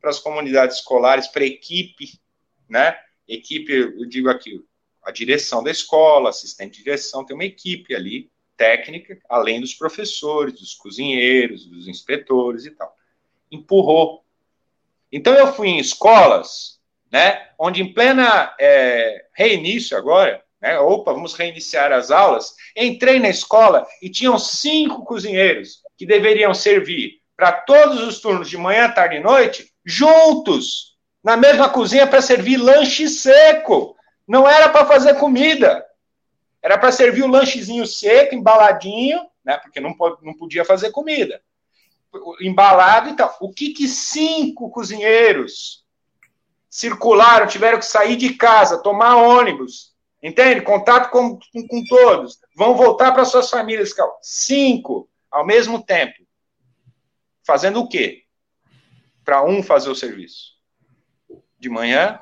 [0.00, 2.18] para as comunidades escolares, para a equipe,
[2.66, 2.98] né?
[3.28, 4.64] Equipe, eu digo aqui,
[5.02, 10.58] a direção da escola, assistente de direção, tem uma equipe ali, técnica, além dos professores,
[10.58, 12.96] dos cozinheiros, dos inspetores e tal.
[13.52, 14.24] Empurrou
[15.14, 16.73] então eu fui em escolas,
[17.14, 23.28] né, onde em plena é, reinício agora, né, opa, vamos reiniciar as aulas, entrei na
[23.28, 29.14] escola e tinham cinco cozinheiros que deveriam servir para todos os turnos de manhã, tarde
[29.14, 33.94] e noite, juntos, na mesma cozinha para servir lanche seco.
[34.26, 35.86] Não era para fazer comida.
[36.60, 39.56] Era para servir o lanchezinho seco, embaladinho, né?
[39.58, 41.40] Porque não, não podia fazer comida.
[42.40, 43.36] Embalado e tal.
[43.40, 45.83] O que que cinco cozinheiros
[46.74, 50.60] circularam, tiveram que sair de casa, tomar ônibus, entende?
[50.60, 52.40] Contato com, com, com todos.
[52.56, 53.94] Vão voltar para suas famílias.
[54.20, 56.14] Cinco ao mesmo tempo.
[57.46, 58.24] Fazendo o quê?
[59.24, 60.54] Para um fazer o serviço.
[61.60, 62.18] De manhã,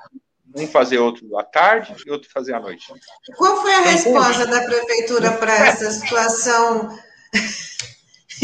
[0.54, 2.92] um fazer outro à tarde e outro fazer à noite.
[3.38, 6.90] Qual foi a resposta da prefeitura para essa situação?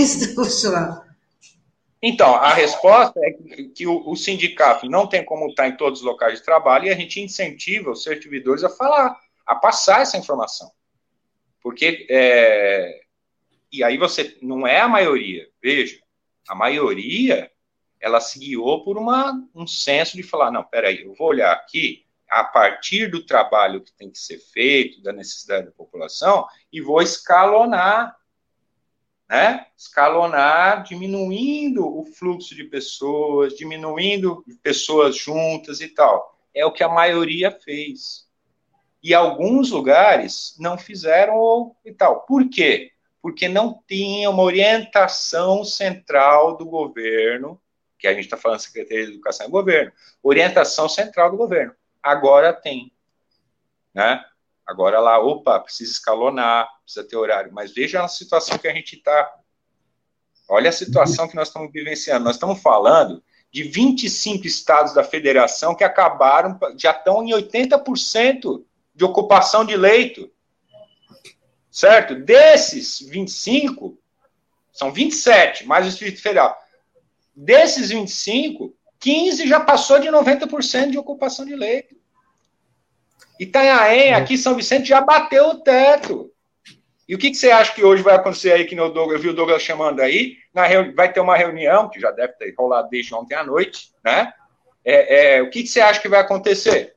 [2.00, 3.32] Então, a resposta é
[3.74, 6.90] que o, o, sindicato não tem como estar em todos os locais de trabalho e
[6.90, 10.70] a gente incentiva os servidores a falar, a passar essa informação.
[11.60, 13.00] Porque, é,
[13.72, 15.98] e aí você, não é a maioria, veja,
[16.48, 17.50] a maioria
[18.00, 22.06] ela se guiou por uma, um senso de falar, não, peraí, eu vou olhar aqui
[22.30, 27.02] a partir do trabalho que tem que ser feito, da necessidade da população, e vou
[27.02, 28.16] escalonar,
[29.28, 29.66] né?
[29.76, 36.38] Escalonar, diminuindo o fluxo de pessoas, diminuindo pessoas juntas e tal.
[36.54, 38.26] É o que a maioria fez.
[39.02, 42.22] E alguns lugares não fizeram e tal.
[42.22, 42.90] Por quê?
[43.20, 47.60] Porque não tinha uma orientação central do governo
[47.98, 49.92] que a gente está falando Secretaria de Educação e Governo,
[50.22, 51.74] orientação central do governo.
[52.02, 52.92] Agora tem.
[53.92, 54.24] Né?
[54.68, 57.50] Agora lá, opa, precisa escalonar, precisa ter horário.
[57.54, 59.34] Mas veja a situação que a gente está.
[60.46, 62.26] Olha a situação que nós estamos vivenciando.
[62.26, 68.62] Nós estamos falando de 25 estados da federação que acabaram, já estão em 80%
[68.94, 70.30] de ocupação de leito.
[71.70, 72.14] Certo?
[72.14, 73.98] Desses 25,
[74.70, 76.54] são 27, mais o Distrito Federal.
[77.34, 81.97] Desses 25, 15 já passou de 90% de ocupação de leito.
[83.38, 86.30] Itanhaém, aqui São Vicente, já bateu o teto.
[87.08, 89.22] E o que, que você acha que hoje vai acontecer aí, que no Douglas, eu
[89.22, 90.92] vi o Douglas chamando aí, na reuni...
[90.92, 94.32] vai ter uma reunião, que já deve ter rolado desde ontem à noite, né?
[94.84, 96.94] É, é, o que, que você acha que vai acontecer?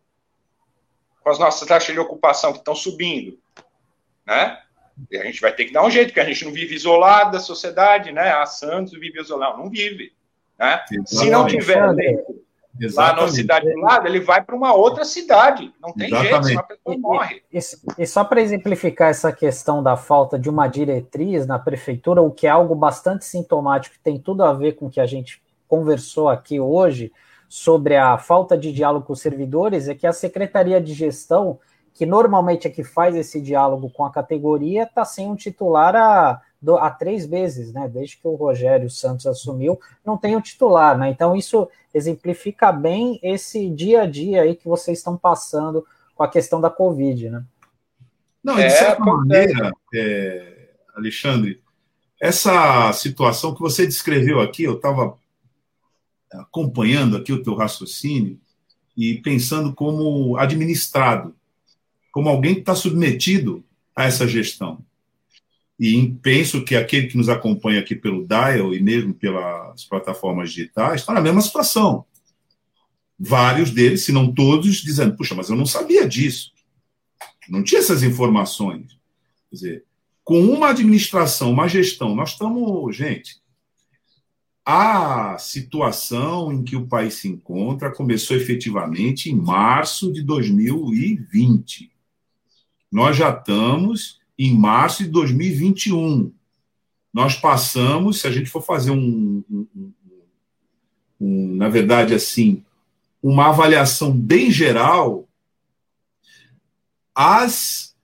[1.23, 3.39] Com as nossas taxas de ocupação que estão subindo,
[4.26, 4.57] né?
[5.09, 7.31] E a gente vai ter que dar um jeito, porque a gente não vive isolado
[7.31, 8.31] da sociedade, né?
[8.31, 10.13] A Santos vive isolado, não vive.
[10.59, 10.80] Né?
[11.05, 11.81] Se não tiver
[12.93, 15.73] lá na cidade do lado, ele vai para uma outra cidade.
[15.81, 16.30] Não tem Exatamente.
[16.30, 17.43] jeito, senão a pessoa morre.
[17.52, 17.60] E,
[17.98, 22.48] e, só para exemplificar essa questão da falta de uma diretriz na prefeitura, o que
[22.48, 26.60] é algo bastante sintomático, tem tudo a ver com o que a gente conversou aqui
[26.60, 27.11] hoje
[27.48, 31.60] sobre a falta de diálogo com os servidores, é que a Secretaria de Gestão,
[31.93, 36.41] que normalmente é que faz esse diálogo com a categoria, está sem um titular a
[36.62, 37.90] do, há três vezes, né?
[37.90, 41.10] Desde que o Rogério Santos assumiu, não tem o titular, né?
[41.10, 45.86] Então isso exemplifica bem esse dia a dia aí que vocês estão passando
[46.16, 47.44] com a questão da Covid, né?
[48.44, 51.62] Não, de é, certa maneira, é, Alexandre,
[52.20, 55.18] essa situação que você descreveu aqui, eu estava
[56.32, 58.40] acompanhando aqui o teu raciocínio
[58.96, 61.36] e pensando como administrado,
[62.12, 63.64] como alguém que está submetido
[63.96, 64.84] a essa gestão.
[65.82, 71.02] E penso que aquele que nos acompanha aqui pelo Dial e mesmo pelas plataformas digitais
[71.02, 72.06] está na mesma situação.
[73.18, 76.52] Vários deles, se não todos, dizendo: puxa, mas eu não sabia disso.
[77.49, 78.91] Não tinha essas informações.
[79.49, 79.86] Quer dizer,
[80.24, 83.41] com uma administração, uma gestão, nós estamos, gente,
[84.64, 91.91] a situação em que o país se encontra começou efetivamente em março de 2020.
[92.91, 96.34] Nós já estamos em março de 2021.
[97.13, 99.93] Nós passamos, se a gente for fazer um, um, um,
[101.19, 102.63] um na verdade, assim,
[103.22, 105.30] uma avaliação bem geral,
[107.13, 107.95] as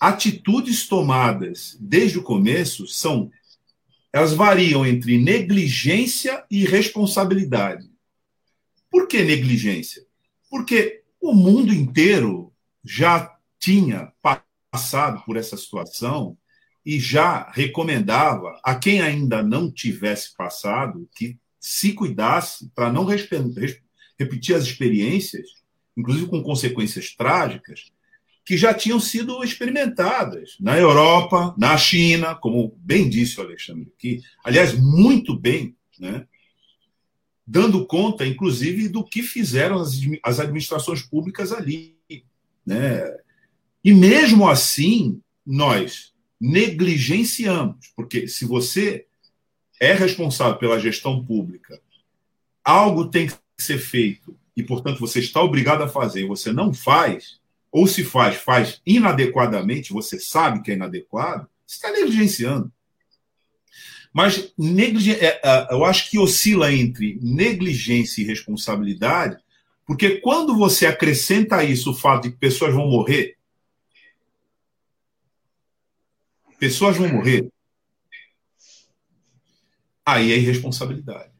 [0.00, 3.30] atitudes tomadas desde o começo são
[4.12, 7.88] elas variam entre negligência e responsabilidade.
[8.90, 10.04] Por que negligência?
[10.50, 12.52] Porque o mundo inteiro
[12.82, 14.10] já tinha
[14.78, 16.38] passado por essa situação
[16.86, 24.54] e já recomendava a quem ainda não tivesse passado que se cuidasse para não repetir
[24.54, 25.48] as experiências,
[25.96, 27.90] inclusive com consequências trágicas,
[28.44, 34.20] que já tinham sido experimentadas na Europa, na China, como bem disse o Alexandre aqui,
[34.44, 36.24] aliás, muito bem, né?
[37.44, 39.82] dando conta, inclusive, do que fizeram
[40.22, 41.98] as administrações públicas ali.
[42.64, 43.02] Né?
[43.84, 49.06] E mesmo assim, nós negligenciamos, porque se você
[49.80, 51.80] é responsável pela gestão pública,
[52.64, 56.74] algo tem que ser feito e, portanto, você está obrigado a fazer e você não
[56.74, 57.40] faz,
[57.70, 62.72] ou se faz, faz inadequadamente, você sabe que é inadequado, você está negligenciando.
[64.12, 64.52] Mas
[65.20, 69.38] é, é, eu acho que oscila entre negligência e responsabilidade,
[69.86, 73.37] porque quando você acrescenta isso o fato de que pessoas vão morrer,
[76.58, 77.48] pessoas vão morrer,
[80.04, 81.30] aí é irresponsabilidade.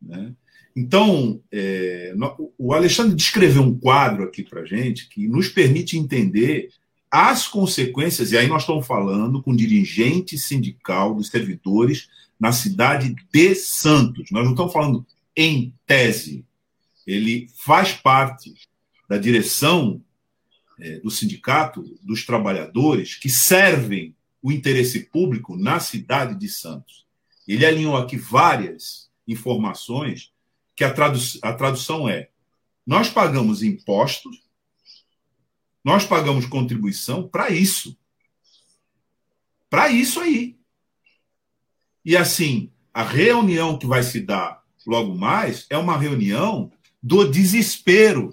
[0.00, 0.32] Né?
[0.74, 2.14] Então, é,
[2.58, 6.70] o Alexandre descreveu um quadro aqui para gente que nos permite entender
[7.10, 12.08] as consequências, e aí nós estamos falando com dirigente sindical dos servidores
[12.38, 14.30] na cidade de Santos.
[14.30, 16.44] Nós não estamos falando em tese.
[17.06, 18.52] Ele faz parte
[19.08, 20.02] da direção
[20.78, 24.14] é, do sindicato dos trabalhadores que servem
[24.46, 27.06] o interesse público na cidade de Santos.
[27.46, 30.32] Ele alinhou aqui várias informações
[30.74, 32.30] que a, tradu a tradução é:
[32.86, 34.46] nós pagamos impostos
[35.86, 37.96] nós pagamos contribuição para isso.
[39.70, 40.58] Para isso aí.
[42.04, 48.32] E assim, a reunião que vai se dar logo mais é uma reunião do desespero.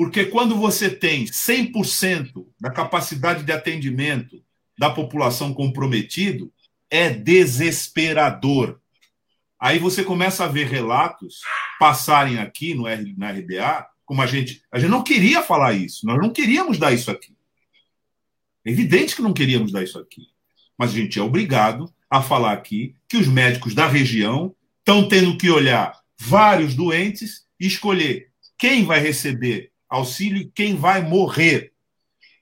[0.00, 4.42] Porque quando você tem 100% da capacidade de atendimento
[4.78, 6.50] da população comprometido,
[6.88, 8.80] é desesperador.
[9.60, 11.42] Aí você começa a ver relatos
[11.78, 12.84] passarem aqui no
[13.18, 14.62] na RBA como a gente.
[14.72, 17.36] A gente não queria falar isso, nós não queríamos dar isso aqui.
[18.64, 20.28] É evidente que não queríamos dar isso aqui.
[20.78, 25.36] Mas a gente é obrigado a falar aqui que os médicos da região estão tendo
[25.36, 31.72] que olhar vários doentes e escolher quem vai receber auxílio quem vai morrer.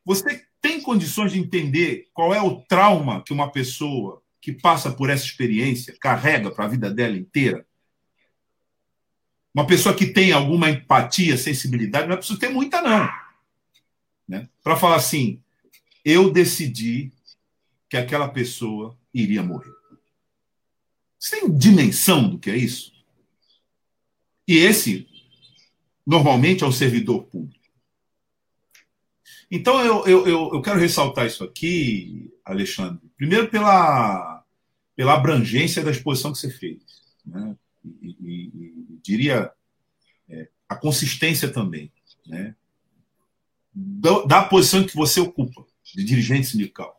[0.05, 5.09] Você tem condições de entender qual é o trauma que uma pessoa que passa por
[5.09, 7.67] essa experiência carrega para a vida dela inteira?
[9.55, 13.09] Uma pessoa que tem alguma empatia, sensibilidade, não é preciso ter muita, não.
[14.29, 14.49] Né?
[14.63, 15.43] Para falar assim,
[16.05, 17.11] eu decidi
[17.89, 19.73] que aquela pessoa iria morrer.
[21.19, 22.93] Você tem dimensão do que é isso?
[24.47, 25.09] E esse,
[26.09, 27.59] normalmente, é o servidor público.
[29.51, 34.43] Então, eu, eu, eu, quero ressaltar isso aqui, Alexandre, primeiro pela,
[34.97, 36.79] pela abrangência da exposição que você fez.
[37.27, 37.55] Né?
[38.03, 39.51] e, e, diria
[40.29, 41.93] é, a consistência também,
[42.27, 42.55] né?
[43.73, 45.65] Da, da, posição que você ocupa
[45.95, 46.99] de dirigente sindical.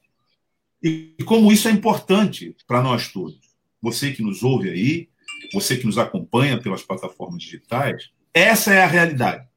[0.82, 3.40] E, e como isso é importante para nós todos.
[3.82, 5.10] Você que nos ouve aí,
[5.54, 9.48] você que nos acompanha pelas plataformas digitais, essa é a realidade.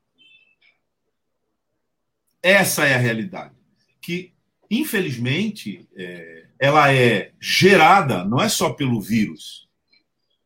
[2.43, 3.55] Essa é a realidade.
[4.01, 4.33] Que,
[4.71, 9.69] infelizmente, é, ela é gerada não é só pelo vírus,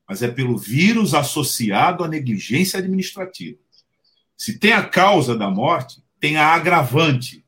[0.08, 3.58] mas é pelo vírus associado à negligência administrativa.
[4.36, 7.44] Se tem a causa da morte, tem a agravante.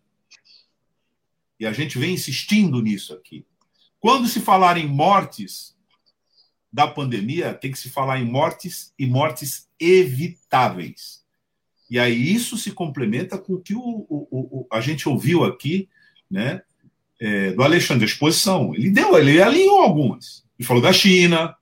[1.60, 3.44] E a gente vem insistindo nisso aqui.
[4.00, 5.76] Quando se falar em mortes
[6.73, 11.24] da pandemia, tem que se falar em mortes e mortes evitáveis.
[11.90, 15.89] E aí isso se complementa com o que o, o, o a gente ouviu aqui,
[16.31, 16.62] né,
[17.20, 18.74] é, do Alexandre, a exposição.
[18.74, 20.45] Ele deu, ele alinhou algumas.
[20.59, 21.57] Ele falou da China,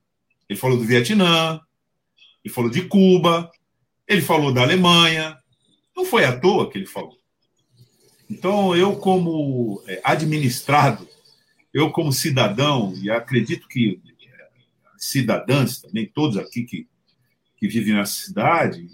[0.49, 1.61] ele falou do Vietnã,
[2.45, 3.51] ele falou de Cuba,
[4.07, 5.39] ele falou da Alemanha.
[5.97, 7.16] Não foi à toa que ele falou.
[8.28, 11.09] Então, eu, como é, administrado,
[11.73, 14.01] eu, como cidadão, e acredito que
[14.98, 16.86] cidadãs também, todos aqui que,
[17.56, 18.86] que vivem nessa cidade,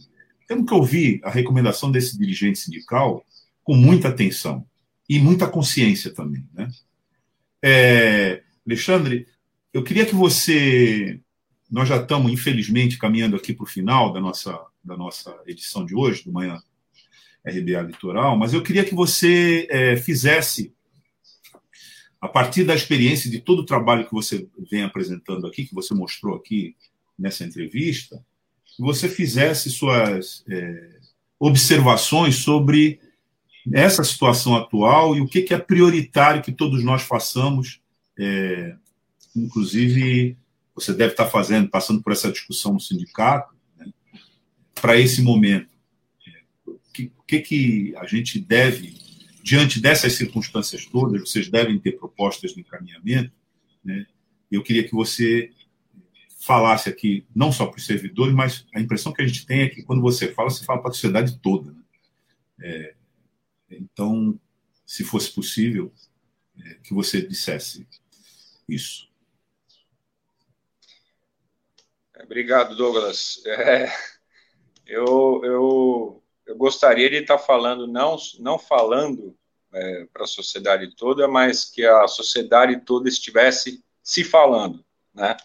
[0.46, 3.24] temos que ouvir a recomendação desse dirigente sindical
[3.62, 4.66] com muita atenção
[5.08, 6.46] e muita consciência também.
[6.52, 6.68] Né?
[7.62, 9.26] É, Alexandre,
[9.72, 11.20] eu queria que você
[11.72, 15.94] nós já estamos, infelizmente, caminhando aqui para o final da nossa, da nossa edição de
[15.94, 16.62] hoje, do Manhã
[17.46, 20.74] RBA Litoral, mas eu queria que você é, fizesse,
[22.22, 25.92] a partir da experiência de todo o trabalho que você vem apresentando aqui, que você
[25.92, 26.76] mostrou aqui
[27.18, 28.24] nessa entrevista,
[28.78, 31.00] você fizesse suas é,
[31.36, 33.00] observações sobre
[33.72, 37.80] essa situação atual e o que, que é prioritário que todos nós façamos,
[38.16, 38.76] é,
[39.34, 40.36] inclusive
[40.76, 43.92] você deve estar fazendo, passando por essa discussão no sindicato, né,
[44.76, 45.72] para esse momento.
[46.64, 48.94] O que, que, que a gente deve,
[49.42, 53.32] diante dessas circunstâncias todas, vocês devem ter propostas de encaminhamento.
[53.84, 54.06] Né?
[54.50, 55.52] Eu queria que você
[56.38, 59.68] falasse aqui, não só para os servidores, mas a impressão que a gente tem é
[59.68, 61.72] que quando você fala, você fala para a sociedade toda.
[61.72, 61.82] Né?
[62.60, 62.94] É,
[63.70, 64.38] então,
[64.84, 65.92] se fosse possível,
[66.58, 67.86] é, que você dissesse
[68.68, 69.10] isso.
[72.22, 73.42] Obrigado, Douglas.
[73.46, 73.92] É,
[74.86, 79.36] eu, eu eu gostaria de estar falando, não, não falando
[79.72, 85.36] é, para a sociedade toda, mas que a sociedade toda estivesse se falando, né?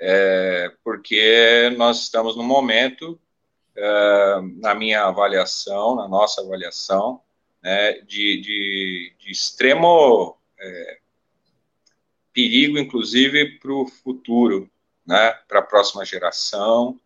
[0.00, 3.20] É, porque nós estamos num momento,
[3.76, 7.22] é, na minha avaliação, na nossa avaliação,
[7.62, 10.98] né, de, de, de extremo é,
[12.32, 14.68] perigo, inclusive, para o futuro,
[15.06, 17.00] né, para a próxima geração.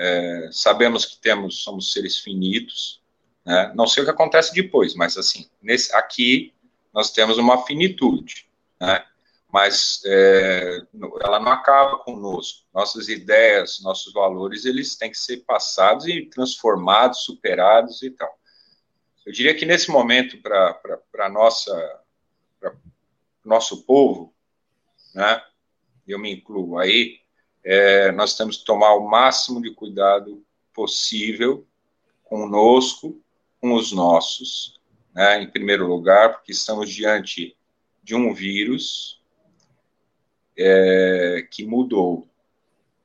[0.00, 3.02] É, sabemos que temos, somos seres finitos,
[3.44, 6.54] né, não sei o que acontece depois, mas assim, nesse, aqui
[6.94, 8.48] nós temos uma finitude,
[8.80, 9.04] né,
[9.52, 10.82] mas é,
[11.20, 12.64] ela não acaba conosco.
[12.72, 18.38] Nossas ideias, nossos valores, eles têm que ser passados e transformados, superados e tal.
[19.26, 22.02] Eu diria que nesse momento, para nossa
[22.60, 22.74] para
[23.44, 24.32] nosso povo,
[25.14, 25.42] né,
[26.06, 27.18] eu me incluo aí,
[27.64, 31.66] é, nós temos que tomar o máximo de cuidado possível
[32.24, 33.20] conosco,
[33.60, 34.80] com os nossos,
[35.14, 37.56] né, em primeiro lugar, porque estamos diante
[38.02, 39.20] de um vírus
[40.56, 42.28] é, que mudou.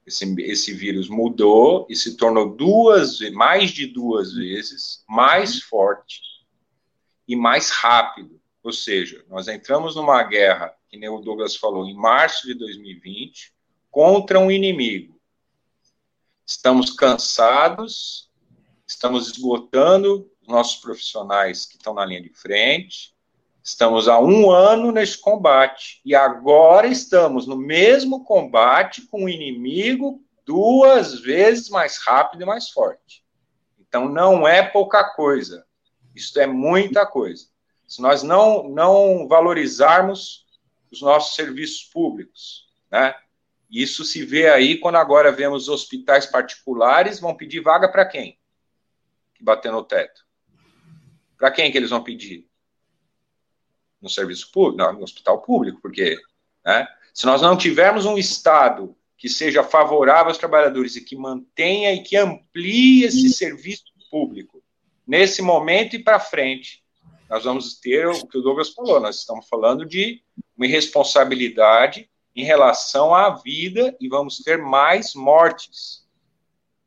[0.05, 6.21] Esse, esse vírus mudou e se tornou duas, mais de duas vezes mais forte
[7.27, 8.39] e mais rápido.
[8.61, 13.53] Ou seja, nós entramos numa guerra, que nem o Douglas falou, em março de 2020,
[13.93, 15.21] contra um inimigo.
[16.43, 18.27] Estamos cansados,
[18.87, 23.15] estamos esgotando os nossos profissionais que estão na linha de frente,
[23.63, 30.21] estamos há um ano nesse combate, e agora estamos no mesmo combate com um inimigo
[30.43, 33.23] duas vezes mais rápido e mais forte.
[33.79, 35.67] Então não é pouca coisa,
[36.15, 37.45] isso é muita coisa.
[37.87, 40.47] Se nós não, não valorizarmos
[40.91, 43.15] os nossos serviços públicos, né?
[43.73, 48.37] Isso se vê aí quando agora vemos hospitais particulares vão pedir vaga para quem?
[49.33, 50.23] Que bater no teto.
[51.35, 52.47] Para quem que eles vão pedir?
[53.99, 56.19] No serviço público, no hospital público, porque
[56.63, 61.91] né, se nós não tivermos um Estado que seja favorável aos trabalhadores e que mantenha
[61.93, 64.63] e que amplie esse serviço público
[65.07, 66.83] nesse momento e para frente,
[67.27, 70.21] nós vamos ter o que o Douglas falou, nós estamos falando de
[70.55, 76.03] uma irresponsabilidade em relação à vida e vamos ter mais mortes.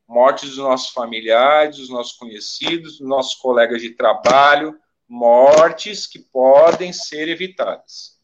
[0.07, 6.91] Mortes dos nossos familiares, dos nossos conhecidos, dos nossos colegas de trabalho, mortes que podem
[6.91, 8.17] ser evitadas.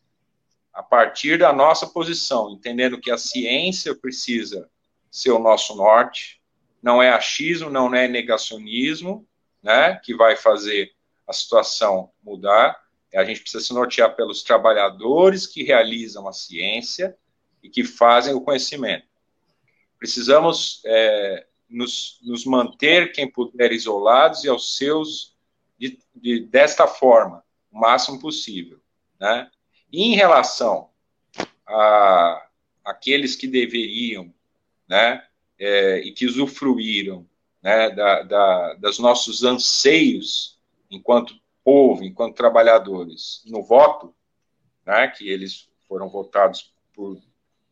[0.73, 4.69] A partir da nossa posição, entendendo que a ciência precisa
[5.11, 6.41] ser o nosso norte,
[6.81, 9.27] não é achismo, não é negacionismo,
[9.61, 10.91] né, que vai fazer
[11.27, 12.77] a situação mudar,
[13.17, 17.15] a gente precisa se nortear pelos trabalhadores que realizam a ciência
[17.61, 19.05] e que fazem o conhecimento.
[19.99, 25.35] Precisamos é, nos, nos, manter, quem puder, isolados e aos seus,
[25.77, 28.79] de, de, desta forma, o máximo possível.
[29.19, 29.49] Né?
[29.91, 30.89] E em relação
[31.67, 32.47] a
[32.83, 34.33] aqueles que deveriam,
[34.87, 35.25] né,
[35.57, 37.25] é, e que usufruíram
[37.61, 40.59] né, da, da, dos nossos anseios
[40.91, 44.13] enquanto povo, enquanto trabalhadores, no voto,
[44.85, 47.17] né, que eles foram votados por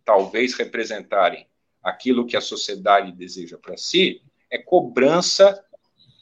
[0.05, 1.47] talvez representarem
[1.83, 5.63] aquilo que a sociedade deseja para si, é cobrança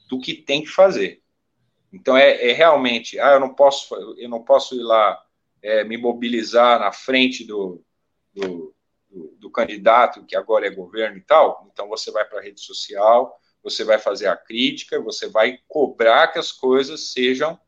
[0.08, 1.22] do que tem que fazer.
[1.92, 5.24] Então é, é, realmente, ah, eu não posso, eu não posso ir lá
[5.62, 7.84] é, me mobilizar na frente do,
[8.34, 8.74] do,
[9.10, 11.68] do, do, candidato que agora é governo e tal.
[11.72, 16.28] Então você vai para a rede social, você vai fazer a crítica, você vai cobrar
[16.28, 17.60] que as coisas sejam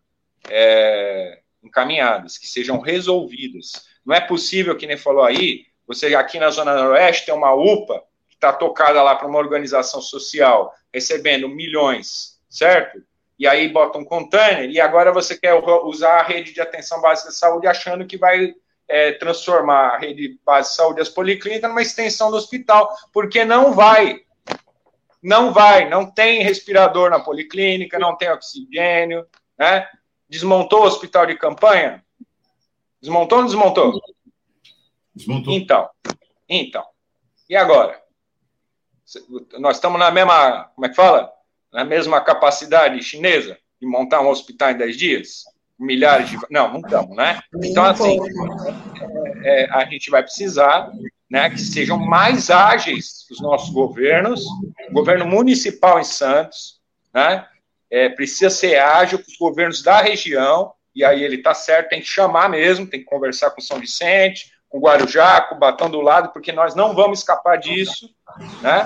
[0.49, 3.85] é, encaminhadas, que sejam resolvidas.
[4.05, 8.03] Não é possível, que nem falou aí, você aqui na Zona Noroeste tem uma UPA
[8.29, 13.03] que está tocada lá para uma organização social, recebendo milhões, certo?
[13.37, 17.29] E aí bota um container, e agora você quer usar a rede de atenção básica
[17.29, 18.53] de saúde achando que vai
[18.87, 23.73] é, transformar a rede básica de saúde, as policlínicas, numa extensão do hospital, porque não
[23.73, 24.21] vai.
[25.21, 29.25] Não vai, não tem respirador na policlínica, não tem oxigênio,
[29.57, 29.87] né?
[30.27, 32.03] Desmontou o hospital de campanha?
[32.99, 34.01] Desmontou ou não desmontou?
[35.13, 35.53] Desmontou.
[35.53, 35.89] Então,
[36.47, 36.85] então.
[37.49, 38.01] E agora?
[39.59, 41.31] Nós estamos na mesma, como é que fala?
[41.71, 45.43] Na mesma capacidade chinesa de montar um hospital em 10 dias?
[45.77, 46.37] Milhares de.
[46.49, 47.41] Não, não estamos, né?
[47.63, 48.17] Então, assim,
[49.43, 50.91] é, é, a gente vai precisar
[51.31, 54.43] né, que sejam mais ágeis os nossos governos,
[54.89, 56.81] o governo municipal em Santos,
[57.13, 57.47] né,
[57.89, 62.01] é, precisa ser ágil com os governos da região, e aí ele está certo, tem
[62.01, 66.33] que chamar mesmo, tem que conversar com São Vicente, com Guarujá, com Batão do lado,
[66.33, 68.09] porque nós não vamos escapar disso,
[68.61, 68.85] né?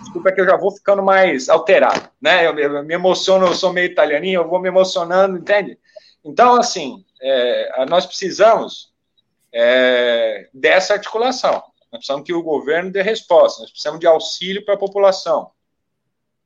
[0.00, 2.46] desculpa que eu já vou ficando mais alterado, né?
[2.46, 5.78] Eu, eu, me emociono, eu sou meio italianinho, eu vou me emocionando, entende?
[6.22, 8.92] Então, assim, é, nós precisamos
[9.52, 11.62] é, dessa articulação.
[11.90, 15.50] Nós precisamos que o governo dê resposta, nós precisamos de auxílio para a população.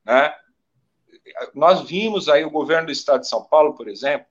[0.04, 0.34] Né?
[1.54, 4.26] Nós vimos aí o governo do estado de São Paulo, por exemplo,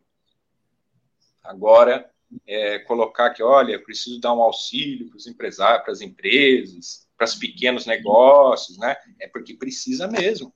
[1.43, 2.09] agora
[2.47, 7.25] é, colocar que, olha, preciso dar um auxílio para os empresários, para as empresas, para
[7.25, 8.95] os pequenos negócios, né?
[9.19, 10.53] É porque precisa mesmo.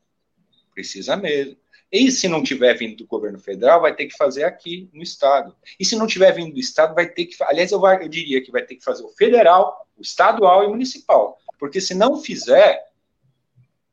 [0.74, 1.58] Precisa mesmo.
[1.92, 5.56] E se não tiver vindo do governo federal, vai ter que fazer aqui no estado.
[5.80, 8.44] E se não tiver vindo do estado, vai ter que, aliás, eu, vai, eu diria
[8.44, 11.38] que vai ter que fazer o federal, o estadual e o municipal.
[11.60, 12.84] Porque se não fizer,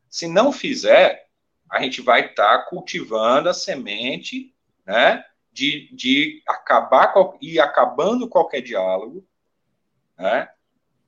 [0.09, 1.27] se não fizer,
[1.69, 4.53] a gente vai estar tá cultivando a semente,
[4.85, 9.25] né, de, de acabar e acabando qualquer diálogo,
[10.17, 10.49] né,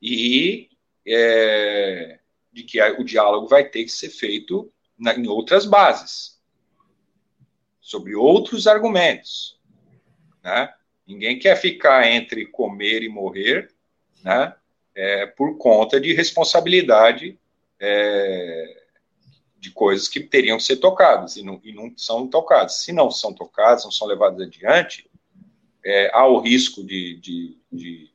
[0.02, 0.70] e
[1.06, 2.20] é,
[2.52, 6.35] de que o diálogo vai ter que ser feito na, em outras bases,
[7.86, 9.60] sobre outros argumentos,
[10.44, 10.74] né?
[11.06, 13.70] Ninguém quer ficar entre comer e morrer,
[14.24, 14.56] né?
[14.96, 17.38] É, por conta de responsabilidade
[17.80, 18.86] é,
[19.60, 22.78] de coisas que teriam que ser tocadas e não, e não são tocadas.
[22.78, 25.08] Se não são tocadas, não são levadas adiante,
[25.84, 28.10] é, há o risco de, de, de,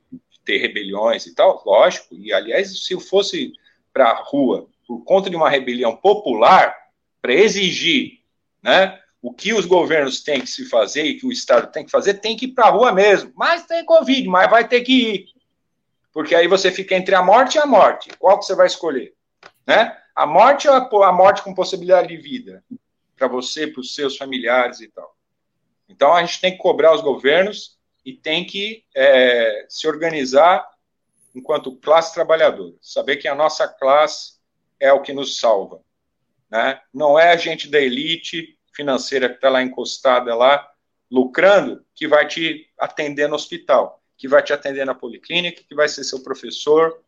[0.44, 2.16] ter rebeliões e tal, lógico.
[2.16, 3.52] E, aliás, se eu fosse
[3.92, 6.74] para a rua por conta de uma rebelião popular,
[7.22, 8.18] para exigir
[8.60, 11.90] né, o que os governos têm que se fazer e que o Estado tem que
[11.90, 13.32] fazer, tem que ir para a rua mesmo.
[13.36, 15.26] Mas tem Covid, mas vai ter que ir.
[16.12, 18.10] Porque aí você fica entre a morte e a morte.
[18.18, 19.14] Qual que você vai escolher?
[19.66, 19.96] Né?
[20.14, 22.64] A morte ou a morte com possibilidade de vida?
[23.16, 25.14] Para você, para os seus familiares e tal.
[25.88, 30.66] Então a gente tem que cobrar os governos e tem que é, se organizar
[31.34, 32.74] enquanto classe trabalhadora.
[32.80, 34.40] Saber que a nossa classe
[34.78, 35.82] é o que nos salva.
[36.50, 36.80] Né?
[36.92, 40.66] Não é a gente da elite financeira que está lá encostada lá,
[41.10, 45.86] lucrando, que vai te atender no hospital, que vai te atender na policlínica, que vai
[45.86, 46.98] ser seu professor,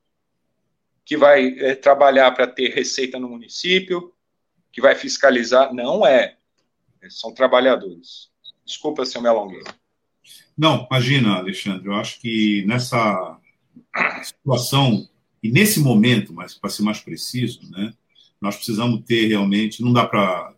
[1.02, 4.12] que vai é, trabalhar para ter receita no município,
[4.70, 5.72] que vai fiscalizar.
[5.72, 6.36] Não é.
[7.08, 8.30] São trabalhadores.
[8.64, 9.62] Desculpa se eu me alonguei.
[10.56, 13.38] Não, imagina, Alexandre, eu acho que nessa
[14.22, 15.08] situação,
[15.42, 17.94] e nesse momento, mas para ser mais preciso, né,
[18.40, 20.54] nós precisamos ter realmente, não dá para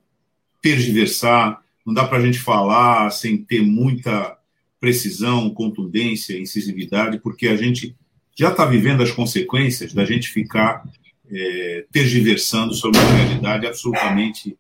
[0.65, 4.35] tergiversar, não dá para a gente falar sem ter muita
[4.81, 7.95] precisão, contundência, incisividade, porque a gente
[8.35, 10.83] já está vivendo as consequências da gente ficar
[11.31, 14.57] é, tergiversando sobre uma realidade absolutamente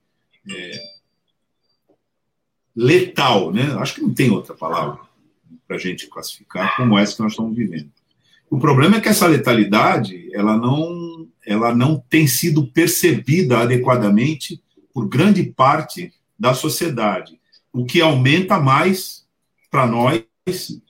[0.47, 0.81] é,
[2.76, 3.74] letal, né?
[3.78, 5.01] Acho que não tem outra palavra
[5.66, 7.90] para a gente classificar como essa que nós estamos vivendo.
[8.51, 14.62] O problema é que essa letalidade ela não, ela não tem sido percebida adequadamente
[14.95, 17.41] por grande parte da sociedade,
[17.73, 19.27] o que aumenta mais
[19.69, 20.23] para nós,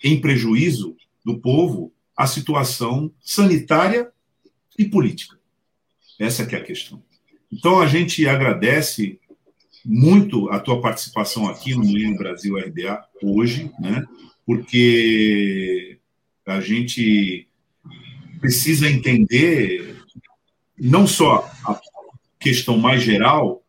[0.02, 0.94] em prejuízo
[1.24, 4.12] do povo, a situação sanitária
[4.78, 5.39] e política.
[6.20, 7.02] Essa que é a questão.
[7.51, 9.18] Então a gente agradece
[9.85, 14.05] muito a tua participação aqui no Manhã Brasil RDA hoje, né?
[14.44, 15.98] Porque
[16.47, 17.48] a gente
[18.40, 19.97] precisa entender
[20.78, 21.81] não só a
[22.39, 23.63] questão mais geral,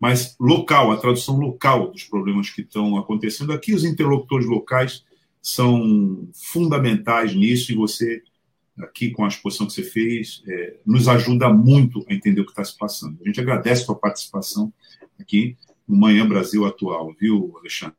[0.00, 3.74] mas local, a tradução local dos problemas que estão acontecendo aqui.
[3.74, 5.04] Os interlocutores locais
[5.42, 8.22] são fundamentais nisso e você,
[8.78, 12.52] aqui com a exposição que você fez, é, nos ajuda muito a entender o que
[12.52, 13.18] está se passando.
[13.20, 14.72] A gente agradece a sua participação
[15.20, 15.56] aqui
[15.86, 17.96] no Manhã Brasil Atual, viu, Alexandre?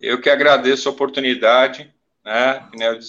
[0.00, 1.94] Eu que agradeço a oportunidade.
[2.24, 2.68] Né?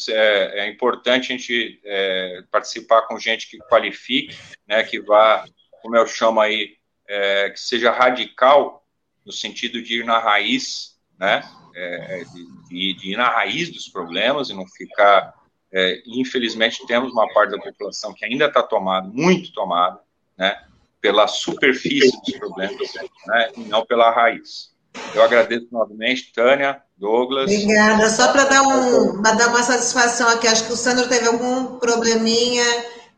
[0.10, 4.84] É, é importante a gente é, participar com gente que qualifique, né?
[4.84, 5.44] que vá,
[5.82, 6.77] como eu chamo aí,
[7.08, 8.84] é, que seja radical,
[9.26, 11.44] no sentido de ir na raiz, né?
[11.76, 12.24] É,
[12.70, 15.34] de, de, ir na raiz dos problemas e não ficar.
[15.72, 20.00] É, infelizmente, temos uma parte da população que ainda está tomada, muito tomada,
[20.38, 20.60] né?
[21.00, 22.94] pela superfície dos problemas,
[23.28, 23.52] né?
[23.56, 24.72] e não pela raiz.
[25.14, 27.52] Eu agradeço novamente, Tânia, Douglas.
[27.52, 28.10] Obrigada.
[28.10, 32.66] Só para dar, um, dar uma satisfação aqui, acho que o Sandro teve algum probleminha,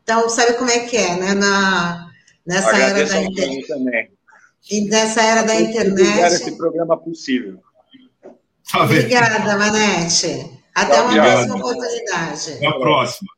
[0.04, 1.34] então sabe como é que é, né?
[1.34, 2.09] Na,
[2.46, 4.12] nessa era da internet.
[4.70, 6.34] E nessa era da internet.
[6.34, 7.60] esse programa possível.
[8.72, 10.60] Tá Obrigada, Manete.
[10.76, 12.54] Até uma próxima oportunidade.
[12.54, 13.30] Até a próxima.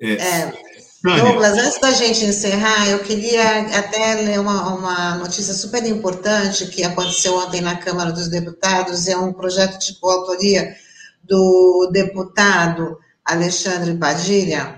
[0.00, 0.12] É.
[0.12, 0.68] é.
[1.00, 6.82] Douglas, antes da gente encerrar, eu queria até ler uma, uma notícia super importante que
[6.82, 9.06] aconteceu ontem na Câmara dos Deputados.
[9.06, 10.74] É um projeto de coautoria
[11.22, 14.77] do deputado Alexandre Padilha.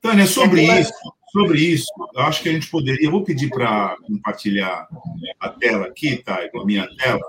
[0.00, 0.92] Tânia, sobre é, isso,
[1.32, 3.04] sobre isso, eu acho que a gente poderia.
[3.04, 4.88] Eu vou pedir para compartilhar
[5.40, 6.40] a tela aqui, tá?
[6.54, 7.20] A minha tela,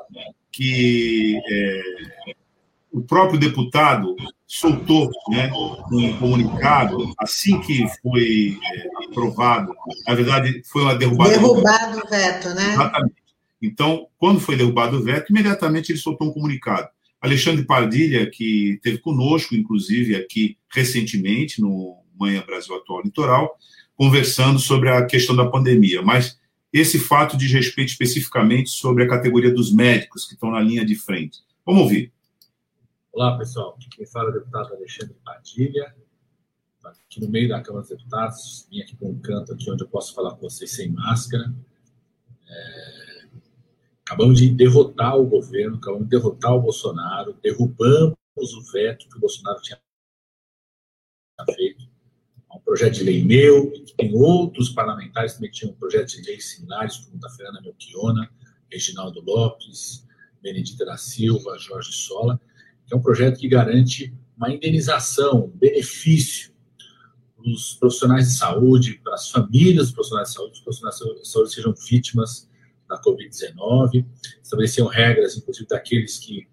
[0.51, 1.81] que é,
[2.91, 4.15] o próprio deputado
[4.45, 5.51] soltou né,
[5.91, 9.73] um comunicado assim que foi é, aprovado.
[10.07, 11.31] Na verdade, foi uma derrubada.
[11.31, 12.73] Derrubado o veto, né?
[12.73, 13.15] Exatamente.
[13.61, 16.87] Então, quando foi derrubado o veto, imediatamente ele soltou um comunicado.
[17.19, 23.57] Alexandre Pardilha, que teve conosco, inclusive, aqui recentemente, no Manhã Brasil Atual Litoral,
[23.95, 26.01] conversando sobre a questão da pandemia.
[26.01, 26.39] Mas
[26.71, 30.95] esse fato diz respeito especificamente sobre a categoria dos médicos que estão na linha de
[30.95, 31.39] frente.
[31.65, 32.11] Vamos ouvir.
[33.11, 33.77] Olá, pessoal.
[33.95, 35.95] Quem fala é o deputado Alexandre Padilha,
[36.83, 38.67] aqui no meio da Câmara dos Deputados.
[38.69, 41.53] Vim aqui para um canto aqui onde eu posso falar com vocês sem máscara.
[42.47, 43.27] É...
[44.05, 49.19] Acabamos de derrotar o governo, acabamos de derrotar o Bolsonaro, derrubamos o veto que o
[49.19, 49.77] Bolsonaro tinha
[51.53, 51.89] feito.
[52.67, 56.97] Projeto de lei meu, e tem outros parlamentares que também tinham projetos de lei similares,
[56.97, 58.29] como da Fernanda Melchiona,
[58.69, 60.05] Reginaldo Lopes,
[60.43, 62.39] Benedita da Silva, Jorge Sola
[62.87, 66.51] que é um projeto que garante uma indenização, um benefício
[67.35, 71.27] para os profissionais de saúde, para as famílias dos profissionais de saúde, os profissionais de
[71.27, 72.49] saúde sejam vítimas
[72.87, 74.05] da Covid-19,
[74.41, 76.47] estabeleciam regras, inclusive, daqueles que,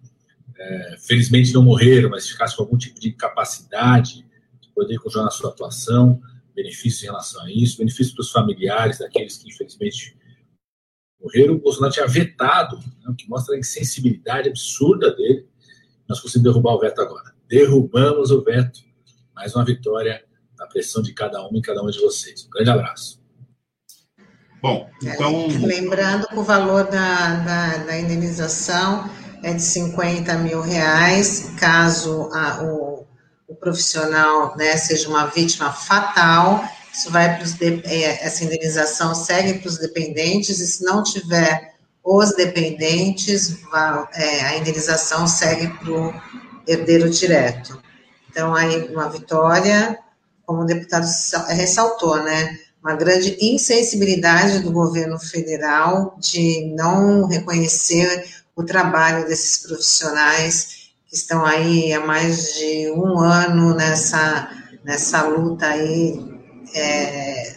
[0.59, 4.24] é, felizmente, não morreram, mas ficassem com algum tipo de incapacidade de
[4.75, 6.21] poder continuar na sua atuação,
[6.55, 10.17] benefícios em relação a isso, benefícios para os familiares daqueles que, infelizmente,
[11.21, 11.55] morreram.
[11.55, 15.49] O Bolsonaro tinha vetado, né, o que mostra a insensibilidade absurda dele
[16.09, 17.33] nós conseguimos derrubar o veto agora.
[17.49, 18.81] Derrubamos o veto.
[19.35, 20.23] Mais uma vitória
[20.57, 22.45] da pressão de cada um e cada um de vocês.
[22.47, 23.23] Um grande abraço.
[24.63, 25.49] Bom, então.
[25.49, 29.11] Lembrando que o valor da, da, da indenização
[29.43, 33.04] é de 50 mil reais, caso a, o,
[33.49, 36.65] o profissional né, seja uma vítima fatal.
[36.93, 41.75] Isso vai para os é, essa indenização segue para os dependentes, e se não tiver
[42.05, 43.59] os dependentes,
[44.15, 46.15] é, a indenização segue para o
[46.66, 47.81] herdeiro direto.
[48.31, 49.99] Então, aí, uma vitória,
[50.45, 51.07] como o deputado
[51.49, 52.59] ressaltou, né?
[52.83, 60.84] Uma grande insensibilidade do governo federal de não reconhecer o trabalho desses profissionais
[61.15, 64.51] estão aí há mais de um ano nessa,
[64.85, 66.19] nessa luta aí
[66.74, 67.57] é,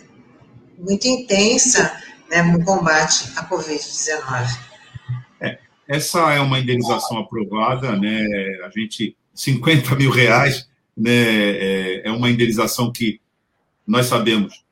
[0.77, 1.91] muito intensa
[2.29, 4.59] né, no combate à Covid-19.
[5.41, 5.57] É,
[5.87, 8.25] essa é uma indenização aprovada, né?
[8.63, 11.11] A gente 50 mil reais, né?
[11.11, 13.19] É, é uma indenização que
[13.85, 14.63] nós sabemos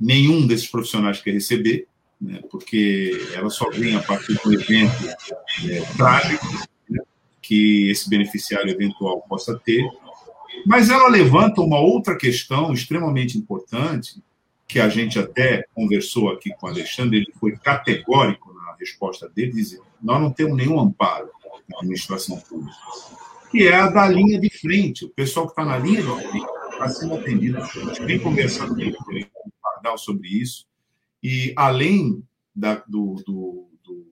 [0.00, 1.86] nenhum desses profissionais quer receber,
[2.20, 5.08] né, porque ela só vem a partir do evento
[5.68, 6.62] é, trágico né,
[7.44, 9.86] que esse beneficiário eventual possa ter.
[10.66, 14.22] Mas ela levanta uma outra questão extremamente importante,
[14.66, 19.52] que a gente até conversou aqui com o Alexandre, ele foi categórico na resposta dele,
[19.52, 21.28] dizendo: nós não temos nenhum amparo
[21.68, 22.74] na administração pública,
[23.50, 25.04] que é a da linha de frente.
[25.04, 27.58] O pessoal que está na linha de frente está sendo atendido.
[27.58, 30.66] A gente vem conversando com o Pardal sobre isso,
[31.22, 32.24] e além
[32.56, 34.06] da, do, do, do,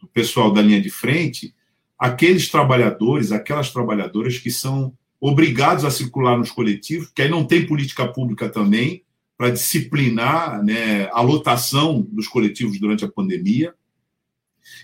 [0.00, 1.54] do pessoal da linha de frente,
[2.02, 7.64] aqueles trabalhadores, aquelas trabalhadoras que são obrigados a circular nos coletivos, que aí não tem
[7.64, 9.04] política pública também,
[9.38, 13.72] para disciplinar né, a lotação dos coletivos durante a pandemia.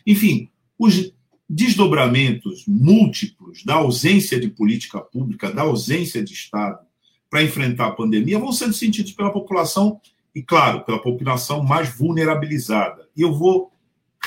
[0.06, 1.12] Enfim, os
[1.50, 6.78] desdobramentos múltiplos da ausência de política pública, da ausência de Estado
[7.28, 10.00] para enfrentar a pandemia vão sendo sentidos pela população
[10.32, 13.08] e, claro, pela população mais vulnerabilizada.
[13.16, 13.72] E eu vou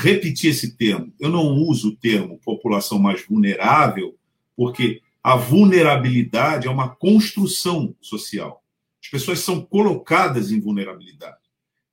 [0.02, 1.14] repetir esse termo.
[1.20, 4.18] Eu não uso o termo população mais vulnerável,
[4.56, 8.64] porque a vulnerabilidade é uma construção social.
[9.02, 11.38] As pessoas são colocadas em vulnerabilidade.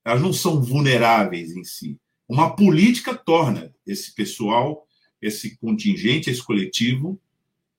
[0.05, 1.99] Elas não são vulneráveis em si.
[2.27, 4.87] Uma política torna esse pessoal,
[5.21, 7.21] esse contingente, esse coletivo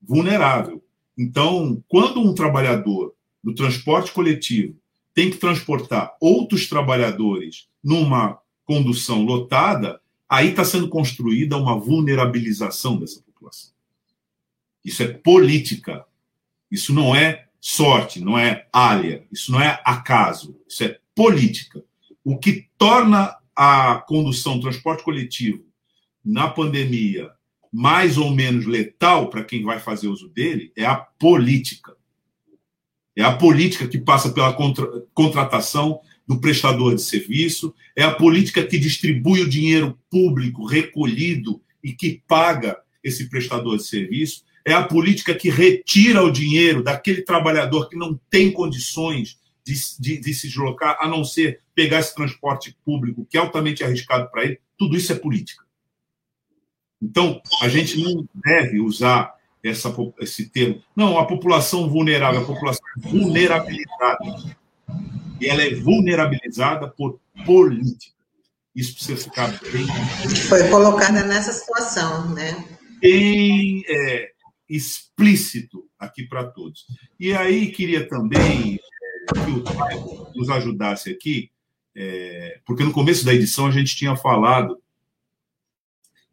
[0.01, 0.83] vulnerável.
[1.17, 4.75] Então, quando um trabalhador do transporte coletivo
[5.13, 9.99] tem que transportar outros trabalhadores numa condução lotada,
[10.29, 13.71] aí está sendo construída uma vulnerabilização dessa população.
[14.85, 16.05] Isso é política.
[16.69, 21.83] Isso não é sorte, não é alha, isso não é acaso, isso é política.
[22.23, 25.65] O que torna a condução, transporte coletivo
[26.23, 27.31] na pandemia
[27.71, 31.95] mais ou menos letal para quem vai fazer uso dele é a política.
[33.15, 35.99] É a política que passa pela contra, contratação
[36.29, 42.21] do prestador de serviço, é a política que distribui o dinheiro público recolhido e que
[42.27, 47.97] paga esse prestador de serviço, é a política que retira o dinheiro daquele trabalhador que
[47.97, 53.25] não tem condições de, de, de se deslocar, a não ser pegar esse transporte público,
[53.27, 55.63] que é altamente arriscado para ele, tudo isso é política.
[57.01, 59.33] Então, a gente não deve usar
[59.63, 60.79] essa, esse termo.
[60.95, 64.59] Não, a população vulnerável, a população vulnerabilizada.
[65.39, 68.13] E ela é vulnerabilizada por política.
[68.75, 69.85] Isso precisa ficar bem.
[70.47, 72.65] Foi colocada nessa situação, né?
[73.01, 74.31] Bem é,
[74.69, 76.85] explícito aqui para todos.
[77.19, 81.51] E aí queria também é, que o Caio nos ajudasse aqui,
[81.95, 84.79] é, porque no começo da edição a gente tinha falado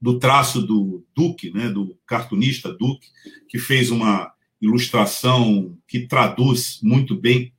[0.00, 3.08] do traço do Duque, né, do cartunista Duque,
[3.48, 7.52] que fez uma ilustração que traduz muito bem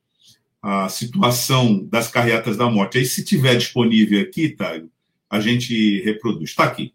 [0.69, 2.97] a situação das carreatas da morte.
[2.97, 4.91] Aí, se tiver disponível aqui, Taio,
[5.29, 6.49] a gente reproduz.
[6.49, 6.93] Está aqui.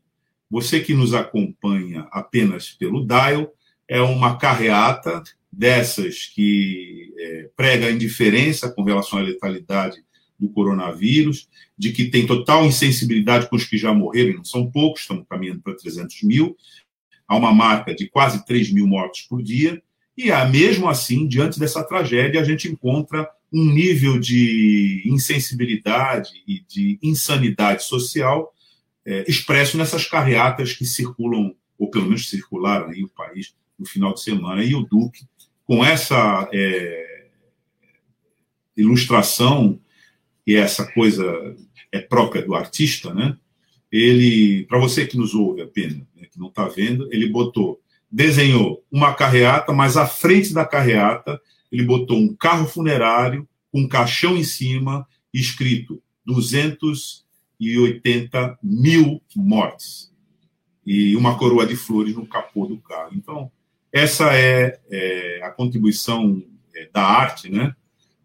[0.51, 3.51] Você que nos acompanha apenas pelo dial,
[3.89, 10.05] é uma carreata dessas que é, prega a indiferença com relação à letalidade
[10.39, 14.71] do coronavírus, de que tem total insensibilidade com os que já morreram, e não são
[14.71, 16.55] poucos, estamos caminhando para 300 mil,
[17.27, 19.83] há uma marca de quase 3 mil mortes por dia,
[20.15, 26.99] e mesmo assim, diante dessa tragédia, a gente encontra um nível de insensibilidade e de
[27.03, 28.53] insanidade social
[29.05, 34.15] é, expresso nessas carreatas que circulam, ou pelo menos circularam aí o país no final
[34.15, 34.65] de semana.
[34.65, 35.27] E o Duque,
[35.65, 37.27] com essa é,
[38.77, 39.79] ilustração
[40.47, 41.57] e essa coisa
[41.91, 43.37] é própria do artista, né?
[43.91, 47.79] Ele, para você que nos ouve apenas, né, que não está vendo, ele botou,
[48.11, 51.39] desenhou uma carreata, mas à frente da carreata
[51.73, 60.13] ele botou um carro funerário com um caixão em cima, escrito 280 mil mortes
[60.85, 63.13] e uma coroa de flores no capô do carro.
[63.15, 63.51] Então,
[63.91, 66.43] essa é, é a contribuição
[66.75, 67.75] é, da arte, né,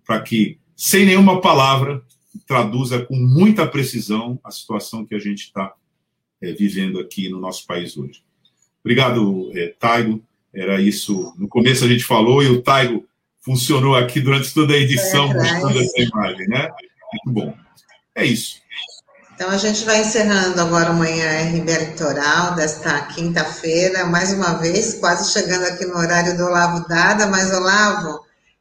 [0.06, 2.04] para que sem nenhuma palavra
[2.46, 5.74] traduza com muita precisão a situação que a gente está
[6.42, 8.22] é, vivendo aqui no nosso país hoje.
[8.84, 10.22] Obrigado, é, Taigo.
[10.54, 11.34] Era isso.
[11.38, 13.06] No começo a gente falou e o Taigo
[13.48, 16.68] funcionou aqui durante toda a edição, mostrando essa imagem, né?
[17.26, 17.54] Muito bom.
[18.14, 18.58] É isso.
[19.34, 25.32] Então a gente vai encerrando agora amanhã RB Litoral desta quinta-feira, mais uma vez, quase
[25.32, 28.20] chegando aqui no horário do Olavo Dada, mas Olavo,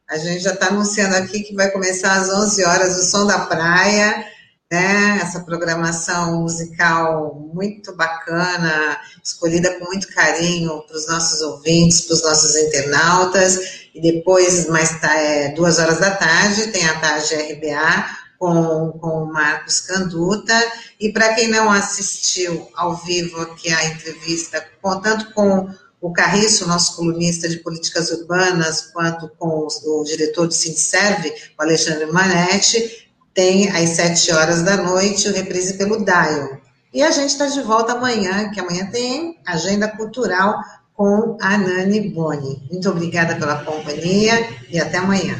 [0.09, 3.39] a gente já está anunciando aqui que vai começar às 11 horas o Som da
[3.39, 4.25] Praia,
[4.71, 5.19] né?
[5.21, 12.23] Essa programação musical muito bacana, escolhida com muito carinho para os nossos ouvintes, para os
[12.23, 13.86] nossos internautas.
[13.97, 18.05] E depois, mais é, duas horas da tarde, tem a tarde RBA
[18.37, 20.53] com, com o Marcos Canduta.
[20.99, 24.63] E para quem não assistiu ao vivo aqui a entrevista,
[25.01, 25.67] tanto com
[25.99, 31.63] o Carriço, nosso colunista de políticas urbanas, quanto com o, o diretor do Sindserve, o
[31.63, 36.61] Alexandre Manetti, tem às sete horas da noite o reprise pelo Dial.
[36.93, 40.61] E a gente está de volta amanhã, que amanhã tem agenda cultural
[40.97, 42.59] com a Nani Boni.
[42.71, 45.39] Muito obrigada pela companhia e até amanhã.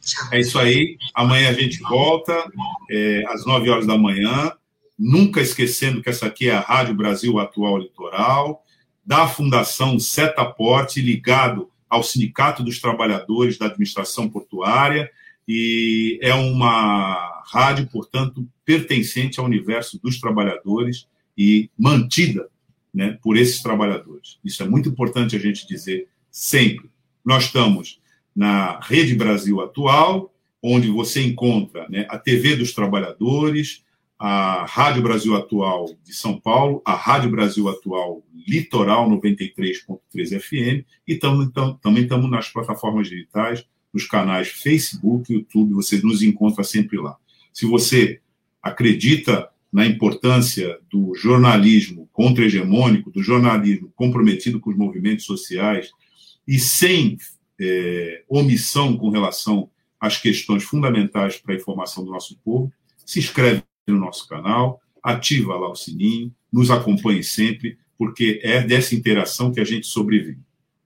[0.00, 0.28] Tchau.
[0.30, 0.96] É isso aí.
[1.12, 2.32] Amanhã a gente volta
[2.88, 4.52] é, às nove horas da manhã.
[4.96, 8.64] Nunca esquecendo que essa aqui é a Rádio Brasil Atual Litoral,
[9.04, 15.10] da Fundação Setaporte, ligado ao Sindicato dos Trabalhadores da Administração Portuária,
[15.48, 22.48] e é uma rádio, portanto, pertencente ao universo dos trabalhadores e mantida
[22.92, 24.38] né, por esses trabalhadores.
[24.44, 26.90] Isso é muito importante a gente dizer sempre.
[27.24, 28.00] Nós estamos
[28.34, 33.84] na Rede Brasil Atual, onde você encontra né, a TV dos Trabalhadores,
[34.18, 41.16] a Rádio Brasil Atual de São Paulo, a Rádio Brasil Atual Litoral 93.3 FM e
[41.16, 41.48] tam,
[41.80, 47.16] também estamos nas plataformas digitais, nos canais Facebook, YouTube, você nos encontra sempre lá.
[47.52, 48.20] Se você
[48.62, 55.90] acredita na importância do jornalismo contra-hegemônico, do jornalismo comprometido com os movimentos sociais
[56.46, 57.16] e sem
[57.60, 59.70] é, omissão com relação
[60.00, 62.72] às questões fundamentais para a informação do nosso povo,
[63.04, 68.94] se inscreve no nosso canal, ativa lá o sininho, nos acompanhe sempre, porque é dessa
[68.94, 70.40] interação que a gente sobrevive.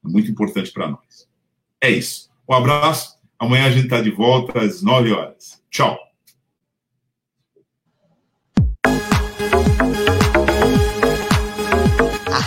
[0.04, 1.28] É muito importante para nós.
[1.80, 2.28] É isso.
[2.48, 3.18] Um abraço.
[3.38, 5.62] Amanhã a gente está de volta às 9 horas.
[5.70, 6.13] Tchau.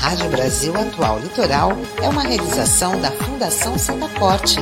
[0.07, 4.57] Rádio Brasil Atual Litoral é uma realização da Fundação Setaporte,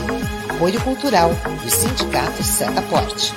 [0.49, 1.29] apoio cultural
[1.61, 3.31] do Sindicato Setaporte.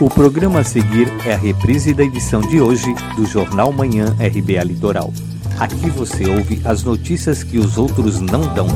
[0.00, 4.62] O programa a seguir é a reprise da edição de hoje do Jornal Manhã RBA
[4.62, 5.12] Litoral.
[5.58, 8.68] Aqui você ouve as notícias que os outros não dão.